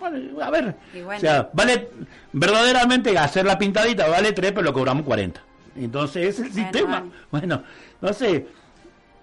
a 0.00 0.50
ver, 0.50 0.76
o 1.04 1.18
sea, 1.18 1.50
vale, 1.52 1.88
verdaderamente 2.32 3.18
hacer 3.18 3.44
la 3.44 3.58
pintadita 3.58 4.06
vale 4.08 4.32
3, 4.32 4.52
pero 4.52 4.62
lo 4.62 4.72
cobramos 4.72 5.04
40. 5.04 5.40
Entonces 5.76 6.38
es 6.38 6.46
el 6.46 6.52
sistema. 6.52 7.04
Bueno, 7.30 7.62
no 8.00 8.12
sé. 8.12 8.46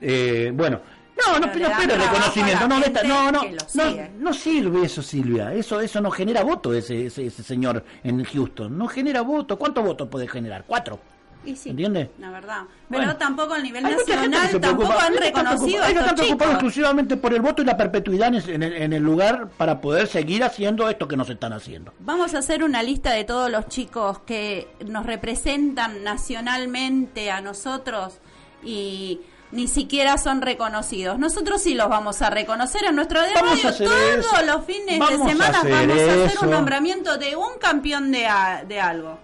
Eh, 0.01 0.51
bueno, 0.53 0.81
no, 1.15 1.39
no, 1.39 1.51
pero, 1.51 1.69
pero 1.77 1.95
reconocimiento, 1.95 2.67
no, 2.67 2.79
no, 2.79 3.31
no, 3.31 3.31
no, 3.31 4.09
no, 4.19 4.33
sirve 4.33 4.85
eso, 4.85 5.01
Silvia. 5.01 5.53
Eso, 5.53 5.79
eso 5.79 6.01
no 6.01 6.09
genera 6.11 6.43
voto 6.43 6.73
ese, 6.73 7.05
ese, 7.05 7.29
señor 7.29 7.83
en 8.03 8.23
Houston. 8.23 8.77
No 8.77 8.87
genera 8.87 9.21
voto. 9.21 9.57
¿Cuántos 9.57 9.85
votos 9.85 10.07
puede 10.09 10.27
generar? 10.27 10.63
Cuatro. 10.65 10.99
Y 11.45 11.57
sí, 11.57 11.71
¿Entiendes? 11.71 12.07
La 12.19 12.31
verdad. 12.31 12.61
Pero 12.89 13.03
Bueno. 13.03 13.17
tampoco 13.17 13.53
a 13.53 13.59
nivel 13.59 13.83
nacional 13.83 14.61
tampoco 14.61 14.93
han 14.93 15.13
Ellos 15.13 15.25
están 15.25 15.45
reconocido 15.45 15.83
a 15.83 15.89
ellos 15.89 15.99
están 15.99 16.15
preocupados 16.15 16.53
exclusivamente 16.53 17.17
por 17.17 17.33
el 17.33 17.41
voto 17.41 17.61
y 17.61 17.65
la 17.65 17.75
perpetuidad 17.75 18.33
en 18.33 18.63
el, 18.63 18.73
en 18.73 18.93
el 18.93 19.03
lugar 19.03 19.49
para 19.57 19.81
poder 19.81 20.07
seguir 20.07 20.45
haciendo 20.45 20.87
esto 20.89 21.05
que 21.05 21.17
nos 21.17 21.29
están 21.29 21.51
haciendo. 21.51 21.93
Vamos 21.99 22.33
a 22.33 22.37
hacer 22.37 22.63
una 22.63 22.81
lista 22.81 23.11
de 23.11 23.25
todos 23.25 23.51
los 23.51 23.67
chicos 23.67 24.19
que 24.19 24.69
nos 24.85 25.05
representan 25.05 26.01
nacionalmente 26.05 27.29
a 27.29 27.41
nosotros 27.41 28.19
y 28.63 29.19
ni 29.53 29.67
siquiera 29.67 30.17
son 30.17 30.41
reconocidos. 30.41 31.17
Nosotros 31.19 31.61
sí 31.61 31.73
los 31.75 31.87
vamos 31.87 32.21
a 32.21 32.29
reconocer 32.29 32.83
en 32.85 32.95
nuestro 32.95 33.21
de 33.21 33.33
Vamos 33.33 33.51
radio 33.51 33.67
a 33.67 33.69
hacer 33.69 33.87
todos 33.87 34.25
eso. 34.25 34.45
los 34.45 34.65
fines 34.65 34.99
Vamos 34.99 35.21
a 35.21 35.23
de 35.23 35.29
semana 35.31 35.59
vamos 35.63 35.73
a 35.73 35.77
hacer 35.83 36.19
eso. 36.31 36.45
un 36.45 36.51
nombramiento 36.51 37.17
de 37.17 37.35
un 37.35 37.57
campeón 37.59 38.11
de, 38.11 38.25
a- 38.27 38.63
de 38.67 38.79
algo. 38.79 39.17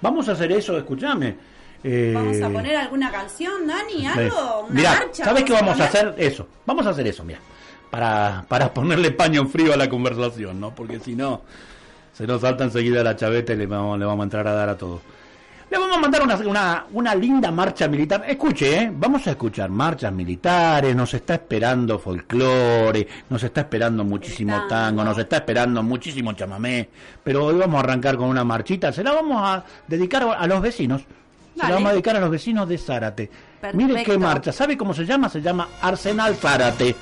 Vamos 0.00 0.28
a 0.28 0.32
hacer 0.32 0.52
eso, 0.52 0.76
escúchame. 0.76 1.36
Eh, 1.82 2.12
Vamos 2.14 2.40
a 2.40 2.48
poner 2.50 2.76
alguna 2.76 3.10
canción, 3.10 3.66
Dani, 3.66 3.92
sí. 4.00 4.06
algo, 4.06 4.60
una 4.68 4.74
Mirá, 4.74 4.90
marcha. 4.94 5.24
¿sabes 5.24 5.44
qué 5.44 5.52
vamos 5.52 5.70
a 5.80 5.86
poner? 5.88 5.88
hacer? 5.88 6.14
Eso. 6.18 6.46
Vamos 6.66 6.86
a 6.86 6.90
hacer 6.90 7.06
eso, 7.06 7.24
mira. 7.24 7.40
Para, 7.90 8.44
para 8.48 8.72
ponerle 8.72 9.10
paño 9.12 9.46
frío 9.46 9.72
a 9.72 9.76
la 9.76 9.88
conversación, 9.88 10.58
¿no? 10.60 10.74
Porque 10.74 10.98
si 11.00 11.14
no, 11.14 11.42
se 12.12 12.26
nos 12.26 12.40
salta 12.40 12.64
enseguida 12.64 13.02
la 13.04 13.16
chaveta 13.16 13.52
y 13.52 13.56
le 13.56 13.66
vamos, 13.66 13.98
le 13.98 14.04
vamos 14.04 14.22
a 14.22 14.24
entrar 14.24 14.48
a 14.48 14.52
dar 14.54 14.68
a 14.70 14.76
todos. 14.78 15.00
Le 15.70 15.78
vamos 15.78 15.96
a 15.96 16.00
mandar 16.00 16.22
una, 16.22 16.36
una, 16.36 16.84
una 16.92 17.14
linda 17.14 17.50
marcha 17.50 17.88
militar. 17.88 18.24
Escuche, 18.28 18.82
¿eh? 18.82 18.92
Vamos 18.94 19.26
a 19.26 19.30
escuchar 19.30 19.70
marchas 19.70 20.12
militares, 20.12 20.94
nos 20.94 21.14
está 21.14 21.34
esperando 21.34 21.98
folclore, 21.98 23.06
nos 23.30 23.42
está 23.42 23.62
esperando 23.62 24.04
muchísimo 24.04 24.52
tango. 24.52 24.68
tango, 24.68 25.04
nos 25.04 25.18
está 25.18 25.36
esperando 25.36 25.82
muchísimo 25.82 26.32
chamamé, 26.34 26.88
pero 27.22 27.46
hoy 27.46 27.56
vamos 27.56 27.76
a 27.76 27.84
arrancar 27.84 28.16
con 28.16 28.28
una 28.28 28.44
marchita, 28.44 28.92
se 28.92 29.02
la 29.02 29.12
vamos 29.12 29.40
a 29.42 29.64
dedicar 29.88 30.22
a 30.22 30.46
los 30.46 30.60
vecinos. 30.60 31.02
Se 31.02 31.60
Dale. 31.60 31.68
la 31.70 31.74
vamos 31.76 31.88
a 31.88 31.92
dedicar 31.92 32.16
a 32.16 32.20
los 32.20 32.30
vecinos 32.30 32.68
de 32.68 32.78
Zárate. 32.78 33.30
Mire 33.72 34.04
qué 34.04 34.18
marcha, 34.18 34.52
¿sabe 34.52 34.76
cómo 34.76 34.92
se 34.92 35.04
llama? 35.06 35.28
Se 35.28 35.40
llama 35.40 35.68
Arsenal 35.80 36.34
Zárate. 36.36 36.94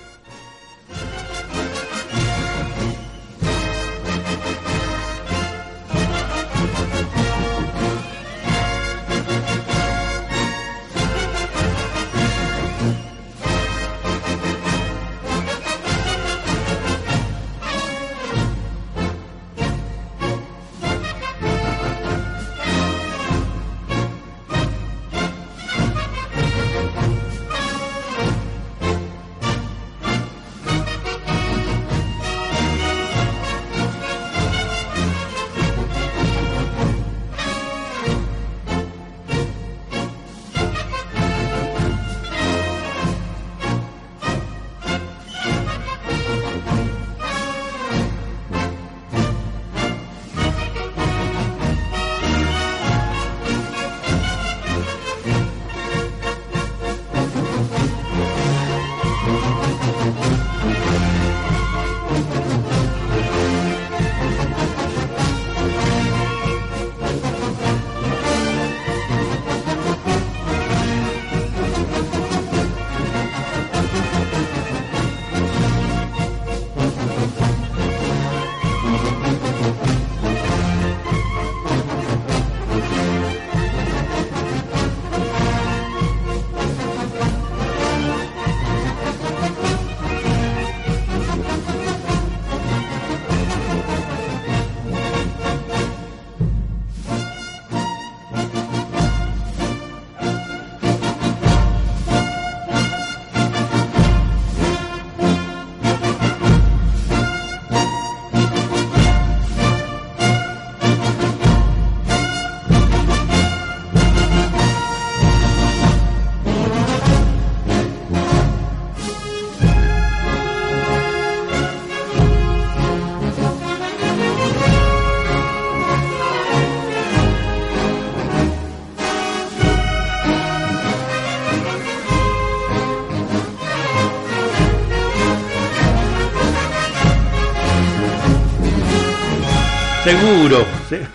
Seguro, 140.18 140.66
se- 140.90 141.06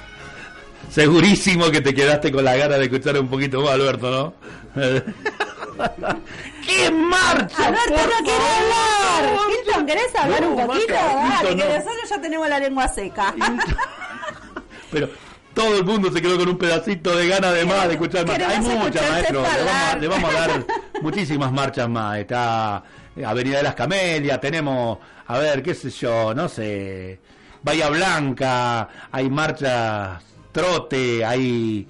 segurísimo 0.89 1.69
que 1.69 1.81
te 1.81 1.93
quedaste 1.93 2.31
con 2.31 2.43
la 2.43 2.55
gana 2.55 2.77
de 2.77 2.85
escuchar 2.85 3.19
un 3.19 3.27
poquito 3.27 3.61
más, 3.61 3.73
Alberto, 3.73 4.09
¿no? 4.09 4.33
¡Qué 6.65 6.89
marcha! 6.91 7.67
Alberto 7.67 7.93
por 7.93 8.05
no 8.07 8.17
quiere 8.23 8.39
favor! 8.39 9.23
hablar. 9.23 9.37
Hilton, 9.51 9.85
¿querés 9.85 10.15
hablar 10.15 10.41
No, 10.41 10.49
un 10.49 10.65
poquito? 10.67 10.93
Dale, 10.93 11.49
que 11.49 11.55
no. 11.55 11.65
nosotros 11.65 12.09
ya 12.09 12.21
tenemos 12.21 12.49
la 12.49 12.59
lengua 12.59 12.87
seca. 12.87 13.35
Pero 14.91 15.09
todo 15.53 15.77
el 15.77 15.85
mundo 15.85 16.11
se 16.11 16.19
quedó 16.21 16.37
con 16.37 16.49
un 16.49 16.57
pedacito 16.57 17.15
de 17.15 17.27
gana 17.27 17.51
de 17.51 17.65
más 17.65 17.87
de 17.87 17.93
escuchar 17.93 18.25
más. 18.25 18.39
Hay 18.39 18.59
muchas, 18.61 19.09
maestro. 19.11 19.41
Le 19.43 19.47
vamos, 19.47 19.53
a, 19.53 19.59
hablar. 19.59 20.01
le 20.01 20.07
vamos 20.07 20.33
a 20.33 20.39
dar 20.47 20.65
muchísimas 21.01 21.51
marchas 21.51 21.87
más. 21.87 22.17
Está 22.17 22.83
Avenida 23.23 23.57
de 23.57 23.63
las 23.63 23.75
Camelias, 23.75 24.39
tenemos, 24.41 24.97
a 25.27 25.37
ver, 25.37 25.61
qué 25.61 25.73
sé 25.75 25.89
yo, 25.91 26.33
no 26.35 26.47
sé, 26.49 27.19
Bahía 27.67 27.89
Blanca, 27.89 28.87
hay 29.11 29.29
marchas 29.29 30.23
trote, 30.53 31.25
hay, 31.25 31.85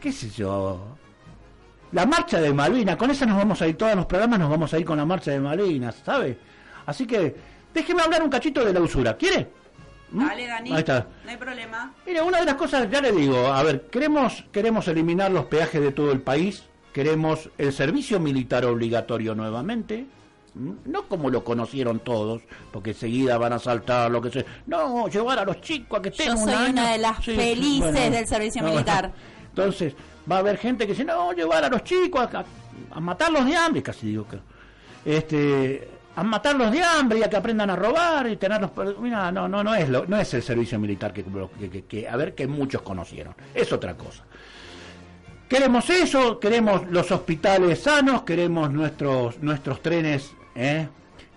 qué 0.00 0.10
sé 0.10 0.30
yo, 0.30 0.96
la 1.92 2.06
marcha 2.06 2.40
de 2.40 2.54
Malvinas, 2.54 2.96
con 2.96 3.10
esa 3.10 3.26
nos 3.26 3.36
vamos 3.36 3.60
a 3.60 3.68
ir, 3.68 3.76
todos 3.76 3.94
los 3.94 4.06
programas 4.06 4.38
nos 4.38 4.48
vamos 4.48 4.72
a 4.72 4.78
ir 4.78 4.86
con 4.86 4.96
la 4.96 5.04
marcha 5.04 5.30
de 5.30 5.40
Malvinas, 5.40 5.96
¿sabe? 6.02 6.38
Así 6.86 7.06
que 7.06 7.36
déjeme 7.74 8.00
hablar 8.00 8.22
un 8.22 8.30
cachito 8.30 8.64
de 8.64 8.72
la 8.72 8.80
usura, 8.80 9.14
¿quiere? 9.18 9.50
¿Mm? 10.10 10.26
Dale, 10.26 10.46
Dani. 10.46 10.72
Ahí 10.72 10.78
está. 10.78 11.06
No 11.22 11.30
hay 11.32 11.36
problema. 11.36 11.92
Mire, 12.06 12.22
una 12.22 12.38
de 12.40 12.46
las 12.46 12.54
cosas, 12.54 12.90
ya 12.90 13.02
le 13.02 13.12
digo, 13.12 13.46
a 13.48 13.62
ver, 13.62 13.88
queremos, 13.90 14.46
queremos 14.50 14.88
eliminar 14.88 15.30
los 15.30 15.44
peajes 15.44 15.82
de 15.82 15.92
todo 15.92 16.12
el 16.12 16.22
país, 16.22 16.64
queremos 16.94 17.50
el 17.58 17.74
servicio 17.74 18.20
militar 18.20 18.64
obligatorio 18.64 19.34
nuevamente. 19.34 20.06
No 20.84 21.02
como 21.08 21.30
lo 21.30 21.44
conocieron 21.44 22.00
todos, 22.00 22.42
porque 22.72 22.90
enseguida 22.90 23.38
van 23.38 23.52
a 23.52 23.58
saltar 23.58 24.10
lo 24.10 24.20
que 24.20 24.30
sea. 24.30 24.44
No, 24.66 25.08
llevar 25.08 25.38
a 25.38 25.44
los 25.44 25.60
chicos 25.60 25.98
a 25.98 26.02
que 26.02 26.08
estén 26.10 26.28
Yo 26.28 26.36
soy 26.36 26.52
año. 26.52 26.72
una 26.72 26.90
de 26.92 26.98
las 26.98 27.24
felices 27.24 28.10
del 28.10 28.26
servicio 28.26 28.62
militar. 28.62 29.12
Entonces, 29.48 29.94
va 30.30 30.36
a 30.36 30.38
haber 30.40 30.58
gente 30.58 30.84
que 30.86 30.92
dice, 30.92 31.04
no, 31.04 31.32
llevar 31.32 31.64
a 31.64 31.68
los 31.68 31.82
chicos 31.84 32.28
a, 32.34 32.44
a 32.90 33.00
matarlos 33.00 33.44
de 33.46 33.56
hambre, 33.56 33.82
casi 33.82 34.08
digo 34.08 34.26
que. 34.28 34.38
Este, 35.04 35.88
a 36.16 36.22
matarlos 36.24 36.72
de 36.72 36.82
hambre 36.82 37.20
y 37.20 37.22
a 37.22 37.30
que 37.30 37.36
aprendan 37.36 37.70
a 37.70 37.76
robar 37.76 38.28
y 38.28 38.36
tenerlos. 38.36 38.70
Mira, 39.00 39.30
no, 39.30 39.48
no, 39.48 39.62
no 39.62 39.74
es 39.74 39.88
lo, 39.88 40.04
no 40.06 40.18
es 40.18 40.34
el 40.34 40.42
servicio 40.42 40.78
militar 40.78 41.12
que, 41.12 41.24
que, 41.58 41.70
que- 41.70 41.84
que- 41.84 42.08
a 42.08 42.16
ver 42.16 42.34
que 42.34 42.46
muchos 42.48 42.82
conocieron. 42.82 43.34
Es 43.54 43.72
otra 43.72 43.96
cosa. 43.96 44.24
Queremos 45.48 45.88
eso, 45.88 46.38
queremos 46.38 46.86
los 46.90 47.10
hospitales 47.10 47.80
sanos, 47.82 48.22
queremos 48.22 48.70
nuestros 48.70 49.40
nuestros 49.42 49.80
trenes 49.80 50.32
¿eh? 50.58 50.88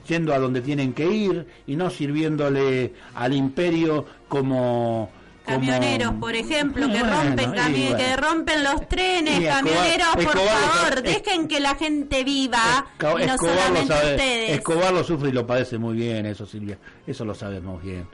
yendo 0.08 0.34
a 0.34 0.40
donde 0.40 0.62
tienen 0.62 0.94
que 0.94 1.06
ir 1.06 1.48
y 1.68 1.76
no 1.76 1.90
sirviéndole 1.90 2.94
al 3.16 3.34
imperio 3.34 4.06
como 4.28 5.10
Camioneros, 5.46 6.14
por 6.16 6.36
ejemplo, 6.36 6.86
que 6.88 7.00
Bueno, 7.00 7.24
rompen 7.24 7.52
cami- 7.54 7.82
bueno. 7.90 7.98
que 7.98 8.16
rompen 8.18 8.64
los 8.64 8.88
trenes, 8.88 9.40
Escobar- 9.40 9.50
camioneros, 9.64 10.08
por 10.14 10.22
Escobar 10.24 10.58
favor, 10.58 11.02
dejen 11.04 11.48
que 11.48 11.60
la 11.60 11.76
gente 11.76 12.24
viva 12.24 12.86
Esco- 12.98 13.22
y 13.24 13.26
no 13.26 13.34
Escobar 13.34 13.56
lo 13.56 13.62
solamente 13.62 13.94
sabe, 13.94 14.12
ustedes. 14.16 14.50
Escobar 14.52 14.94
lo 14.94 15.04
sufre 15.04 15.30
y 15.30 15.32
lo 15.32 15.48
padece 15.48 15.78
muy 15.78 15.96
bien, 15.96 16.26
eso 16.28 16.46
Silvia, 16.46 16.78
eso 17.08 17.26
lo 17.26 17.34
sabemos 17.34 17.82
bien. 17.82 18.08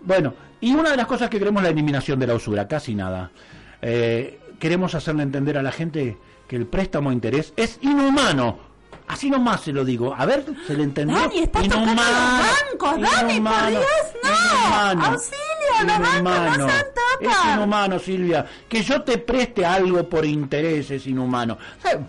Bueno, 0.00 0.34
y 0.60 0.72
una 0.74 0.90
de 0.90 0.96
las 0.96 1.06
cosas 1.06 1.28
que 1.30 1.38
queremos 1.38 1.60
es 1.62 1.64
la 1.64 1.70
eliminación 1.70 2.18
de 2.18 2.26
la 2.26 2.34
usura, 2.34 2.66
casi 2.68 2.94
nada. 2.94 3.30
Eh, 3.82 4.38
queremos 4.58 4.94
hacerle 4.94 5.22
entender 5.22 5.58
a 5.58 5.62
la 5.62 5.72
gente 5.72 6.16
que 6.48 6.56
el 6.56 6.66
préstamo 6.66 7.10
a 7.10 7.12
interés 7.12 7.52
es 7.56 7.78
inhumano. 7.82 8.58
Así 9.06 9.28
nomás 9.30 9.60
se 9.60 9.72
lo 9.72 9.84
digo. 9.84 10.14
A 10.16 10.24
ver, 10.26 10.44
¿se 10.66 10.74
le 10.74 10.84
entendió? 10.84 11.16
Dani, 11.18 11.38
estás 11.40 11.68
tocando 11.68 11.92
los 11.92 12.04
bancos, 12.04 13.00
Dani, 13.00 13.40
por 13.40 13.66
Dios, 13.68 13.84
no. 14.24 15.04
Auxilio, 15.04 15.38
los 15.82 15.86
bancos 15.86 16.00
no 16.02 16.16
inhumano. 16.18 16.68
Es 17.20 17.54
inhumano, 17.54 17.98
Silvia. 17.98 18.46
Que 18.68 18.82
yo 18.82 19.02
te 19.02 19.18
preste 19.18 19.64
algo 19.64 20.08
por 20.08 20.24
interés 20.24 20.90
es 20.90 21.06
inhumano. 21.06 21.56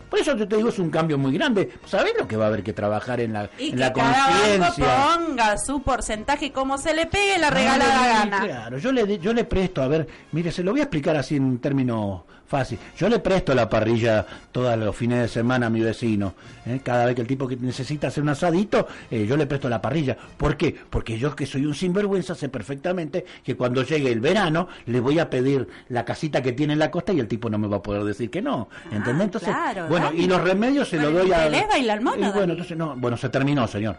Por 0.10 0.20
eso 0.20 0.36
yo 0.36 0.48
te 0.48 0.56
digo, 0.58 0.70
es 0.70 0.80
un 0.80 0.90
cambio 0.90 1.18
muy 1.18 1.34
grande. 1.34 1.70
¿Sabés 1.86 2.14
lo 2.18 2.28
que 2.28 2.38
va 2.38 2.46
a 2.46 2.48
haber 2.48 2.64
que 2.64 2.74
trabajar 2.74 3.20
en 3.20 3.34
la, 3.34 3.50
Y 3.60 3.70
en 3.70 3.72
que 3.76 3.80
la 3.80 3.94
conciencia? 3.94 5.06
ponga 5.06 5.58
su 5.58 5.82
porcentaje 5.82 6.52
como 6.52 6.78
se 6.78 6.94
le 6.94 7.06
pegue 7.06 7.38
la 7.38 7.50
regalada 7.50 8.08
gana. 8.08 8.40
Claro, 8.42 8.78
yo 8.78 8.92
le, 8.92 9.20
yo 9.20 9.34
le 9.34 9.44
presto, 9.44 9.82
a 9.84 9.88
ver, 9.88 10.08
mire, 10.32 10.52
se 10.52 10.64
lo 10.64 10.72
voy 10.72 10.80
a 10.80 10.84
explicar 10.84 11.16
así 11.18 11.36
en 11.36 11.60
términos 11.60 12.22
fácil. 12.48 12.78
Yo 12.98 13.10
le 13.10 13.20
presto 13.20 13.54
la 13.56 13.70
parrilla 13.70 14.26
todos 14.52 14.78
los 14.78 14.96
fines 14.96 15.20
de 15.22 15.28
semana 15.28 15.68
a 15.68 15.70
mi 15.70 15.82
vecino. 15.82 16.34
¿eh? 16.66 16.80
Cada 16.84 17.06
vez 17.06 17.16
que 17.16 17.22
el 17.22 17.28
tipo 17.28 17.48
que 17.48 17.56
necesita 17.58 18.08
hacer 18.08 18.24
un 18.24 18.30
asadito, 18.30 18.88
eh, 19.10 19.26
yo 19.28 19.36
le 19.38 19.46
presto 19.48 19.68
la 19.70 19.82
parrilla. 19.82 20.16
¿Por 20.38 20.56
qué? 20.58 20.76
Porque 20.90 21.18
yo 21.18 21.36
que 21.36 21.46
soy 21.46 21.66
un 21.66 21.74
sinvergüenza 21.76 22.36
sé 22.36 22.50
perfectamente 22.50 23.26
que 23.44 23.56
cuando 23.56 23.84
llegue 23.84 24.12
el 24.12 24.20
verano 24.20 24.68
le 24.86 25.00
voy 25.00 25.20
a 25.20 25.30
pedir 25.30 25.68
la 25.90 26.06
casita 26.06 26.42
que 26.42 26.54
tiene 26.54 26.74
en 26.74 26.80
la 26.80 26.92
costa 26.92 27.14
y 27.14 27.20
el 27.20 27.28
tipo 27.28 27.50
no 27.50 27.58
me 27.58 27.68
va 27.68 27.78
a 27.78 27.82
poder 27.84 28.04
decir 28.04 28.30
que 28.30 28.42
no. 28.42 28.70
¿Entendés? 28.92 29.16
Ah, 29.22 29.24
Entonces, 29.24 29.50
claro, 29.50 29.88
bueno, 29.88 30.06
Dani. 30.08 30.24
y 30.24 30.28
los 30.28 30.42
remedios 30.42 30.90
se 30.90 30.98
Con 30.98 31.06
lo 31.14 31.22
el 31.22 31.28
doy 31.28 31.32
a... 31.34 31.46
interés 31.48 31.68
baila 31.68 31.94
el 31.94 32.02
mono, 32.02 32.28
Y 32.28 32.32
bueno, 32.32 32.54
entonces 32.54 32.78
no, 32.78 32.96
bueno, 32.96 33.18
se 33.18 33.30
terminó, 33.30 33.68
señor. 33.68 33.98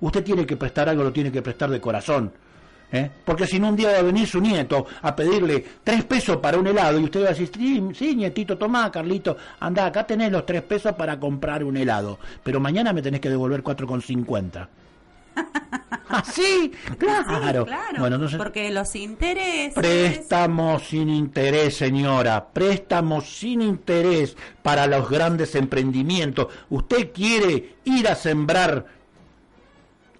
Usted 0.00 0.24
tiene 0.24 0.44
que 0.46 0.56
prestar 0.56 0.88
algo, 0.88 1.04
lo 1.04 1.12
tiene 1.12 1.30
que 1.30 1.42
prestar 1.42 1.70
de 1.70 1.80
corazón. 1.80 2.32
¿Eh? 2.92 3.10
Porque 3.24 3.46
si 3.46 3.58
no, 3.58 3.68
un 3.70 3.76
día 3.76 3.92
va 3.92 3.98
a 3.98 4.02
venir 4.02 4.26
su 4.26 4.40
nieto 4.40 4.86
a 5.02 5.16
pedirle 5.16 5.64
tres 5.82 6.04
pesos 6.04 6.36
para 6.36 6.58
un 6.58 6.66
helado 6.66 7.00
y 7.00 7.04
usted 7.04 7.22
va 7.22 7.26
a 7.26 7.30
decir, 7.30 7.50
sí, 7.54 7.82
sí, 7.94 8.14
nietito, 8.14 8.56
tomá, 8.58 8.90
Carlito, 8.92 9.36
anda, 9.60 9.86
acá 9.86 10.06
tenés 10.06 10.30
los 10.30 10.46
tres 10.46 10.62
pesos 10.62 10.92
para 10.94 11.18
comprar 11.18 11.64
un 11.64 11.76
helado. 11.76 12.18
Pero 12.42 12.60
mañana 12.60 12.92
me 12.92 13.02
tenés 13.02 13.20
que 13.20 13.30
devolver 13.30 13.62
4,50. 13.62 14.68
¿Así? 16.08 16.72
Claro. 16.98 17.62
Sí, 17.62 17.66
claro. 17.66 17.98
Bueno, 17.98 18.16
entonces... 18.16 18.36
Porque 18.36 18.70
los 18.70 18.94
intereses. 18.94 19.72
Préstamos 19.74 20.84
sin 20.84 21.08
interés, 21.08 21.76
señora. 21.76 22.48
Préstamos 22.52 23.24
sin 23.38 23.62
interés 23.62 24.36
para 24.62 24.86
los 24.86 25.08
grandes 25.08 25.54
emprendimientos. 25.54 26.48
Usted 26.68 27.12
quiere 27.12 27.76
ir 27.84 28.08
a 28.08 28.14
sembrar, 28.14 28.84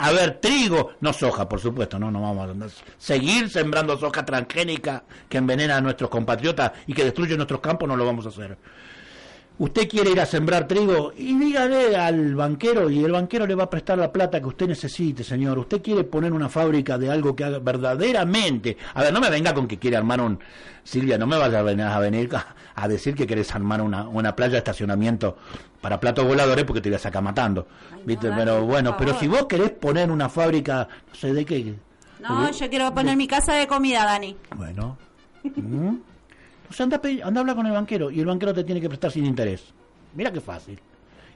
a 0.03 0.11
ver, 0.11 0.41
trigo, 0.41 0.95
no 1.01 1.13
soja, 1.13 1.49
por 1.49 1.61
supuesto, 1.61 1.97
no, 1.97 2.11
no 2.11 2.21
vamos 2.21 2.51
a 2.51 2.83
seguir 2.99 3.49
sembrando 3.49 3.97
soja 3.97 4.25
transgénica 4.25 5.05
que 5.29 5.39
envenena 5.39 5.77
a 5.77 5.81
nuestros 5.81 6.11
compatriotas 6.11 6.73
y 6.89 6.93
que 6.93 7.05
destruye 7.05 7.37
nuestros 7.37 7.61
campos, 7.61 7.89
no 7.89 7.97
lo 7.97 8.05
vamos 8.05 8.27
a 8.27 8.31
hacer. 8.31 8.59
Usted 9.59 9.89
quiere 9.89 10.11
ir 10.11 10.21
a 10.21 10.27
sembrar 10.27 10.67
trigo 10.67 11.13
y 11.17 11.39
dígale 11.39 11.95
al 11.97 12.35
banquero 12.35 12.91
y 12.91 13.05
el 13.05 13.13
banquero 13.13 13.47
le 13.47 13.55
va 13.55 13.65
a 13.65 13.71
prestar 13.71 13.97
la 13.99 14.11
plata 14.11 14.41
que 14.41 14.47
usted 14.47 14.67
necesite, 14.67 15.23
señor. 15.23 15.59
Usted 15.59 15.81
quiere 15.83 16.03
poner 16.05 16.33
una 16.33 16.49
fábrica 16.49 16.99
de 16.99 17.11
algo 17.11 17.37
que 17.37 17.45
haga 17.45 17.59
verdaderamente. 17.61 18.77
A 18.95 19.03
ver, 19.03 19.13
no 19.13 19.21
me 19.21 19.31
venga 19.31 19.55
con 19.55 19.69
que 19.69 19.79
quiere 19.79 19.97
armar 19.97 20.21
un. 20.21 20.39
Silvia, 20.83 21.17
no 21.17 21.27
me 21.29 21.37
vaya 21.37 21.61
a 21.61 21.63
venir 21.63 21.85
a, 21.85 21.99
venir 22.01 22.29
a- 22.75 22.89
decir 22.89 23.15
que 23.15 23.27
querés 23.27 23.55
armar 23.55 23.83
una, 23.83 24.09
una 24.09 24.35
playa 24.35 24.53
de 24.53 24.59
estacionamiento 24.59 25.37
para 25.81 26.01
platos 26.01 26.27
voladores 26.27 26.65
porque 26.65 26.81
te 26.81 26.89
voy 26.89 26.97
a 26.97 26.99
sacar 26.99 27.23
matando. 27.23 27.69
Ay, 27.93 28.01
¿Viste? 28.05 28.31
no, 28.31 28.37
pero 28.37 28.63
bueno, 28.65 28.97
pero 28.99 29.17
si 29.19 29.29
vos 29.29 29.47
querés 29.47 29.71
poner 29.71 30.11
una 30.11 30.29
fábrica, 30.29 30.89
no 31.09 31.15
sé 31.15 31.33
de 31.35 31.45
qué. 31.45 31.75
No, 32.21 32.51
yo 32.51 32.69
quiero 32.71 32.93
poner 32.95 33.17
mi 33.17 33.29
casa 33.29 33.55
de 33.55 33.67
comida, 33.69 34.05
Dani. 34.05 34.37
Bueno. 34.57 34.97
¿Mm? 35.57 35.97
O 36.73 36.75
sea, 36.75 36.85
anda, 36.85 36.97
a 36.97 37.27
anda 37.27 37.41
a 37.41 37.43
hablar 37.43 37.55
con 37.55 37.67
el 37.67 37.73
banquero 37.73 38.11
y 38.11 38.19
el 38.19 38.25
banquero 38.25 38.55
te 38.55 38.65
tiene 38.65 38.81
que 38.81 38.89
prestar 38.89 39.11
sin 39.13 39.27
interés. 39.27 39.63
Mira 40.15 40.33
qué 40.33 40.41
fácil. 40.41 40.81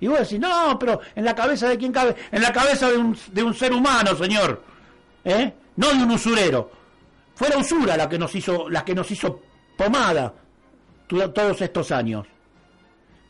Y 0.01 0.07
vos 0.07 0.19
decís, 0.19 0.41
no, 0.41 0.79
pero 0.79 0.99
en 1.15 1.27
la 1.27 1.35
cabeza 1.35 1.69
de 1.69 1.77
quién 1.77 1.93
cabe, 1.93 2.17
en 2.33 2.41
la 2.41 2.51
cabeza 2.55 2.91
de 2.91 2.97
un, 2.97 3.15
de 3.33 3.43
un 3.43 3.53
ser 3.53 3.75
humano, 3.75 4.17
señor. 4.17 4.63
¿Eh? 5.23 5.53
No 5.77 5.89
de 5.93 6.05
un 6.05 6.11
usurero. 6.11 6.71
Fue 7.35 7.51
la 7.51 7.59
usura 7.59 7.99
la 7.99 8.09
que 8.09 8.19
nos 8.19 8.35
hizo, 8.35 8.71
la 8.71 8.83
que 8.83 8.95
nos 8.95 9.11
hizo 9.11 9.43
pomada 9.77 10.33
todos 11.07 11.61
estos 11.61 11.93
años. 11.93 12.27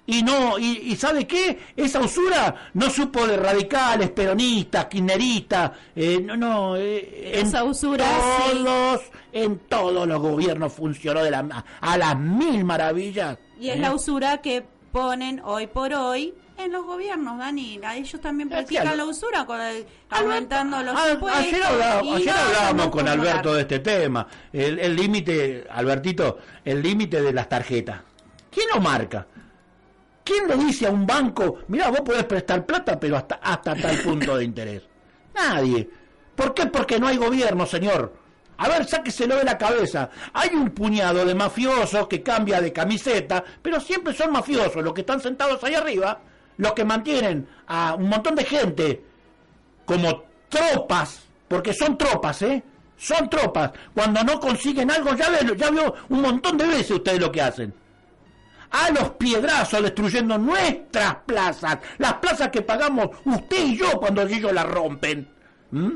Y 0.09 0.23
no, 0.23 0.57
y, 0.59 0.79
y 0.93 0.97
¿sabe 0.97 1.27
qué? 1.27 1.59
Esa 1.77 2.01
usura 2.01 2.71
no 2.75 2.89
supo 2.91 3.27
de 3.27 3.37
radicales, 3.37 4.11
peronistas, 4.11 4.85
kirchneristas, 4.87 5.73
eh, 5.97 6.21
no, 6.23 6.37
no, 6.37 6.77
eh, 6.77 7.33
Esa 7.41 7.65
usura, 7.65 8.05
sí. 8.07 8.53
todos, 8.65 9.01
en 9.33 9.59
todos 9.69 10.07
los 10.07 10.21
gobiernos 10.21 10.73
funcionó 10.73 11.23
de 11.25 11.31
la, 11.33 11.65
a 11.81 11.99
las 11.99 12.17
mil 12.19 12.65
maravillas. 12.65 13.37
Y 13.59 13.71
es 13.71 13.77
¿eh? 13.77 13.81
la 13.81 13.93
usura 13.95 14.39
que 14.39 14.65
ponen 14.93 15.41
hoy 15.45 15.67
por 15.67 15.93
hoy 15.93 16.35
en 16.57 16.71
los 16.73 16.85
gobiernos, 16.87 17.39
Dani. 17.39 17.81
Ellos 17.97 18.21
también 18.21 18.49
practican 18.49 18.89
sí, 18.93 18.97
la 18.97 19.05
usura, 19.05 19.45
con 19.45 19.61
el- 19.61 19.87
aumentando 20.09 20.83
los 20.85 20.95
impuestos. 21.13 21.43
Ayer, 21.45 21.63
hablaba- 21.65 22.01
hablábamos 22.01 22.89
con. 22.91 23.09
Alberto 23.09 23.55
de 23.55 23.63
este 23.63 23.81
tema. 23.81 24.27
El 24.53 24.79
el 24.79 24.95
límite, 24.97 25.67
Albertito, 25.69 26.39
el 26.65 26.81
límite 26.81 27.21
de 27.21 27.33
las 27.33 27.49
tarjetas. 27.49 28.01
¿Quién 28.51 28.67
lo 28.75 28.81
marca? 28.81 29.27
¿Quién 30.27 30.49
le 30.49 30.57
dice 30.57 30.89
a 30.89 30.91
un 30.91 31.07
banco, 31.07 31.59
mira, 31.68 31.89
vos 31.89 32.01
podés 32.01 32.24
prestar 32.24 32.66
plata, 32.66 32.99
pero 32.99 33.16
hasta, 33.16 33.37
hasta 33.37 33.77
tal 33.77 33.97
punto 33.99 34.37
de 34.37 34.43
interés? 34.43 34.83
Nadie. 35.33 35.89
¿Por 36.35 36.53
qué? 36.53 36.66
Porque 36.66 36.99
no 36.99 37.07
hay 37.07 37.16
gobierno, 37.16 37.64
señor. 37.64 38.12
A 38.57 38.68
ver, 38.68 38.85
sáqueselo 38.87 39.37
de 39.37 39.45
la 39.45 39.57
cabeza. 39.57 40.11
Hay 40.33 40.49
un 40.49 40.70
puñado 40.70 41.24
de 41.24 41.33
mafiosos 41.33 42.09
que 42.09 42.24
cambia 42.24 42.61
de 42.61 42.72
camiseta, 42.72 43.45
pero 43.62 43.79
siempre 43.79 44.14
son 44.14 44.33
mafiosos 44.33 44.83
los 44.83 44.93
que 44.93 45.03
están 45.03 45.20
sentados 45.20 45.62
ahí 45.62 45.77
arriba, 45.77 46.18
los 46.57 46.72
que 46.72 46.85
mantienen 46.85 47.47
a 47.68 47.95
un 47.95 48.09
montón 48.09 48.35
de 48.35 48.45
gente 48.45 49.05
como 49.85 50.24
tropas, 50.49 51.20
porque 51.47 51.72
son 51.72 51.97
tropas, 51.97 52.43
¿eh? 52.43 52.64
Son 52.97 53.31
tropas. 53.31 53.70
Cuando 53.95 54.24
no 54.24 54.41
consiguen 54.41 54.91
algo, 54.91 55.14
ya, 55.14 55.31
ve, 55.31 55.55
ya 55.57 55.70
un 56.09 56.20
montón 56.20 56.59
de 56.59 56.66
veces 56.66 56.91
ustedes 56.91 57.20
lo 57.20 57.31
que 57.31 57.43
hacen. 57.43 57.86
A 58.79 58.91
los 58.91 59.11
piedrazos 59.12 59.83
destruyendo 59.83 60.37
nuestras 60.39 61.16
plazas, 61.27 61.79
las 61.99 62.14
plazas 62.14 62.51
que 62.51 62.62
pagamos 62.62 63.09
usted 63.24 63.64
y 63.64 63.77
yo 63.79 63.91
cuando 63.93 64.22
ellos 64.22 64.53
las 64.53 64.66
rompen. 64.66 65.29
¿Mm? 65.70 65.91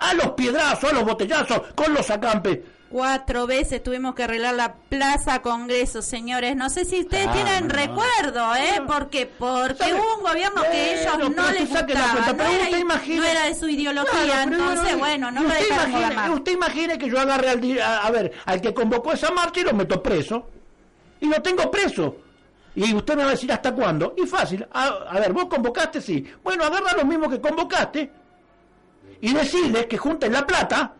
A 0.00 0.14
los 0.14 0.30
piedrazos, 0.32 0.90
a 0.90 0.94
los 0.94 1.04
botellazos, 1.04 1.60
con 1.74 1.92
los 1.94 2.08
acampes. 2.10 2.58
Cuatro 2.90 3.46
veces 3.46 3.82
tuvimos 3.82 4.14
que 4.14 4.22
arreglar 4.22 4.54
la 4.54 4.74
Plaza 4.88 5.42
Congreso, 5.42 6.00
señores. 6.00 6.56
No 6.56 6.70
sé 6.70 6.86
si 6.86 7.00
ustedes 7.00 7.26
Ah, 7.28 7.32
tienen 7.34 7.68
no. 7.68 7.74
recuerdo, 7.74 8.54
¿eh? 8.56 8.80
Porque 8.86 9.26
porque 9.26 9.74
¿Sabe? 9.76 9.94
hubo 9.94 10.16
un 10.16 10.22
gobierno 10.22 10.62
que 10.62 11.02
ellos 11.02 11.18
no 11.36 11.50
les 11.50 11.68
gustaba. 11.68 12.32
No 12.32 12.44
era, 12.44 12.62
usted 12.64 12.78
imagine- 12.78 13.16
no 13.18 13.24
era 13.24 13.42
de 13.44 13.54
su 13.54 13.68
ideología, 13.68 14.10
Claro, 14.24 14.50
pero 14.50 14.70
entonces, 14.70 14.98
bueno, 14.98 15.30
no 15.30 15.42
usted 15.42 15.68
dejaron. 15.68 16.30
Usted 16.32 16.52
imagine 16.52 16.96
que 16.98 17.10
yo 17.10 17.20
agarre 17.20 17.50
al, 17.50 17.80
a, 17.80 18.06
a 18.06 18.10
ver, 18.10 18.32
al 18.46 18.60
que 18.62 18.72
convocó 18.72 19.12
esa 19.12 19.30
marcha 19.32 19.60
y 19.60 19.64
lo 19.64 19.74
meto 19.74 20.02
preso. 20.02 20.48
Y 21.20 21.28
lo 21.28 21.40
tengo 21.42 21.70
preso. 21.70 22.16
Y 22.74 22.94
usted 22.94 23.16
me 23.16 23.22
va 23.22 23.28
a 23.28 23.32
decir 23.32 23.50
hasta 23.50 23.74
cuándo. 23.74 24.14
Y 24.16 24.26
fácil. 24.26 24.66
A, 24.72 24.86
a 24.86 25.20
ver, 25.20 25.32
vos 25.32 25.46
convocaste, 25.46 26.00
sí. 26.00 26.24
Bueno, 26.42 26.64
agarra 26.64 26.96
lo 26.96 27.04
mismo 27.04 27.28
que 27.28 27.40
convocaste 27.40 28.10
y 29.20 29.32
decirles 29.32 29.86
que 29.86 29.98
junten 29.98 30.32
la 30.32 30.46
plata, 30.46 30.94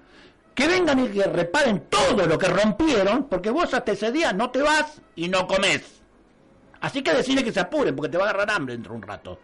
que 0.55 0.67
vengan 0.67 0.99
y 1.05 1.09
que 1.09 1.23
reparen 1.25 1.85
todo 1.89 2.27
lo 2.27 2.37
que 2.37 2.49
rompieron, 2.49 3.29
porque 3.29 3.51
vos 3.51 3.73
hasta 3.75 3.93
ese 3.93 4.11
día 4.11 4.33
no 4.33 4.51
te 4.51 4.61
vas 4.61 5.01
y 5.15 5.29
no 5.29 5.47
comes. 5.47 6.01
Así 6.81 7.03
que 7.03 7.13
decirle 7.13 7.45
que 7.45 7.53
se 7.53 7.61
apuren, 7.61 7.95
porque 7.95 8.11
te 8.11 8.19
va 8.19 8.27
a 8.27 8.31
agarrar 8.31 8.51
hambre 8.51 8.75
dentro 8.75 8.93
de 8.93 8.97
un 8.97 9.03
rato. 9.03 9.41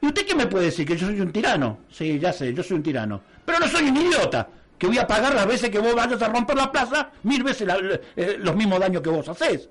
¿Y 0.00 0.06
usted 0.06 0.26
qué 0.26 0.34
me 0.34 0.46
puede 0.46 0.66
decir? 0.66 0.86
¿Que 0.86 0.96
yo 0.96 1.06
soy 1.06 1.20
un 1.20 1.32
tirano? 1.32 1.80
Sí, 1.88 2.18
ya 2.18 2.32
sé, 2.32 2.52
yo 2.52 2.62
soy 2.62 2.78
un 2.78 2.82
tirano. 2.82 3.22
Pero 3.44 3.60
no 3.60 3.68
soy 3.68 3.88
un 3.88 3.96
idiota, 3.96 4.48
que 4.82 4.88
voy 4.88 4.98
a 4.98 5.06
pagar 5.06 5.32
las 5.32 5.46
veces 5.46 5.70
que 5.70 5.78
vos 5.78 5.94
vayas 5.94 6.20
a 6.22 6.26
romper 6.26 6.56
la 6.56 6.72
plaza, 6.72 7.12
mil 7.22 7.44
veces 7.44 7.68
eh, 8.16 8.36
los 8.40 8.56
mismos 8.56 8.80
daños 8.80 9.00
que 9.00 9.10
vos 9.10 9.28
hacés. 9.28 9.68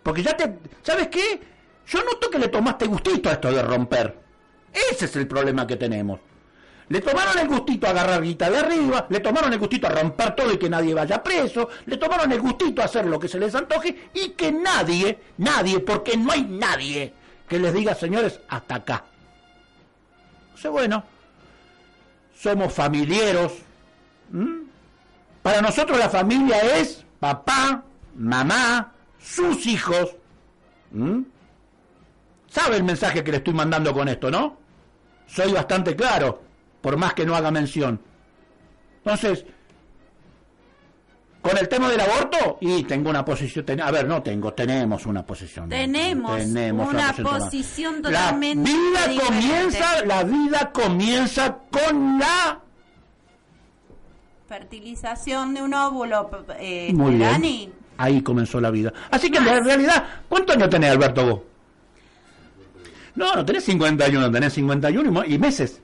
Porque 0.00 0.22
ya 0.22 0.36
te... 0.36 0.60
¿Sabes 0.80 1.08
qué? 1.08 1.40
Yo 1.88 2.04
noto 2.04 2.30
que 2.30 2.38
le 2.38 2.46
tomaste 2.46 2.86
gustito 2.86 3.28
a 3.28 3.32
esto 3.32 3.50
de 3.50 3.60
romper. 3.60 4.16
Ese 4.72 5.06
es 5.06 5.16
el 5.16 5.26
problema 5.26 5.66
que 5.66 5.74
tenemos. 5.74 6.20
Le 6.88 7.00
tomaron 7.00 7.36
el 7.36 7.48
gustito 7.48 7.88
a 7.88 7.90
agarrar 7.90 8.22
guita 8.22 8.48
de 8.48 8.58
arriba, 8.58 9.08
le 9.10 9.18
tomaron 9.18 9.52
el 9.52 9.58
gustito 9.58 9.88
a 9.88 9.90
romper 9.90 10.36
todo 10.36 10.52
y 10.52 10.56
que 10.56 10.70
nadie 10.70 10.94
vaya 10.94 11.20
preso, 11.20 11.68
le 11.86 11.96
tomaron 11.96 12.30
el 12.30 12.40
gustito 12.40 12.80
a 12.80 12.84
hacer 12.84 13.06
lo 13.06 13.18
que 13.18 13.26
se 13.26 13.40
les 13.40 13.56
antoje 13.56 14.08
y 14.14 14.28
que 14.30 14.52
nadie, 14.52 15.18
nadie, 15.38 15.80
porque 15.80 16.16
no 16.16 16.30
hay 16.30 16.44
nadie 16.44 17.12
que 17.48 17.58
les 17.58 17.74
diga, 17.74 17.92
señores, 17.96 18.38
hasta 18.48 18.76
acá. 18.76 19.04
O 20.64 20.70
bueno, 20.70 21.02
somos 22.36 22.72
familiares, 22.72 23.63
¿m? 24.34 24.64
Para 25.42 25.60
nosotros 25.60 25.98
la 25.98 26.10
familia 26.10 26.58
es 26.76 27.04
papá, 27.20 27.84
mamá, 28.16 28.92
sus 29.18 29.66
hijos. 29.66 30.16
¿Mm? 30.90 31.22
¿Sabe 32.48 32.76
el 32.76 32.84
mensaje 32.84 33.24
que 33.24 33.30
le 33.30 33.38
estoy 33.38 33.54
mandando 33.54 33.92
con 33.92 34.08
esto, 34.08 34.30
no? 34.30 34.56
Soy 35.26 35.52
bastante 35.52 35.96
claro, 35.96 36.42
por 36.80 36.96
más 36.96 37.14
que 37.14 37.26
no 37.26 37.34
haga 37.34 37.50
mención. 37.50 38.00
Entonces, 38.98 39.44
con 41.42 41.58
el 41.58 41.68
tema 41.68 41.90
del 41.90 42.00
aborto, 42.00 42.56
y 42.62 42.84
tengo 42.84 43.10
una 43.10 43.22
posición, 43.22 43.80
a 43.82 43.90
ver, 43.90 44.06
no 44.06 44.22
tengo, 44.22 44.54
tenemos 44.54 45.04
una 45.04 45.26
posición. 45.26 45.68
Tenemos, 45.68 46.42
una, 46.42 47.12
posición, 47.12 48.00
totalmente 48.00 48.70
La 48.94 49.08
vida 49.08 49.24
comienza, 49.26 50.04
la 50.06 50.24
vida 50.24 50.72
comienza 50.72 51.58
con 51.70 52.18
la 52.18 52.63
fertilización 54.58 55.54
de 55.54 55.62
un 55.62 55.74
óvulo, 55.74 56.30
eh, 56.58 56.92
Muy 56.92 57.16
bien. 57.16 57.72
Ahí 57.96 58.22
comenzó 58.22 58.60
la 58.60 58.70
vida. 58.70 58.92
Así 59.10 59.30
que 59.30 59.38
en 59.38 59.64
realidad, 59.64 60.04
¿cuántos 60.28 60.56
años 60.56 60.70
tenés, 60.70 60.90
Alberto, 60.90 61.26
vos? 61.26 61.40
No, 63.16 63.34
no 63.34 63.44
tenés 63.44 63.64
51, 63.64 64.30
tenés 64.30 64.52
51 64.52 65.24
y 65.26 65.38
meses. 65.38 65.80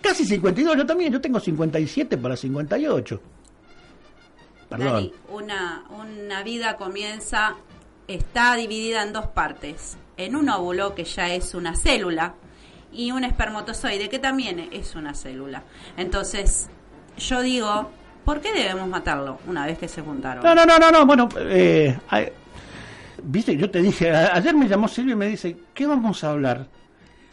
Casi 0.00 0.24
52, 0.24 0.76
yo 0.76 0.86
también, 0.86 1.12
yo 1.12 1.20
tengo 1.20 1.38
57 1.38 2.16
para 2.18 2.36
58 2.36 3.20
una, 5.28 5.84
una 5.90 6.42
vida 6.42 6.76
comienza, 6.76 7.56
está 8.08 8.54
dividida 8.56 9.02
en 9.02 9.12
dos 9.12 9.26
partes. 9.26 9.98
En 10.16 10.36
un 10.36 10.48
óvulo, 10.48 10.94
que 10.94 11.04
ya 11.04 11.34
es 11.34 11.54
una 11.54 11.74
célula, 11.74 12.34
y 12.92 13.10
un 13.10 13.24
espermatozoide, 13.24 14.08
que 14.08 14.18
también 14.18 14.68
es 14.72 14.94
una 14.94 15.14
célula. 15.14 15.62
Entonces, 15.96 16.70
yo 17.18 17.42
digo, 17.42 17.90
¿por 18.24 18.40
qué 18.40 18.52
debemos 18.52 18.88
matarlo 18.88 19.38
una 19.46 19.66
vez 19.66 19.78
que 19.78 19.88
se 19.88 20.02
juntaron? 20.02 20.44
No, 20.44 20.54
no, 20.54 20.66
no, 20.66 20.90
no, 20.90 21.06
bueno, 21.06 21.28
eh, 21.36 21.96
viste, 23.22 23.56
yo 23.56 23.70
te 23.70 23.82
dije, 23.82 24.10
ayer 24.10 24.54
me 24.54 24.68
llamó 24.68 24.88
Silvia 24.88 25.12
y 25.12 25.16
me 25.16 25.26
dice, 25.26 25.56
¿qué 25.74 25.86
vamos 25.86 26.22
a 26.24 26.30
hablar? 26.30 26.66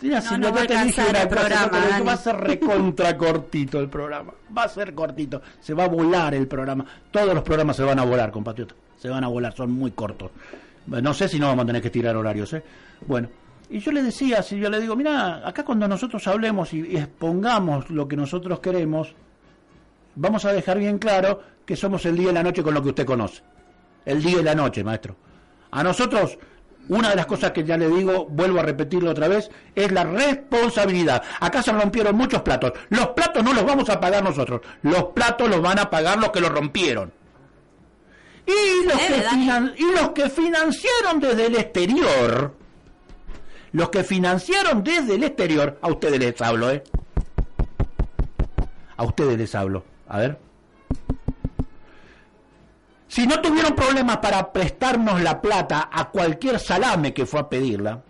no, 0.01 0.37
no 0.37 0.53
va 0.53 0.65
te 0.65 0.83
dije 0.85 1.01
el 1.21 1.27
programa, 1.27 2.01
va 2.07 2.13
a 2.13 2.17
ser 2.17 2.35
recontra 2.39 3.17
cortito 3.17 3.79
el 3.79 3.89
programa. 3.89 4.33
Va 4.57 4.63
a 4.63 4.69
ser 4.69 4.93
cortito. 4.93 5.41
Se 5.59 5.73
va 5.73 5.85
a 5.85 5.87
volar 5.87 6.33
el 6.33 6.47
programa. 6.47 6.85
Todos 7.11 7.33
los 7.33 7.43
programas 7.43 7.75
se 7.75 7.83
van 7.83 7.99
a 7.99 8.05
volar, 8.05 8.31
compatriota. 8.31 8.75
Se 8.97 9.09
van 9.09 9.23
a 9.23 9.27
volar, 9.27 9.53
son 9.55 9.71
muy 9.71 9.91
cortos. 9.91 10.31
No 10.87 11.13
sé 11.13 11.27
si 11.27 11.39
no 11.39 11.47
vamos 11.47 11.63
a 11.63 11.67
tener 11.67 11.81
que 11.81 11.89
tirar 11.89 12.15
horarios, 12.15 12.53
¿eh? 12.53 12.63
Bueno, 13.05 13.29
y 13.69 13.79
yo 13.79 13.91
le 13.91 14.01
decía, 14.01 14.41
si 14.41 14.57
yo 14.57 14.69
le 14.69 14.79
digo, 14.79 14.95
mira, 14.95 15.47
acá 15.47 15.63
cuando 15.63 15.87
nosotros 15.87 16.25
hablemos 16.27 16.73
y, 16.73 16.79
y 16.87 16.97
expongamos 16.97 17.89
lo 17.89 18.07
que 18.07 18.15
nosotros 18.15 18.59
queremos, 18.59 19.13
vamos 20.15 20.45
a 20.45 20.53
dejar 20.53 20.79
bien 20.79 20.97
claro 20.97 21.41
que 21.65 21.75
somos 21.75 22.05
el 22.05 22.17
día 22.17 22.31
y 22.31 22.33
la 22.33 22.43
noche 22.43 22.63
con 22.63 22.73
lo 22.73 22.81
que 22.81 22.89
usted 22.89 23.05
conoce. 23.05 23.41
El 24.05 24.23
día 24.23 24.39
y 24.39 24.43
la 24.43 24.55
noche, 24.55 24.83
maestro. 24.83 25.15
A 25.71 25.83
nosotros 25.83 26.37
una 26.89 27.11
de 27.11 27.15
las 27.15 27.27
cosas 27.27 27.51
que 27.51 27.63
ya 27.63 27.77
le 27.77 27.87
digo, 27.87 28.25
vuelvo 28.25 28.59
a 28.59 28.63
repetirlo 28.63 29.11
otra 29.11 29.27
vez, 29.27 29.49
es 29.75 29.91
la 29.91 30.03
responsabilidad. 30.03 31.23
Acá 31.39 31.61
se 31.61 31.71
rompieron 31.71 32.15
muchos 32.15 32.41
platos. 32.41 32.73
Los 32.89 33.09
platos 33.09 33.43
no 33.43 33.53
los 33.53 33.63
vamos 33.63 33.89
a 33.89 33.99
pagar 33.99 34.23
nosotros. 34.23 34.61
Los 34.81 35.03
platos 35.05 35.47
los 35.47 35.61
van 35.61 35.77
a 35.77 35.89
pagar 35.89 36.17
los 36.17 36.31
que 36.31 36.41
los 36.41 36.49
rompieron. 36.49 37.13
Y 38.47 38.87
los, 38.87 38.97
que, 38.97 39.83
y 39.83 39.91
los 39.93 40.09
que 40.09 40.29
financiaron 40.29 41.19
desde 41.19 41.45
el 41.45 41.55
exterior, 41.55 42.55
los 43.71 43.89
que 43.89 44.03
financiaron 44.03 44.83
desde 44.83 45.13
el 45.13 45.23
exterior, 45.23 45.77
a 45.83 45.89
ustedes 45.89 46.19
les 46.19 46.41
hablo, 46.41 46.71
¿eh? 46.71 46.83
A 48.97 49.03
ustedes 49.03 49.37
les 49.37 49.53
hablo. 49.53 49.83
A 50.09 50.19
ver. 50.19 50.39
Si 53.07 53.25
no 53.25 53.41
tuvieron 53.41 53.75
problemas 53.75 54.17
para 54.17 54.51
prestarnos 54.51 55.21
la 55.21 55.41
plata 55.41 55.89
a 55.91 56.09
cualquier 56.09 56.59
salame 56.59 57.13
que 57.13 57.25
fue 57.25 57.39
a 57.39 57.49
pedirla, 57.49 58.03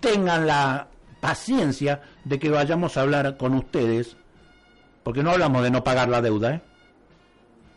tengan 0.00 0.46
la 0.46 0.88
paciencia 1.20 2.00
de 2.24 2.38
que 2.38 2.50
vayamos 2.50 2.96
a 2.96 3.02
hablar 3.02 3.36
con 3.36 3.54
ustedes, 3.54 4.16
porque 5.02 5.22
no 5.22 5.30
hablamos 5.30 5.62
de 5.62 5.70
no 5.70 5.84
pagar 5.84 6.08
la 6.08 6.22
deuda, 6.22 6.54
¿eh? 6.54 6.62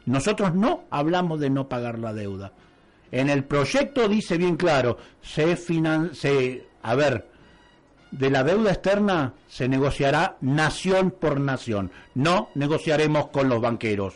Nosotros 0.06 0.54
no 0.54 0.84
hablamos 0.90 1.40
de 1.40 1.50
no 1.50 1.68
pagar 1.68 2.00
la 2.00 2.14
deuda. 2.14 2.52
En 3.12 3.30
el 3.30 3.44
proyecto 3.44 4.08
dice 4.08 4.38
bien 4.38 4.56
claro, 4.56 4.98
se 5.22 5.56
financia, 5.56 6.32
a 6.82 6.96
ver, 6.96 7.28
de 8.18 8.30
la 8.30 8.46
deuda 8.46 8.72
externa 8.72 9.34
se 9.50 9.68
negociará 9.68 10.38
nación 10.40 11.12
por 11.12 11.38
nación. 11.40 11.92
No 12.14 12.50
negociaremos 12.56 13.28
con 13.28 13.50
los 13.50 13.60
banqueros. 13.60 14.16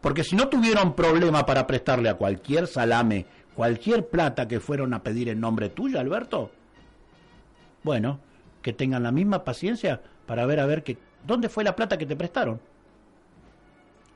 Porque 0.00 0.24
si 0.24 0.36
no 0.36 0.48
tuvieron 0.48 0.94
problema 0.94 1.44
para 1.44 1.66
prestarle 1.66 2.08
a 2.08 2.14
cualquier 2.14 2.66
salame, 2.66 3.26
cualquier 3.54 4.08
plata 4.08 4.48
que 4.48 4.58
fueron 4.58 4.94
a 4.94 5.02
pedir 5.02 5.28
en 5.28 5.40
nombre 5.40 5.68
tuyo, 5.68 6.00
Alberto, 6.00 6.50
bueno, 7.82 8.20
que 8.62 8.72
tengan 8.72 9.02
la 9.02 9.12
misma 9.12 9.44
paciencia 9.44 10.00
para 10.24 10.46
ver 10.46 10.58
a 10.58 10.66
ver 10.66 10.82
que, 10.82 10.96
dónde 11.26 11.50
fue 11.50 11.62
la 11.62 11.76
plata 11.76 11.98
que 11.98 12.06
te 12.06 12.16
prestaron. 12.16 12.58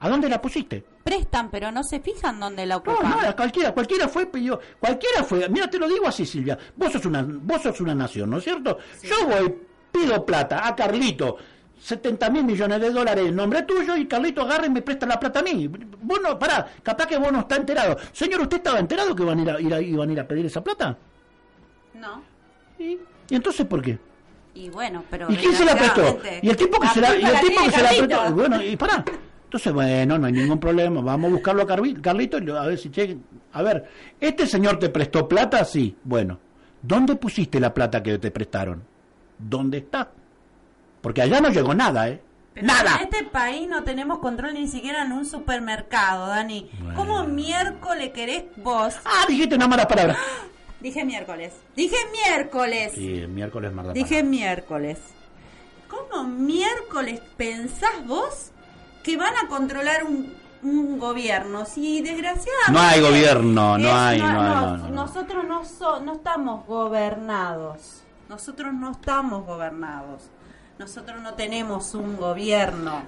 ¿A 0.01 0.09
dónde 0.09 0.31
la 0.31 0.41
pusiste? 0.41 0.83
Prestan, 1.03 1.51
pero 1.51 1.73
no 1.73 1.83
se 1.83 2.01
fijan 2.01 2.39
dónde 2.39 2.67
la 2.67 2.77
ocupan. 2.77 3.11
No, 3.11 3.37
cualquiera, 3.37 3.73
cualquiera 3.73 4.09
fue, 4.09 4.27
pidió, 4.27 4.61
cualquiera 4.79 5.25
fue. 5.25 5.49
Mira, 5.49 5.69
te 5.69 5.79
lo 5.79 5.89
digo 5.89 6.07
así, 6.07 6.27
Silvia. 6.27 6.59
Vos 6.77 6.93
sos 6.93 7.07
una, 7.07 7.25
vos 7.27 7.63
sos 7.63 7.81
una 7.81 7.95
nación, 7.95 8.29
¿no 8.31 8.39
es 8.39 8.45
cierto? 8.45 8.79
Yo 9.03 9.27
voy, 9.27 9.55
pido 9.91 10.25
plata 10.27 10.67
a 10.67 10.77
Carlito 10.77 11.39
70 11.81 12.31
mil 12.31 12.45
millones 12.45 12.81
de 12.81 12.91
dólares 12.91 13.27
en 13.27 13.35
nombre 13.35 13.63
tuyo 13.63 13.97
y 13.97 14.07
Carlito 14.07 14.43
agarra 14.43 14.67
y 14.67 14.71
me 14.71 14.83
presta 14.83 15.07
la 15.07 15.19
plata 15.19 15.41
a 15.41 15.43
mí. 15.43 15.69
Vos 16.03 16.21
no, 16.23 16.39
pará, 16.39 16.67
capaz 16.83 17.07
que 17.07 17.17
vos 17.17 17.33
no 17.33 17.41
está 17.41 17.57
enterado. 17.57 17.97
Señor, 18.13 18.43
¿usted 18.43 18.59
estaba 18.59 18.79
enterado 18.79 19.15
que 19.17 19.23
iban 19.23 19.39
a 19.39 19.43
ir 19.43 19.51
a, 19.51 19.61
ir 19.61 19.75
a, 19.75 19.81
iban 19.81 20.11
a, 20.11 20.13
ir 20.13 20.21
a 20.21 20.29
pedir 20.29 20.47
esa 20.47 20.63
plata? 20.63 20.97
No. 21.95 22.23
¿Y, 22.79 22.99
entonces 23.31 23.67
por 23.67 23.81
qué? 23.81 23.99
Y 24.55 24.69
bueno, 24.69 25.05
pero... 25.09 25.31
¿Y 25.31 25.37
quién 25.37 25.55
se 25.55 25.65
la 25.65 25.75
prestó? 25.75 26.19
Y 26.43 26.51
el 26.51 26.57
tipo 26.57 26.79
que 26.81 26.89
se 26.89 27.01
la, 27.01 27.17
y 27.17 27.25
el 27.25 27.41
tipo 27.41 27.65
que 27.65 27.71
se 27.71 27.83
la 27.83 27.89
prestó... 27.89 28.33
Bueno, 28.33 28.63
y 28.63 28.77
pará. 28.77 29.05
Entonces, 29.51 29.73
bueno, 29.73 30.17
no 30.17 30.29
hay 30.29 30.33
ningún 30.33 30.61
problema. 30.61 31.01
Vamos 31.01 31.29
a 31.29 31.35
buscarlo 31.35 31.63
a 31.63 31.67
Carlito 31.67 32.39
a 32.57 32.67
ver 32.67 32.79
si 32.79 32.89
chequen. 32.89 33.25
A 33.53 33.63
ver, 33.63 33.85
¿este 34.21 34.47
señor 34.47 34.79
te 34.79 34.91
prestó 34.91 35.27
plata? 35.27 35.65
Sí. 35.65 35.97
Bueno, 36.05 36.39
¿dónde 36.81 37.17
pusiste 37.17 37.59
la 37.59 37.75
plata 37.75 38.01
que 38.01 38.17
te 38.19 38.31
prestaron? 38.31 38.85
¿Dónde 39.37 39.79
está? 39.79 40.09
Porque 41.01 41.23
allá 41.23 41.41
no 41.41 41.49
llegó 41.49 41.75
nada, 41.75 42.09
¿eh? 42.11 42.23
nada. 42.63 42.99
En 42.99 43.09
este 43.13 43.25
país 43.25 43.67
no 43.69 43.83
tenemos 43.83 44.21
control 44.21 44.55
ni 44.55 44.69
siquiera 44.69 45.03
en 45.03 45.11
un 45.11 45.27
supermercado, 45.27 46.29
Dani. 46.29 46.71
¿Cómo 46.95 47.25
miércoles 47.25 48.11
querés 48.11 48.45
vos? 48.55 48.95
Ah, 49.05 49.25
dijiste 49.27 49.57
una 49.57 49.67
mala 49.67 49.89
palabra. 49.89 50.17
Dije 50.81 51.05
miércoles. 51.05 51.55
Dije 51.75 51.97
miércoles. 52.13 52.93
Sí, 52.95 53.27
miércoles 53.27 53.73
Dije 53.95 54.23
miércoles. 54.23 55.01
¿Cómo 55.89 56.23
miércoles 56.23 57.21
pensás 57.37 58.07
vos 58.07 58.53
que 59.03 59.17
van 59.17 59.35
a 59.37 59.49
controlar 59.49 60.05
un, 60.05 60.35
un 60.63 60.99
gobierno? 60.99 61.65
Si 61.65 62.01
desgraciadamente... 62.03 62.73
No 62.73 62.81
hay 62.81 63.01
gobierno, 63.01 63.79
no, 63.79 63.97
hay, 63.97 64.21
no, 64.21 64.77
Nosotros 64.89 65.45
no, 65.47 65.63
no 66.01 66.13
estamos 66.15 66.67
gobernados. 66.67 68.03
Nosotros 68.29 68.73
no 68.73 68.93
estamos 68.93 69.45
gobernados. 69.47 70.31
Nosotros 70.79 71.21
no 71.21 71.35
tenemos 71.35 71.95
un 71.95 72.17
gobierno. 72.17 73.03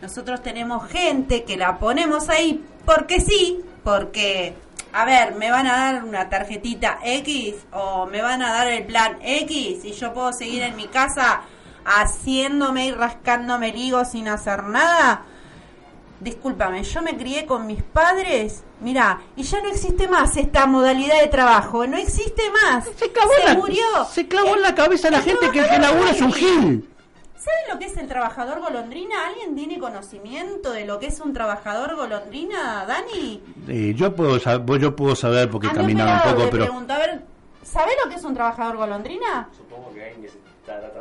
Nosotros 0.00 0.42
tenemos 0.42 0.88
gente 0.88 1.44
que 1.44 1.56
la 1.56 1.78
ponemos 1.78 2.28
ahí 2.28 2.64
porque 2.84 3.20
sí, 3.20 3.64
porque, 3.82 4.54
a 4.92 5.04
ver, 5.04 5.34
me 5.34 5.50
van 5.50 5.66
a 5.66 5.76
dar 5.76 6.04
una 6.04 6.28
tarjetita 6.28 6.98
X 7.02 7.56
o 7.72 8.06
me 8.06 8.20
van 8.20 8.42
a 8.42 8.52
dar 8.52 8.68
el 8.68 8.84
plan 8.84 9.18
X 9.22 9.84
y 9.84 9.92
yo 9.92 10.12
puedo 10.12 10.32
seguir 10.32 10.62
en 10.62 10.76
mi 10.76 10.86
casa 10.86 11.42
haciéndome 11.86 12.86
y 12.86 12.92
rascándome 12.92 13.70
el 13.70 13.76
higo 13.76 14.04
sin 14.04 14.28
hacer 14.28 14.64
nada 14.64 15.24
discúlpame, 16.20 16.82
yo 16.82 17.02
me 17.02 17.16
crié 17.16 17.46
con 17.46 17.66
mis 17.66 17.82
padres, 17.82 18.62
mira, 18.80 19.20
y 19.36 19.42
ya 19.42 19.60
no 19.60 19.68
existe 19.68 20.08
más 20.08 20.36
esta 20.36 20.66
modalidad 20.66 21.20
de 21.20 21.28
trabajo, 21.28 21.86
no 21.86 21.96
existe 21.96 22.42
más. 22.50 22.84
Se, 22.96 23.12
clavó 23.12 23.60
murió. 23.60 23.84
Se 24.10 24.26
clavó 24.26 24.56
en 24.56 24.62
la 24.62 24.74
cabeza 24.74 25.10
la 25.10 25.20
gente 25.20 25.50
que 25.50 25.60
el 25.60 25.68
que 25.68 25.78
labura 25.78 26.10
es 26.10 26.20
un 26.20 26.32
gil. 26.32 26.88
¿Saben 27.36 27.72
lo 27.72 27.78
que 27.78 27.84
es 27.84 27.96
el 27.96 28.08
trabajador 28.08 28.60
golondrina? 28.60 29.26
¿Alguien 29.28 29.54
tiene 29.54 29.78
conocimiento 29.78 30.72
de 30.72 30.84
lo 30.84 30.98
que 30.98 31.06
es 31.06 31.20
un 31.20 31.32
trabajador 31.32 31.94
golondrina, 31.94 32.84
Dani? 32.86 33.40
Eh, 33.68 33.94
yo 33.94 34.16
puedo 34.16 34.40
saber, 34.40 34.80
yo 34.80 34.96
puedo 34.96 35.14
saber 35.14 35.48
porque 35.48 35.68
caminaba 35.68 36.14
un 36.24 36.34
poco, 36.34 36.50
pero... 36.50 36.64
Pregunto, 36.64 36.92
a 36.92 36.98
ver, 36.98 37.22
¿sabe 37.62 37.92
lo 38.02 38.10
que 38.10 38.16
es 38.16 38.24
un 38.24 38.34
trabajador 38.34 38.78
golondrina? 38.78 39.48
Supongo 39.56 39.92
que 39.94 40.28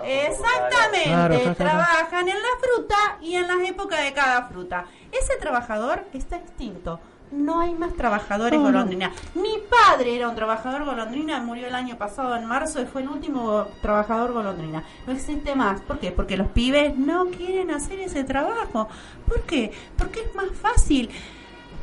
Exactamente, 0.04 1.56
trabajan 1.56 2.28
en 2.28 2.36
la 2.36 2.50
fruta 2.62 2.96
y 3.22 3.36
en 3.36 3.48
las 3.48 3.68
épocas 3.68 4.04
de 4.04 4.14
cada 4.14 4.44
fruta. 4.48 4.86
Ese 5.12 5.38
trabajador 5.38 6.06
está 6.14 6.38
extinto. 6.38 7.00
no 7.32 7.60
hay 7.60 7.74
más 7.74 7.94
trabajadores 7.94 8.60
golondrina. 8.60 9.12
Mi 9.34 9.58
padre 9.70 10.16
era 10.16 10.30
un 10.30 10.36
trabajador 10.36 10.86
golondrina, 10.86 11.40
murió 11.42 11.68
el 11.68 11.76
año 11.76 11.98
pasado 11.98 12.36
en 12.36 12.46
marzo 12.46 12.82
y 12.82 12.86
fue 12.86 13.02
el 13.02 13.10
último 13.10 13.68
trabajador 13.82 14.32
golondrina. 14.32 14.84
No 15.06 15.14
existe 15.14 15.56
más. 15.56 15.82
¿Por 15.82 16.00
qué? 16.00 16.12
Porque 16.12 16.38
los 16.38 16.48
pibes 16.50 16.96
no 16.96 17.26
quieren 17.28 17.72
hacer 17.72 18.00
ese 18.00 18.24
trabajo. 18.24 18.88
¿Por 19.28 19.42
qué? 19.42 19.72
Porque 19.98 20.22
es 20.22 20.36
más 20.36 20.48
fácil 20.62 21.10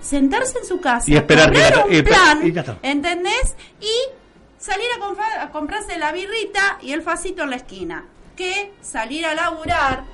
sentarse 0.00 0.58
en 0.58 0.64
su 0.64 0.80
casa 0.80 1.10
y 1.10 1.16
esperar 1.16 1.50
un 1.50 2.04
plan, 2.04 2.78
¿entendés? 2.82 3.56
Y 3.80 4.21
salir 4.62 4.86
a, 5.40 5.50
comprarse 5.50 5.98
la 5.98 6.12
birrita 6.12 6.78
y 6.80 6.92
el 6.92 7.02
facito 7.02 7.42
en 7.42 7.50
la 7.50 7.56
esquina. 7.56 8.06
Que 8.36 8.72
salir 8.80 9.26
a 9.26 9.34
laburar 9.34 10.04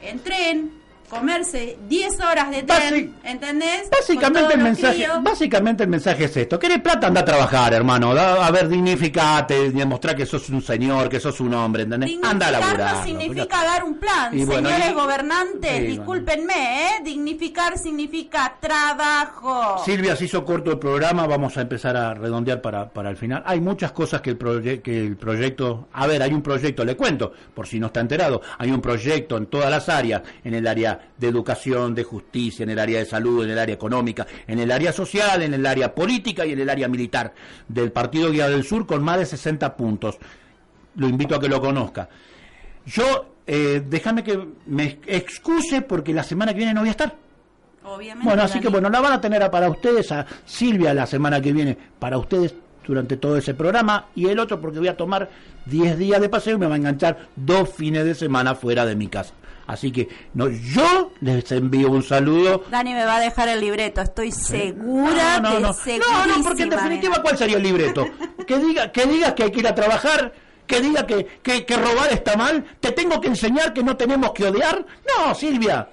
en 0.00 0.20
tren, 0.20 0.77
comerse 1.08 1.78
10 1.88 2.20
horas 2.20 2.50
de 2.50 2.62
tren, 2.62 3.14
¿entendés? 3.24 3.88
Básicamente 3.90 4.54
el 4.54 4.60
mensaje, 4.60 5.06
básicamente 5.22 5.82
el 5.84 5.88
mensaje 5.88 6.24
es 6.24 6.36
esto, 6.36 6.58
querés 6.58 6.80
plata 6.80 7.06
anda 7.06 7.22
a 7.22 7.24
trabajar, 7.24 7.72
hermano, 7.72 8.12
a 8.12 8.50
ver, 8.50 8.68
dignificate, 8.68 9.70
demostrar 9.70 10.14
que 10.14 10.26
sos 10.26 10.48
un 10.50 10.62
señor, 10.62 11.08
que 11.08 11.20
sos 11.20 11.40
un 11.40 11.54
hombre, 11.54 11.84
¿entendés? 11.84 12.18
anda 12.22 12.48
a 12.48 12.52
laburar. 12.52 12.96
no 12.96 13.04
significa 13.04 13.64
dar 13.64 13.84
un 13.84 13.98
plan, 13.98 14.30
señores 14.30 14.94
gobernantes, 14.94 15.86
discúlpenme, 15.86 16.86
¿eh? 16.86 16.90
Dignificar 17.02 17.78
significa 17.78 18.56
trabajo. 18.60 19.82
Silvia 19.84 20.16
se 20.16 20.26
hizo 20.26 20.44
corto 20.44 20.70
el 20.70 20.78
programa, 20.78 21.26
vamos 21.26 21.56
a 21.56 21.62
empezar 21.62 21.96
a 21.96 22.14
redondear 22.14 22.60
para, 22.60 22.88
para 22.90 23.10
el 23.10 23.16
final. 23.16 23.42
Hay 23.46 23.60
muchas 23.60 23.92
cosas 23.92 24.20
que 24.20 24.30
el, 24.30 24.82
que 24.82 25.06
el 25.06 25.16
proyecto, 25.16 25.88
a 25.92 26.06
ver, 26.06 26.22
hay 26.22 26.32
un 26.32 26.42
proyecto, 26.42 26.84
le 26.84 26.96
cuento, 26.96 27.32
por 27.54 27.66
si 27.66 27.80
no 27.80 27.86
está 27.86 28.00
enterado, 28.00 28.42
hay 28.58 28.70
un 28.70 28.80
proyecto 28.80 29.36
en 29.36 29.46
todas 29.46 29.70
las 29.70 29.88
áreas, 29.88 30.22
en 30.44 30.54
el 30.54 30.66
área 30.66 30.97
de 31.16 31.28
educación, 31.28 31.94
de 31.94 32.04
justicia, 32.04 32.62
en 32.62 32.70
el 32.70 32.78
área 32.78 32.98
de 32.98 33.04
salud, 33.04 33.44
en 33.44 33.50
el 33.50 33.58
área 33.58 33.74
económica, 33.74 34.26
en 34.46 34.58
el 34.58 34.70
área 34.70 34.92
social, 34.92 35.42
en 35.42 35.54
el 35.54 35.64
área 35.66 35.94
política 35.94 36.46
y 36.46 36.52
en 36.52 36.60
el 36.60 36.68
área 36.70 36.88
militar 36.88 37.32
del 37.68 37.92
Partido 37.92 38.30
Guía 38.30 38.48
del 38.48 38.64
Sur 38.64 38.86
con 38.86 39.02
más 39.02 39.18
de 39.18 39.26
60 39.26 39.76
puntos. 39.76 40.18
Lo 40.96 41.08
invito 41.08 41.34
a 41.34 41.40
que 41.40 41.48
lo 41.48 41.60
conozca. 41.60 42.08
Yo, 42.86 43.34
eh, 43.46 43.82
déjame 43.86 44.24
que 44.24 44.46
me 44.66 44.98
excuse 45.06 45.82
porque 45.82 46.12
la 46.12 46.22
semana 46.22 46.52
que 46.52 46.58
viene 46.58 46.74
no 46.74 46.80
voy 46.80 46.88
a 46.88 46.92
estar. 46.92 47.14
Obviamente. 47.84 48.28
Bueno, 48.28 48.42
así 48.42 48.60
que 48.60 48.68
bueno, 48.68 48.90
la 48.90 49.00
van 49.00 49.12
a 49.12 49.20
tener 49.20 49.50
para 49.50 49.70
ustedes, 49.70 50.12
a 50.12 50.26
Silvia 50.44 50.92
la 50.92 51.06
semana 51.06 51.40
que 51.40 51.52
viene 51.52 51.76
para 51.98 52.18
ustedes 52.18 52.54
durante 52.88 53.16
todo 53.18 53.36
ese 53.36 53.54
programa 53.54 54.06
y 54.14 54.26
el 54.28 54.38
otro 54.38 54.60
porque 54.60 54.78
voy 54.78 54.88
a 54.88 54.96
tomar 54.96 55.28
10 55.66 55.98
días 55.98 56.20
de 56.20 56.28
paseo 56.28 56.56
y 56.56 56.58
me 56.58 56.66
va 56.66 56.74
a 56.74 56.78
enganchar 56.78 57.28
dos 57.36 57.68
fines 57.68 58.04
de 58.04 58.14
semana 58.14 58.54
fuera 58.54 58.84
de 58.86 58.96
mi 58.96 59.08
casa. 59.08 59.34
Así 59.68 59.92
que 59.92 60.08
no, 60.32 60.48
yo 60.48 61.12
les 61.20 61.52
envío 61.52 61.90
un 61.90 62.02
saludo. 62.02 62.64
Dani 62.70 62.94
me 62.94 63.04
va 63.04 63.16
a 63.16 63.20
dejar 63.20 63.48
el 63.48 63.60
libreto, 63.60 64.00
estoy 64.00 64.32
segura. 64.32 65.40
No, 65.40 65.50
no, 65.50 65.60
no. 65.60 65.68
No, 65.68 66.26
no, 66.26 66.42
porque 66.42 66.62
en 66.62 66.70
definitiva, 66.70 67.20
¿cuál 67.22 67.36
sería 67.36 67.58
el 67.58 67.62
libreto? 67.62 68.06
Que 68.46 68.58
diga, 68.58 68.90
que 68.90 69.04
diga 69.04 69.34
que 69.34 69.42
hay 69.42 69.50
que 69.52 69.60
ir 69.60 69.68
a 69.68 69.74
trabajar, 69.74 70.32
que 70.66 70.80
diga 70.80 71.06
que, 71.06 71.26
que, 71.42 71.66
que 71.66 71.76
robar 71.76 72.10
está 72.10 72.34
mal, 72.34 72.64
te 72.80 72.92
tengo 72.92 73.20
que 73.20 73.28
enseñar 73.28 73.74
que 73.74 73.82
no 73.82 73.94
tenemos 73.94 74.32
que 74.32 74.44
odiar. 74.46 74.86
No, 75.06 75.34
Silvia. 75.34 75.86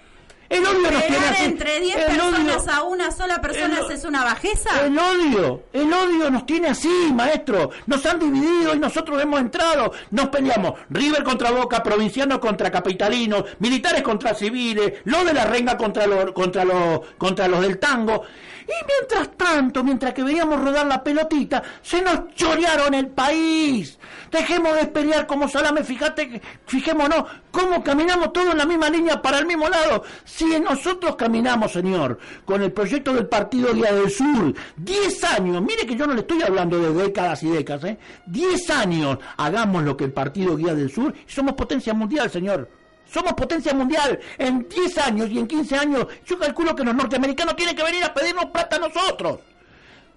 El 0.49 0.65
odio 0.65 0.91
nos 0.91 1.05
tiene 1.05 1.25
así. 1.27 1.43
entre 1.43 1.79
10 1.79 1.95
personas 2.05 2.67
a 2.67 2.83
una 2.83 3.11
sola 3.11 3.41
persona 3.41 3.79
es 3.91 4.03
una 4.03 4.23
bajeza? 4.23 4.85
El 4.85 4.97
odio, 4.97 5.63
el 5.73 5.91
odio 5.91 6.29
nos 6.29 6.45
tiene 6.45 6.69
así, 6.69 7.11
maestro. 7.13 7.71
Nos 7.87 8.05
han 8.05 8.19
dividido 8.19 8.75
y 8.75 8.79
nosotros 8.79 9.21
hemos 9.21 9.39
entrado. 9.39 9.91
Nos 10.11 10.29
peleamos. 10.29 10.73
River 10.89 11.23
contra 11.23 11.51
Boca, 11.51 11.81
provincianos 11.81 12.39
contra 12.39 12.71
capitalinos, 12.71 13.43
militares 13.59 14.01
contra 14.03 14.33
civiles, 14.33 14.93
lo 15.05 15.23
de 15.23 15.33
la 15.33 15.45
renga 15.45 15.77
contra 15.77 16.05
los, 16.05 16.31
contra 16.31 16.63
los, 16.63 17.01
contra 17.17 17.47
los 17.47 17.61
del 17.61 17.79
tango. 17.79 18.23
Y 18.67 18.85
mientras 18.87 19.37
tanto, 19.37 19.83
mientras 19.83 20.13
que 20.13 20.23
veíamos 20.23 20.59
rodar 20.59 20.87
la 20.87 21.03
pelotita, 21.03 21.61
se 21.81 22.01
nos 22.01 22.33
chorearon 22.33 22.93
el 22.93 23.07
país. 23.07 23.94
Dejemos 24.31 24.75
de 24.75 24.87
pelear 24.87 25.27
como 25.27 25.47
salame, 25.47 25.83
fíjate, 25.83 26.41
fijémonos 26.65 27.25
cómo 27.51 27.83
caminamos 27.83 28.33
todos 28.33 28.51
en 28.51 28.57
la 28.57 28.65
misma 28.65 28.89
línea 28.89 29.21
para 29.21 29.39
el 29.39 29.45
mismo 29.45 29.69
lado. 29.69 30.03
Si 30.23 30.45
nosotros 30.59 31.15
caminamos, 31.15 31.71
señor, 31.71 32.19
con 32.45 32.61
el 32.61 32.71
proyecto 32.71 33.13
del 33.13 33.27
Partido 33.27 33.73
Día 33.73 33.93
del 33.93 34.09
Sur, 34.09 34.53
10 34.77 35.23
años, 35.23 35.61
mire 35.61 35.85
que 35.85 35.95
yo 35.95 36.07
no 36.07 36.13
le 36.13 36.21
estoy 36.21 36.41
hablando 36.41 36.79
de 36.79 37.03
décadas 37.03 37.43
y 37.43 37.49
décadas, 37.49 37.83
¿eh? 37.85 37.97
10 38.27 38.69
años, 38.71 39.17
hagamos 39.37 39.83
lo 39.83 39.95
que 39.95 40.05
el 40.05 40.13
Partido 40.13 40.55
Guía 40.55 40.73
del 40.73 40.91
Sur 40.91 41.13
y 41.27 41.31
somos 41.31 41.53
potencia 41.53 41.93
mundial, 41.93 42.29
señor. 42.29 42.69
Somos 43.07 43.33
potencia 43.33 43.73
mundial. 43.73 44.19
En 44.37 44.67
10 44.67 44.97
años 44.97 45.29
y 45.29 45.39
en 45.39 45.47
15 45.47 45.77
años, 45.77 46.07
yo 46.25 46.39
calculo 46.39 46.75
que 46.75 46.83
los 46.83 46.95
norteamericanos 46.95 47.55
tienen 47.55 47.75
que 47.75 47.83
venir 47.83 48.03
a 48.03 48.13
pedirnos 48.13 48.45
plata 48.45 48.77
a 48.77 48.79
nosotros. 48.79 49.39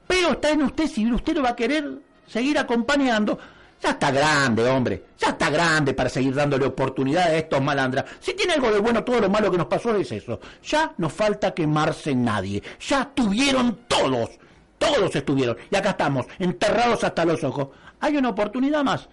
Pero 0.06 0.32
está 0.32 0.50
en 0.50 0.62
usted 0.62 0.86
si 0.86 1.10
usted 1.12 1.36
lo 1.36 1.42
va 1.42 1.50
a 1.50 1.56
querer 1.56 1.98
seguir 2.26 2.58
acompañando. 2.58 3.38
Ya 3.82 3.90
está 3.90 4.10
grande, 4.10 4.68
hombre. 4.68 5.04
Ya 5.18 5.28
está 5.28 5.50
grande 5.50 5.94
para 5.94 6.08
seguir 6.08 6.34
dándole 6.34 6.66
oportunidad 6.66 7.24
a 7.24 7.36
estos 7.36 7.60
malandras. 7.62 8.04
Si 8.20 8.34
tiene 8.34 8.54
algo 8.54 8.70
de 8.70 8.80
bueno, 8.80 9.04
todo 9.04 9.20
lo 9.20 9.30
malo 9.30 9.50
que 9.50 9.58
nos 9.58 9.66
pasó 9.66 9.94
es 9.96 10.10
eso. 10.10 10.40
Ya 10.64 10.92
no 10.98 11.08
falta 11.08 11.54
quemarse 11.54 12.14
nadie. 12.14 12.62
Ya 12.80 13.02
estuvieron 13.02 13.80
todos. 13.86 14.30
Todos 14.78 15.14
estuvieron. 15.14 15.56
Y 15.70 15.76
acá 15.76 15.90
estamos, 15.90 16.26
enterrados 16.38 17.04
hasta 17.04 17.24
los 17.24 17.42
ojos. 17.44 17.68
Hay 18.00 18.16
una 18.16 18.30
oportunidad 18.30 18.84
más. 18.84 19.08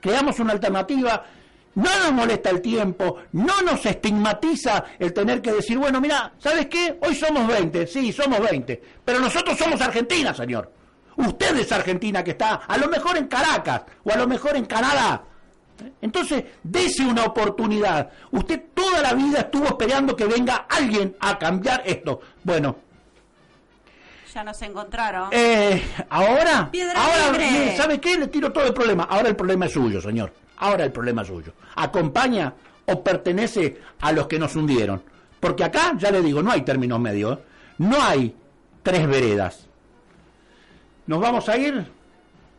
Creamos 0.00 0.38
una 0.40 0.52
alternativa 0.52 1.24
no 1.74 1.90
nos 1.98 2.12
molesta 2.12 2.50
el 2.50 2.60
tiempo, 2.60 3.18
no 3.32 3.62
nos 3.62 3.84
estigmatiza 3.86 4.84
el 4.98 5.12
tener 5.12 5.40
que 5.40 5.52
decir, 5.52 5.78
bueno, 5.78 6.00
mira, 6.00 6.32
¿sabes 6.38 6.66
qué? 6.66 6.98
Hoy 7.00 7.14
somos 7.14 7.46
20, 7.46 7.86
sí, 7.86 8.12
somos 8.12 8.40
20, 8.40 8.82
pero 9.04 9.20
nosotros 9.20 9.56
somos 9.56 9.80
Argentina, 9.80 10.34
señor. 10.34 10.72
Usted 11.20 11.56
es 11.58 11.70
Argentina 11.72 12.24
que 12.24 12.32
está 12.32 12.54
a 12.66 12.76
lo 12.78 12.88
mejor 12.88 13.16
en 13.16 13.28
Caracas 13.28 13.82
o 14.04 14.10
a 14.10 14.16
lo 14.16 14.26
mejor 14.26 14.56
en 14.56 14.64
Canadá. 14.64 15.22
Entonces, 16.00 16.44
dese 16.62 17.04
una 17.04 17.24
oportunidad. 17.24 18.10
Usted 18.30 18.62
toda 18.74 19.00
la 19.00 19.14
vida 19.14 19.40
estuvo 19.40 19.66
esperando 19.66 20.14
que 20.16 20.26
venga 20.26 20.66
alguien 20.68 21.16
a 21.20 21.38
cambiar 21.38 21.82
esto. 21.84 22.20
Bueno. 22.42 22.76
Ya 24.32 24.44
nos 24.44 24.62
encontraron. 24.62 25.28
Eh, 25.32 25.82
ahora, 26.08 26.70
ahora, 26.94 27.76
¿sabe 27.76 28.00
qué? 28.00 28.16
Le 28.16 28.28
tiro 28.28 28.52
todo 28.52 28.64
el 28.64 28.74
problema. 28.74 29.04
Ahora 29.04 29.28
el 29.28 29.36
problema 29.36 29.66
es 29.66 29.72
suyo, 29.72 30.00
señor. 30.00 30.32
Ahora 30.58 30.84
el 30.84 30.92
problema 30.92 31.22
es 31.22 31.28
suyo. 31.28 31.52
¿Acompaña 31.74 32.52
o 32.86 33.02
pertenece 33.02 33.80
a 34.00 34.12
los 34.12 34.26
que 34.26 34.38
nos 34.38 34.54
hundieron? 34.54 35.02
Porque 35.40 35.64
acá, 35.64 35.94
ya 35.96 36.10
le 36.10 36.22
digo, 36.22 36.42
no 36.42 36.52
hay 36.52 36.62
términos 36.62 37.00
medios. 37.00 37.38
No 37.78 38.00
hay 38.00 38.36
tres 38.82 39.08
veredas. 39.08 39.69
Nos 41.10 41.20
vamos 41.20 41.48
a 41.48 41.58
ir. 41.58 41.84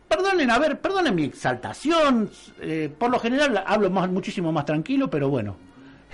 Perdonen, 0.06 0.50
a 0.50 0.58
ver, 0.58 0.78
perdonen 0.78 1.14
mi 1.14 1.24
exaltación. 1.24 2.30
Eh, 2.60 2.92
por 2.98 3.10
lo 3.10 3.18
general 3.18 3.64
hablo 3.66 3.88
más, 3.88 4.10
muchísimo 4.10 4.52
más 4.52 4.66
tranquilo, 4.66 5.08
pero 5.08 5.30
bueno. 5.30 5.56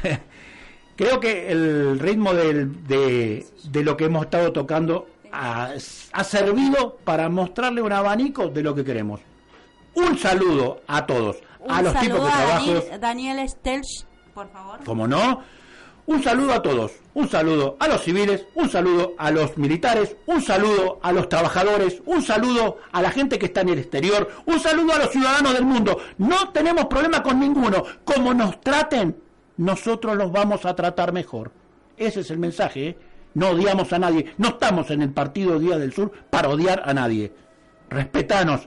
Creo 0.97 1.19
que 1.19 1.51
el 1.51 1.99
ritmo 1.99 2.33
de, 2.33 3.45
lo 3.73 3.97
que 3.97 4.05
hemos 4.05 4.27
estado 4.27 4.53
tocando 4.53 5.09
ha, 5.33 5.73
ha 6.13 6.25
servido 6.25 6.99
para 7.03 7.29
mostrarle 7.29 7.83
un 7.83 7.91
abanico 7.91 8.47
de 8.47 8.63
lo 8.63 8.73
que 8.73 8.85
queremos. 8.85 9.21
Un 9.95 10.17
saludo 10.17 10.83
a 10.87 11.05
todos 11.07 11.39
a 11.69 11.83
los 11.83 11.93
tipos 11.99 12.25
de 12.25 12.31
trabajos. 12.31 12.85
Daniel 13.01 13.49
Stelch, 13.49 14.07
por 14.33 14.49
favor. 14.53 14.85
Como 14.85 15.09
no, 15.09 15.43
un 16.09 16.23
saludo 16.23 16.55
a 16.55 16.63
todos, 16.63 16.93
un 17.13 17.29
saludo 17.29 17.77
a 17.79 17.87
los 17.87 18.03
civiles, 18.03 18.47
un 18.55 18.71
saludo 18.71 19.13
a 19.19 19.31
los 19.31 19.59
militares, 19.59 20.17
un 20.25 20.41
saludo 20.41 20.99
a 21.03 21.13
los 21.13 21.29
trabajadores, 21.29 22.01
un 22.07 22.23
saludo 22.23 22.79
a 22.93 23.03
la 23.03 23.11
gente 23.11 23.39
que 23.39 23.45
está 23.45 23.61
en 23.61 23.69
el 23.69 23.79
exterior, 23.79 24.27
un 24.47 24.59
saludo 24.59 24.95
a 24.95 24.99
los 25.01 25.11
ciudadanos 25.11 25.53
del 25.53 25.67
mundo. 25.67 25.99
No 26.17 26.49
tenemos 26.49 26.87
problema 26.87 27.23
con 27.23 27.39
ninguno. 27.39 27.85
Como 28.05 28.33
nos 28.33 28.59
traten, 28.63 29.19
nosotros 29.59 30.17
los 30.17 30.33
vamos 30.33 30.65
a 30.65 30.75
tratar 30.75 31.13
mejor. 31.13 31.53
Ese 31.99 32.21
es 32.21 32.31
el 32.31 32.39
mensaje. 32.39 32.89
¿eh? 32.89 32.99
No 33.35 33.51
odiamos 33.51 33.93
a 33.93 33.99
nadie. 33.99 34.33
No 34.39 34.49
estamos 34.49 34.91
en 34.91 35.03
el 35.03 35.11
Partido 35.11 35.59
Día 35.59 35.77
del 35.77 35.93
Sur 35.93 36.11
para 36.31 36.49
odiar 36.49 36.85
a 36.87 36.95
nadie. 36.95 37.35
Respetanos, 37.91 38.67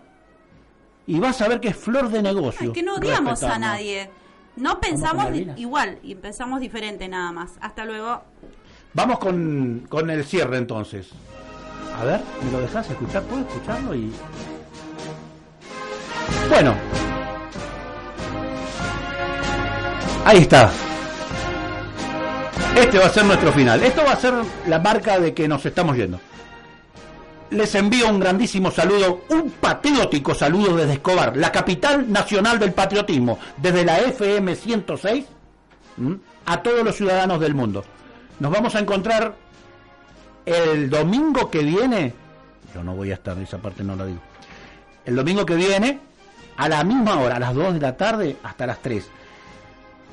y 1.07 1.19
vas 1.19 1.41
a 1.41 1.47
ver 1.47 1.59
que 1.59 1.69
es 1.69 1.75
flor 1.75 2.09
de 2.09 2.21
negocio. 2.21 2.71
que 2.71 2.83
no 2.83 2.95
odiamos 2.95 3.41
a 3.41 3.57
nadie. 3.57 4.09
No 4.55 4.79
pensamos 4.79 5.27
igual 5.55 5.99
y 6.03 6.15
pensamos 6.15 6.59
diferente 6.59 7.07
nada 7.07 7.31
más. 7.31 7.51
Hasta 7.61 7.85
luego. 7.85 8.23
Vamos 8.93 9.19
con, 9.19 9.85
con 9.89 10.09
el 10.09 10.23
cierre 10.25 10.57
entonces. 10.57 11.09
A 11.97 12.03
ver, 12.03 12.21
¿me 12.43 12.51
lo 12.51 12.59
dejas 12.59 12.89
escuchar? 12.89 13.23
¿Puedo 13.23 13.41
escucharlo? 13.41 13.95
Y... 13.95 14.11
Bueno. 16.49 16.75
Ahí 20.25 20.39
está. 20.39 20.71
Este 22.75 22.97
va 22.99 23.05
a 23.05 23.09
ser 23.09 23.25
nuestro 23.25 23.51
final. 23.51 23.81
Esto 23.83 24.03
va 24.05 24.13
a 24.13 24.15
ser 24.17 24.33
la 24.67 24.79
marca 24.79 25.19
de 25.19 25.33
que 25.33 25.47
nos 25.47 25.65
estamos 25.65 25.95
yendo 25.95 26.19
les 27.51 27.75
envío 27.75 28.09
un 28.09 28.19
grandísimo 28.19 28.71
saludo, 28.71 29.25
un 29.29 29.51
patriótico 29.51 30.33
saludo 30.33 30.75
desde 30.77 30.93
Escobar, 30.93 31.35
la 31.35 31.51
capital 31.51 32.11
nacional 32.11 32.57
del 32.57 32.73
patriotismo, 32.73 33.37
desde 33.57 33.85
la 33.85 33.99
FM 33.99 34.55
106 34.55 35.25
a 36.45 36.63
todos 36.63 36.83
los 36.83 36.95
ciudadanos 36.95 37.39
del 37.39 37.53
mundo. 37.53 37.83
Nos 38.39 38.51
vamos 38.51 38.73
a 38.75 38.79
encontrar 38.79 39.35
el 40.45 40.89
domingo 40.89 41.51
que 41.51 41.59
viene, 41.59 42.13
yo 42.73 42.83
no 42.83 42.95
voy 42.95 43.11
a 43.11 43.15
estar, 43.15 43.37
esa 43.37 43.57
parte 43.57 43.83
no 43.83 43.95
la 43.95 44.05
digo, 44.05 44.19
el 45.05 45.15
domingo 45.15 45.45
que 45.45 45.55
viene, 45.55 45.99
a 46.57 46.69
la 46.69 46.83
misma 46.83 47.19
hora, 47.19 47.35
a 47.35 47.39
las 47.39 47.53
2 47.53 47.73
de 47.75 47.79
la 47.79 47.97
tarde 47.97 48.37
hasta 48.43 48.65
las 48.65 48.81
3. 48.81 49.09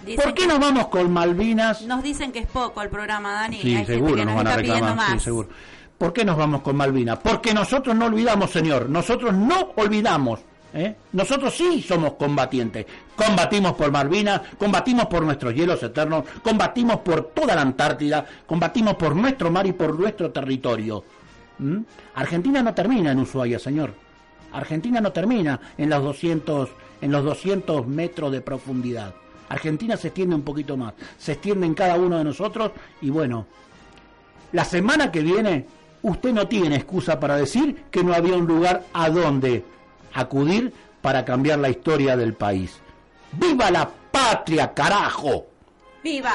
Dicen 0.07 0.25
¿Por 0.25 0.35
qué 0.35 0.47
nos 0.47 0.59
vamos 0.59 0.89
con 0.89 1.13
Malvinas? 1.13 1.83
Nos 1.83 2.03
dicen 2.03 2.33
que 2.33 2.41
es 2.41 2.47
poco 2.47 2.83
el 2.83 2.89
programa, 2.89 3.33
Dani. 3.33 3.61
Sí, 3.61 3.69
Hay 3.69 3.75
gente 3.77 3.95
seguro 3.95 4.15
que 4.15 4.25
nos 4.25 4.35
nos 4.35 4.45
van 4.45 4.47
a 4.47 4.51
está 4.51 4.63
reclamar, 4.63 5.13
sí, 5.13 5.21
seguro. 5.21 5.49
¿Por 5.99 6.13
qué 6.13 6.25
nos 6.25 6.37
vamos 6.37 6.63
con 6.63 6.77
Malvinas? 6.77 7.19
Porque 7.19 7.53
nosotros 7.53 7.95
no 7.97 8.07
olvidamos, 8.07 8.51
señor, 8.51 8.89
nosotros 8.89 9.35
no 9.35 9.73
olvidamos. 9.75 10.41
¿eh? 10.73 10.95
Nosotros 11.13 11.53
sí 11.55 11.83
somos 11.83 12.13
combatientes. 12.13 12.87
Combatimos 13.17 13.73
por 13.73 13.91
Malvinas, 13.91 14.43
combatimos 14.57 15.07
por 15.07 15.25
nuestros 15.25 15.53
hielos 15.55 15.83
eternos, 15.83 16.25
combatimos 16.43 16.99
por 16.99 17.33
toda 17.35 17.57
la 17.57 17.63
Antártida, 17.63 18.25
combatimos 18.47 18.95
por 18.95 19.17
nuestro 19.17 19.51
mar 19.51 19.67
y 19.67 19.73
por 19.73 19.99
nuestro 19.99 20.31
territorio. 20.31 21.03
¿Mm? 21.59 21.79
Argentina 22.15 22.63
no 22.63 22.73
termina 22.73 23.11
en 23.11 23.19
Ushuaia, 23.19 23.59
señor. 23.59 23.93
Argentina 24.53 25.01
no 25.01 25.13
termina 25.13 25.61
en 25.77 25.91
los 25.91 26.03
200 26.03 26.69
en 27.01 27.13
los 27.13 27.25
200 27.25 27.87
metros 27.87 28.33
de 28.33 28.41
profundidad. 28.41 29.15
Argentina 29.49 29.97
se 29.97 30.09
extiende 30.09 30.35
un 30.35 30.43
poquito 30.43 30.77
más, 30.77 30.95
se 31.17 31.33
extiende 31.33 31.67
en 31.67 31.75
cada 31.75 31.97
uno 31.97 32.19
de 32.19 32.25
nosotros 32.25 32.73
y 33.01 33.11
bueno, 33.11 33.47
la 34.53 34.65
semana 34.65 35.11
que 35.11 35.23
viene 35.23 35.67
usted 36.03 36.33
no 36.33 36.49
tiene 36.49 36.77
excusa 36.77 37.19
para 37.19 37.37
decir 37.37 37.85
que 37.91 38.05
no 38.05 38.15
había 38.15 38.37
un 38.37 38.47
lugar 38.47 38.85
a 38.93 39.11
donde 39.11 39.65
acudir 40.15 40.73
para 41.01 41.25
cambiar 41.25 41.59
la 41.59 41.71
historia 41.71 42.17
del 42.17 42.35
país. 42.35 42.81
¡Viva 43.33 43.71
la 43.71 43.89
patria, 44.11 44.73
carajo! 44.73 45.47
¡Viva! 46.03 46.35